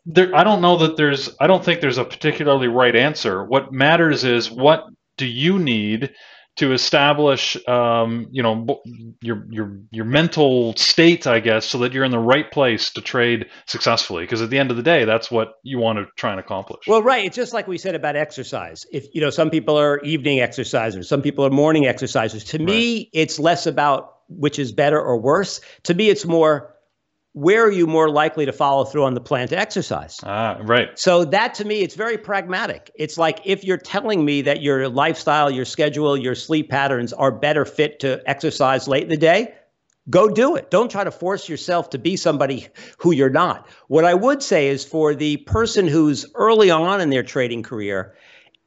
There, 0.07 0.35
I 0.35 0.45
don't 0.45 0.61
know 0.61 0.77
that 0.79 0.97
there's. 0.97 1.31
I 1.41 1.47
don't 1.47 1.65
think 1.65 1.81
there's 1.81 1.99
a 1.99 2.05
particularly 2.05 2.69
right 2.69 2.95
answer. 2.95 3.45
What 3.45 3.73
matters 3.73 4.25
is 4.25 4.51
what 4.51 4.85
do 5.17 5.27
you 5.27 5.59
need 5.59 6.11
to 6.57 6.73
establish 6.73 7.57
um, 7.67 8.29
you 8.31 8.43
know 8.43 8.81
your 9.21 9.47
your 9.51 9.81
your 9.91 10.05
mental 10.05 10.75
state 10.77 11.27
i 11.27 11.41
guess 11.41 11.67
so 11.67 11.79
that 11.79 11.93
you're 11.93 12.05
in 12.05 12.11
the 12.11 12.19
right 12.19 12.51
place 12.51 12.91
to 12.91 13.01
trade 13.01 13.47
successfully 13.67 14.25
because 14.25 14.41
at 14.41 14.51
the 14.51 14.59
end 14.59 14.71
of 14.71 14.77
the 14.77 14.83
day 14.83 15.05
that's 15.05 15.31
what 15.31 15.55
you 15.63 15.79
want 15.79 15.99
to 15.99 16.07
try 16.17 16.31
and 16.31 16.41
accomplish 16.41 16.87
well 16.87 17.03
right 17.03 17.25
it's 17.25 17.37
just 17.37 17.53
like 17.53 17.67
we 17.67 17.79
said 17.79 17.95
about 17.95 18.17
exercise 18.17 18.87
if 18.93 19.07
you 19.15 19.21
know 19.21 19.31
some 19.31 19.51
people 19.51 19.79
are 19.79 20.01
evening 20.01 20.39
exercisers 20.39 21.07
some 21.07 21.23
people 21.23 21.45
are 21.45 21.51
morning 21.51 21.85
exercisers 21.85 22.47
to 22.47 22.59
me 22.59 22.97
right. 22.99 23.09
it's 23.13 23.39
less 23.39 23.67
about 23.67 24.19
which 24.29 24.59
is 24.59 24.73
better 24.73 25.01
or 25.01 25.21
worse 25.21 25.61
to 25.83 25.95
me 25.95 26.09
it's 26.09 26.25
more 26.25 26.74
where 27.35 27.65
are 27.67 27.71
you 27.71 27.89
more 27.89 28.09
likely 28.09 28.47
to 28.47 28.53
follow 28.53 28.85
through 28.85 29.05
on 29.05 29.15
the 29.15 29.21
plan 29.21 29.49
to 29.49 29.59
exercise? 29.59 30.21
Ah, 30.23 30.57
right. 30.63 30.97
So 30.97 31.25
that 31.27 31.55
to 31.55 31.65
me, 31.65 31.81
it's 31.81 31.97
very 31.97 32.17
pragmatic. 32.17 32.93
It's 32.95 33.19
like 33.19 33.41
if 33.45 33.65
you're 33.65 33.77
telling 33.77 34.25
me 34.25 34.43
that 34.43 34.63
your 34.63 34.89
lifestyle, 34.89 35.51
your 35.51 35.65
schedule, 35.65 36.17
your 36.17 36.37
sleep 36.37 36.71
patterns 36.71 37.13
are 37.13 37.33
better 37.33 37.65
fit 37.65 37.99
to 38.01 38.23
exercise 38.27 38.87
late 38.87 39.03
in 39.03 39.09
the 39.09 39.17
day, 39.17 39.53
go 40.09 40.29
do 40.29 40.55
it. 40.55 40.71
Don't 40.71 40.89
try 40.89 41.03
to 41.03 41.11
force 41.11 41.49
yourself 41.49 41.91
to 41.91 41.99
be 41.99 42.17
somebody 42.17 42.69
who 42.99 43.11
you're 43.11 43.31
not. 43.31 43.67
What 43.89 44.05
I 44.05 44.15
would 44.15 44.41
say 44.41 44.69
is 44.69 44.85
for 44.85 45.13
the 45.13 45.39
person 45.39 45.89
who's 45.89 46.25
early 46.37 46.71
on 46.71 47.01
in 47.01 47.11
their 47.11 47.25
trading 47.25 47.65
career, 47.65 48.15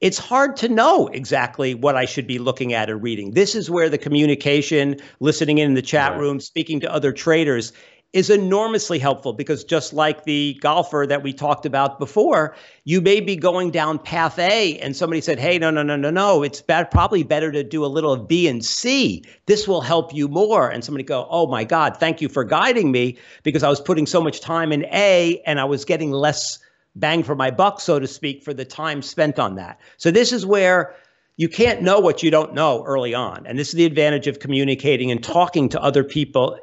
it's 0.02 0.20
hard 0.20 0.58
to 0.58 0.70
know 0.70 1.08
exactly 1.08 1.74
what 1.74 1.96
I 1.96 2.06
should 2.06 2.28
be 2.28 2.38
looking 2.38 2.74
at 2.74 2.90
or 2.90 2.98
reading. 2.98 3.32
This 3.32 3.56
is 3.56 3.70
where 3.70 3.90
the 3.90 3.98
communication, 3.98 4.98
listening 5.20 5.58
in 5.58 5.74
the 5.74 5.82
chat 5.82 6.12
right. 6.12 6.20
room, 6.20 6.40
speaking 6.40 6.80
to 6.82 6.94
other 6.94 7.12
traders, 7.12 7.74
is 8.14 8.30
enormously 8.30 9.00
helpful 9.00 9.34
because 9.34 9.64
just 9.64 9.92
like 9.94 10.24
the 10.24 10.58
golfer 10.62 11.06
that 11.08 11.24
we 11.24 11.34
talked 11.34 11.66
about 11.66 12.00
before, 12.00 12.56
you 12.86 13.02
may 13.02 13.20
be 13.20 13.36
going 13.36 13.70
down 13.70 14.00
path 14.00 14.40
A 14.40 14.80
and 14.80 14.96
somebody 14.96 15.20
said, 15.20 15.40
"Hey, 15.40 15.60
no, 15.60 15.70
no, 15.70 15.84
no, 15.84 15.98
no, 15.98 16.10
no, 16.10 16.42
it's 16.42 16.62
bad, 16.62 16.90
probably 16.90 17.24
better 17.24 17.52
to 17.52 17.64
do 17.64 17.84
a 17.84 17.88
little 17.88 18.14
of 18.14 18.28
B 18.28 18.48
and 18.48 18.64
C. 18.64 19.24
This 19.46 19.68
will 19.68 19.82
help 19.82 20.14
you 20.14 20.28
more." 20.30 20.70
And 20.70 20.84
somebody 20.84 21.04
go, 21.04 21.28
"Oh 21.30 21.48
my 21.48 21.66
God, 21.66 21.98
thank 21.98 22.22
you 22.22 22.30
for 22.30 22.44
guiding 22.46 22.92
me 22.92 23.18
because 23.44 23.62
I 23.62 23.70
was 23.70 23.82
putting 23.82 24.06
so 24.06 24.22
much 24.22 24.40
time 24.40 24.72
in 24.72 24.86
A 24.86 25.42
and 25.46 25.60
I 25.60 25.66
was 25.66 25.84
getting 25.84 26.12
less 26.12 26.60
bang 26.96 27.24
for 27.24 27.36
my 27.36 27.52
buck, 27.52 27.82
so 27.82 28.00
to 28.00 28.08
speak, 28.08 28.42
for 28.42 28.54
the 28.54 28.66
time 28.66 29.02
spent 29.02 29.38
on 29.38 29.56
that." 29.56 29.80
So 29.98 30.12
this 30.12 30.32
is 30.32 30.46
where 30.46 30.96
you 31.36 31.50
can't 31.50 31.84
know 31.84 32.00
what 32.00 32.24
you 32.24 32.32
don't 32.32 32.54
know 32.56 32.84
early 32.86 33.14
on. 33.14 33.46
And 33.46 33.60
this 33.60 33.68
is 33.68 33.76
the 33.76 33.86
advantage 33.86 34.26
of 34.26 34.40
communicating 34.40 35.12
and 35.12 35.24
talking 35.24 35.70
to 35.70 35.84
other 35.84 36.04
people 36.04 36.58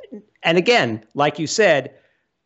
and 0.45 0.59
again, 0.59 1.05
like 1.15 1.39
you 1.39 1.47
said, 1.47 1.95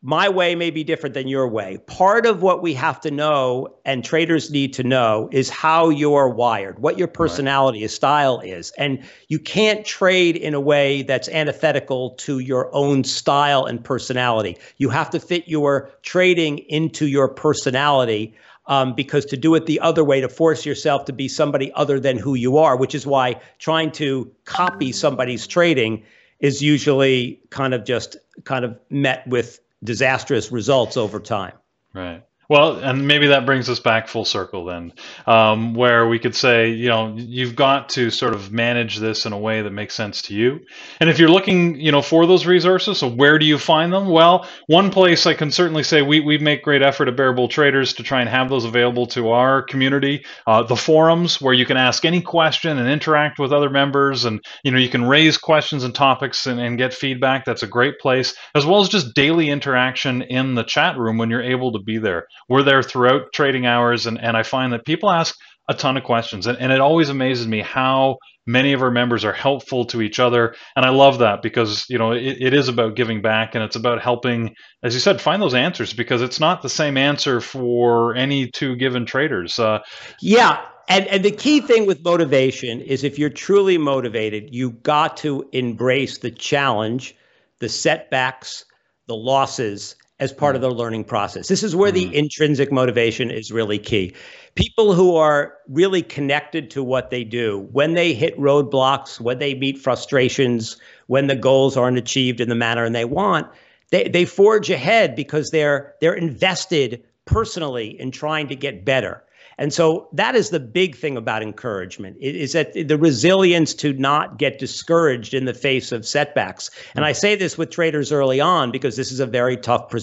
my 0.01 0.29
way 0.29 0.55
may 0.55 0.69
be 0.69 0.83
different 0.83 1.13
than 1.13 1.27
your 1.27 1.47
way. 1.47 1.77
Part 1.87 2.25
of 2.25 2.41
what 2.41 2.61
we 2.61 2.73
have 2.73 3.01
to 3.01 3.11
know 3.11 3.67
and 3.83 4.03
traders 4.03 4.49
need 4.49 4.71
to 4.75 4.83
know 4.83 5.27
is 5.33 5.49
how 5.49 5.89
you're 5.89 6.29
wired, 6.29 6.79
what 6.79 6.97
your 6.97 7.09
personality, 7.09 7.81
right. 7.81 7.89
style 7.89 8.39
is. 8.39 8.71
And 8.77 9.03
you 9.27 9.39
can't 9.39 9.85
trade 9.85 10.37
in 10.37 10.53
a 10.53 10.59
way 10.61 11.01
that's 11.01 11.27
antithetical 11.27 12.11
to 12.11 12.39
your 12.39 12.73
own 12.73 13.03
style 13.03 13.65
and 13.65 13.83
personality. 13.83 14.57
You 14.77 14.89
have 14.89 15.09
to 15.09 15.19
fit 15.19 15.49
your 15.49 15.91
trading 16.01 16.59
into 16.69 17.05
your 17.07 17.27
personality. 17.27 18.35
Um, 18.67 18.93
because 18.93 19.25
to 19.25 19.35
do 19.35 19.55
it 19.55 19.65
the 19.65 19.79
other 19.79 20.03
way, 20.03 20.21
to 20.21 20.29
force 20.29 20.63
yourself 20.63 21.05
to 21.05 21.13
be 21.13 21.27
somebody 21.27 21.73
other 21.73 21.99
than 21.99 22.19
who 22.19 22.35
you 22.35 22.59
are, 22.59 22.77
which 22.77 22.93
is 22.93 23.07
why 23.07 23.41
trying 23.57 23.91
to 23.93 24.31
copy 24.45 24.91
somebody's 24.91 25.47
trading 25.47 26.03
is 26.39 26.61
usually 26.61 27.39
kind 27.49 27.73
of 27.73 27.83
just 27.85 28.17
kind 28.43 28.65
of 28.65 28.79
met 28.89 29.27
with 29.27 29.59
disastrous 29.83 30.51
results 30.51 30.97
over 30.97 31.19
time. 31.19 31.53
Right. 31.93 32.23
Well, 32.49 32.77
and 32.79 33.07
maybe 33.07 33.27
that 33.27 33.45
brings 33.45 33.69
us 33.69 33.79
back 33.79 34.07
full 34.07 34.25
circle 34.25 34.65
then, 34.65 34.93
um, 35.27 35.75
where 35.75 36.07
we 36.07 36.17
could 36.17 36.35
say, 36.35 36.71
you 36.71 36.89
know, 36.89 37.13
you've 37.15 37.55
got 37.55 37.89
to 37.89 38.09
sort 38.09 38.33
of 38.33 38.51
manage 38.51 38.97
this 38.97 39.27
in 39.27 39.33
a 39.33 39.37
way 39.37 39.61
that 39.61 39.69
makes 39.69 39.93
sense 39.93 40.23
to 40.23 40.33
you. 40.33 40.61
And 40.99 41.11
if 41.11 41.19
you're 41.19 41.29
looking, 41.29 41.79
you 41.79 41.91
know, 41.91 42.01
for 42.01 42.25
those 42.25 42.47
resources, 42.47 42.97
so 42.97 43.07
where 43.07 43.37
do 43.37 43.45
you 43.45 43.59
find 43.59 43.93
them? 43.93 44.07
Well, 44.07 44.47
one 44.65 44.89
place 44.89 45.27
I 45.27 45.35
can 45.35 45.51
certainly 45.51 45.83
say 45.83 46.01
we, 46.01 46.21
we 46.21 46.39
make 46.39 46.63
great 46.63 46.81
effort 46.81 47.07
at 47.07 47.15
Bear 47.15 47.33
Bull 47.33 47.49
Traders 47.49 47.93
to 47.93 48.03
try 48.03 48.19
and 48.19 48.27
have 48.27 48.49
those 48.49 48.65
available 48.65 49.05
to 49.07 49.29
our 49.29 49.61
community. 49.61 50.25
Uh, 50.47 50.63
the 50.63 50.75
forums 50.75 51.39
where 51.39 51.53
you 51.53 51.67
can 51.67 51.77
ask 51.77 52.03
any 52.03 52.19
question 52.19 52.79
and 52.79 52.89
interact 52.89 53.37
with 53.37 53.53
other 53.53 53.69
members, 53.69 54.25
and 54.25 54.43
you 54.63 54.71
know, 54.71 54.79
you 54.79 54.89
can 54.89 55.05
raise 55.05 55.37
questions 55.37 55.83
and 55.83 55.93
topics 55.93 56.47
and, 56.47 56.59
and 56.59 56.79
get 56.79 56.95
feedback. 56.95 57.45
That's 57.45 57.61
a 57.61 57.67
great 57.67 57.99
place, 57.99 58.33
as 58.55 58.65
well 58.65 58.81
as 58.81 58.89
just 58.89 59.13
daily 59.13 59.49
interaction 59.49 60.23
in 60.23 60.55
the 60.55 60.63
chat 60.63 60.97
room 60.97 61.19
when 61.19 61.29
you're 61.29 61.43
able 61.43 61.73
to 61.73 61.79
be 61.79 61.99
there 61.99 62.25
we're 62.47 62.63
there 62.63 62.83
throughout 62.83 63.33
trading 63.33 63.65
hours, 63.65 64.05
and, 64.05 64.19
and 64.19 64.37
I 64.37 64.43
find 64.43 64.73
that 64.73 64.85
people 64.85 65.09
ask 65.09 65.35
a 65.69 65.73
ton 65.73 65.97
of 65.97 66.03
questions. 66.03 66.47
And, 66.47 66.57
and 66.57 66.71
it 66.71 66.81
always 66.81 67.09
amazes 67.09 67.47
me 67.47 67.61
how 67.61 68.17
many 68.47 68.73
of 68.73 68.81
our 68.81 68.89
members 68.89 69.23
are 69.23 69.31
helpful 69.31 69.85
to 69.85 70.01
each 70.01 70.19
other. 70.19 70.55
And 70.75 70.83
I 70.83 70.89
love 70.89 71.19
that 71.19 71.43
because, 71.43 71.85
you 71.87 71.99
know, 71.99 72.11
it, 72.11 72.37
it 72.41 72.53
is 72.55 72.67
about 72.67 72.95
giving 72.95 73.21
back 73.21 73.53
and 73.53 73.63
it's 73.63 73.75
about 73.75 74.01
helping, 74.01 74.55
as 74.81 74.95
you 74.95 74.99
said, 74.99 75.21
find 75.21 75.39
those 75.39 75.53
answers 75.53 75.93
because 75.93 76.23
it's 76.23 76.39
not 76.39 76.63
the 76.63 76.69
same 76.69 76.97
answer 76.97 77.39
for 77.39 78.15
any 78.15 78.49
two 78.49 78.75
given 78.75 79.05
traders. 79.05 79.59
Uh, 79.59 79.79
yeah. 80.19 80.65
And, 80.87 81.05
and 81.05 81.23
the 81.23 81.31
key 81.31 81.61
thing 81.61 81.85
with 81.85 82.03
motivation 82.03 82.81
is 82.81 83.03
if 83.03 83.19
you're 83.19 83.29
truly 83.29 83.77
motivated, 83.77 84.49
you 84.51 84.71
got 84.71 85.17
to 85.17 85.47
embrace 85.51 86.17
the 86.17 86.31
challenge, 86.31 87.15
the 87.59 87.69
setbacks, 87.69 88.65
the 89.05 89.15
losses, 89.15 89.95
as 90.19 90.33
part 90.33 90.55
of 90.55 90.59
mm. 90.59 90.63
their 90.63 90.71
learning 90.71 91.03
process. 91.03 91.47
This 91.47 91.63
is 91.63 91.75
where 91.75 91.91
mm. 91.91 91.95
the 91.95 92.17
intrinsic 92.17 92.71
motivation 92.71 93.31
is 93.31 93.51
really 93.51 93.79
key. 93.79 94.13
People 94.55 94.93
who 94.93 95.15
are 95.15 95.53
really 95.67 96.01
connected 96.01 96.69
to 96.71 96.83
what 96.83 97.09
they 97.09 97.23
do, 97.23 97.67
when 97.71 97.93
they 97.93 98.13
hit 98.13 98.37
roadblocks, 98.37 99.19
when 99.19 99.39
they 99.39 99.53
meet 99.53 99.77
frustrations, 99.77 100.77
when 101.07 101.27
the 101.27 101.35
goals 101.35 101.77
aren't 101.77 101.97
achieved 101.97 102.41
in 102.41 102.49
the 102.49 102.55
manner 102.55 102.83
and 102.83 102.95
they 102.95 103.05
want, 103.05 103.47
they, 103.91 104.07
they 104.07 104.25
forge 104.25 104.69
ahead 104.69 105.15
because 105.15 105.49
they're 105.51 105.95
they're 106.01 106.13
invested 106.13 107.03
personally 107.25 107.99
in 107.99 108.11
trying 108.11 108.47
to 108.47 108.55
get 108.55 108.85
better. 108.85 109.23
And 109.59 109.73
so 109.73 110.07
that 110.13 110.35
is 110.35 110.51
the 110.51 110.59
big 110.59 110.95
thing 110.95 111.17
about 111.17 111.43
encouragement 111.43 112.15
is 112.21 112.53
that 112.53 112.73
the 112.73 112.97
resilience 112.97 113.73
to 113.75 113.91
not 113.93 114.39
get 114.39 114.57
discouraged 114.57 115.33
in 115.33 115.43
the 115.43 115.53
face 115.53 115.91
of 115.91 116.07
setbacks. 116.07 116.71
And 116.95 117.03
I 117.03 117.11
say 117.11 117.35
this 117.35 117.57
with 117.57 117.69
traders 117.69 118.13
early 118.13 118.39
on 118.39 118.71
because 118.71 118.95
this 118.95 119.11
is 119.11 119.19
a 119.19 119.25
very 119.25 119.57
tough, 119.57 119.93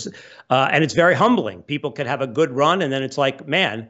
uh, 0.51 0.69
and 0.71 0.85
it's 0.85 0.93
very 0.93 1.15
humbling. 1.15 1.63
People 1.63 1.91
can 1.91 2.07
have 2.07 2.21
a 2.21 2.27
good 2.27 2.51
run 2.53 2.83
and 2.83 2.93
then 2.93 3.03
it's 3.03 3.17
like, 3.17 3.49
man, 3.49 3.89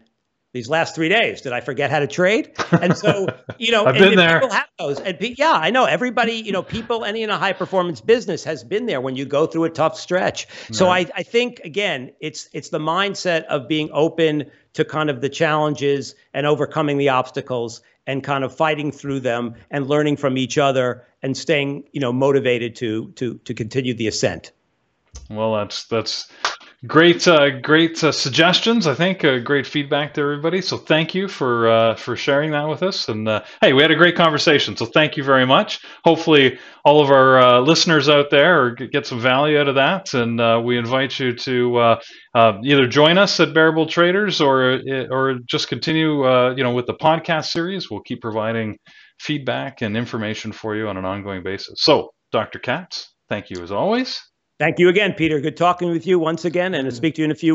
these 0.52 0.68
last 0.68 0.94
three 0.94 1.08
days. 1.08 1.42
Did 1.42 1.52
I 1.52 1.60
forget 1.60 1.90
how 1.90 1.98
to 1.98 2.06
trade? 2.06 2.52
And 2.72 2.96
so, 2.96 3.26
you 3.58 3.72
know, 3.72 3.84
I've 3.84 3.94
been 3.94 4.16
there. 4.16 4.40
People 4.40 4.54
have 4.54 4.68
those. 4.78 5.00
And 5.00 5.18
yeah, 5.20 5.52
I 5.52 5.70
know 5.70 5.84
everybody, 5.84 6.32
you 6.32 6.52
know, 6.52 6.62
people 6.62 7.04
any 7.04 7.22
in 7.22 7.30
a 7.30 7.38
high 7.38 7.52
performance 7.52 8.00
business 8.00 8.42
has 8.44 8.64
been 8.64 8.86
there 8.86 9.00
when 9.00 9.16
you 9.16 9.24
go 9.24 9.46
through 9.46 9.64
a 9.64 9.70
tough 9.70 9.98
stretch. 9.98 10.46
So 10.72 10.88
I, 10.88 11.06
I 11.14 11.22
think 11.22 11.60
again, 11.64 12.12
it's 12.20 12.48
it's 12.52 12.70
the 12.70 12.78
mindset 12.78 13.44
of 13.44 13.68
being 13.68 13.90
open 13.92 14.50
to 14.74 14.84
kind 14.84 15.10
of 15.10 15.20
the 15.20 15.28
challenges 15.28 16.14
and 16.32 16.46
overcoming 16.46 16.98
the 16.98 17.08
obstacles 17.08 17.82
and 18.06 18.22
kind 18.22 18.44
of 18.44 18.54
fighting 18.54 18.92
through 18.92 19.20
them 19.20 19.54
and 19.70 19.86
learning 19.86 20.16
from 20.16 20.38
each 20.38 20.58
other 20.58 21.04
and 21.22 21.36
staying, 21.36 21.84
you 21.92 22.00
know, 22.00 22.12
motivated 22.12 22.76
to 22.76 23.10
to 23.12 23.38
to 23.38 23.54
continue 23.54 23.94
the 23.94 24.06
ascent. 24.06 24.52
Well, 25.30 25.54
that's 25.54 25.84
that's 25.84 26.30
great, 26.86 27.26
uh, 27.26 27.58
great 27.60 28.02
uh, 28.02 28.12
suggestions. 28.12 28.86
I 28.86 28.94
think 28.94 29.24
uh, 29.24 29.38
great 29.38 29.66
feedback 29.66 30.14
to 30.14 30.20
everybody. 30.20 30.60
So 30.60 30.76
thank 30.76 31.14
you 31.14 31.28
for 31.28 31.68
uh, 31.68 31.94
for 31.96 32.16
sharing 32.16 32.50
that 32.52 32.68
with 32.68 32.82
us. 32.82 33.08
And 33.08 33.28
uh, 33.28 33.42
hey, 33.60 33.72
we 33.72 33.82
had 33.82 33.90
a 33.90 33.96
great 33.96 34.16
conversation. 34.16 34.76
So 34.76 34.86
thank 34.86 35.16
you 35.16 35.24
very 35.24 35.46
much. 35.46 35.80
Hopefully, 36.04 36.58
all 36.84 37.02
of 37.02 37.10
our 37.10 37.38
uh, 37.38 37.60
listeners 37.60 38.08
out 38.08 38.30
there 38.30 38.70
get 38.70 39.06
some 39.06 39.20
value 39.20 39.58
out 39.58 39.68
of 39.68 39.74
that. 39.76 40.14
And 40.14 40.64
we 40.64 40.78
invite 40.78 41.18
you 41.18 41.34
to 41.34 41.96
either 42.34 42.86
join 42.86 43.18
us 43.18 43.40
at 43.40 43.54
Bear 43.54 43.72
Bull 43.72 43.86
Traders 43.86 44.40
or 44.40 44.80
or 45.10 45.38
just 45.46 45.68
continue, 45.68 46.24
you 46.56 46.62
know, 46.62 46.72
with 46.72 46.86
the 46.86 46.94
podcast 46.94 47.46
series. 47.46 47.90
We'll 47.90 48.00
keep 48.00 48.22
providing 48.22 48.78
feedback 49.18 49.82
and 49.82 49.96
information 49.96 50.52
for 50.52 50.76
you 50.76 50.88
on 50.88 50.96
an 50.96 51.04
ongoing 51.04 51.42
basis. 51.42 51.76
So, 51.78 52.10
Dr. 52.32 52.58
Katz, 52.58 53.14
thank 53.28 53.50
you 53.50 53.62
as 53.62 53.72
always. 53.72 54.20
Thank 54.58 54.78
you 54.78 54.88
again, 54.88 55.12
Peter. 55.12 55.38
Good 55.38 55.58
talking 55.58 55.90
with 55.90 56.06
you 56.06 56.18
once 56.18 56.46
again, 56.46 56.74
and 56.74 56.86
I'll 56.86 56.90
speak 56.90 57.14
to 57.16 57.20
you 57.20 57.26
in 57.26 57.30
a 57.30 57.34
few 57.34 57.44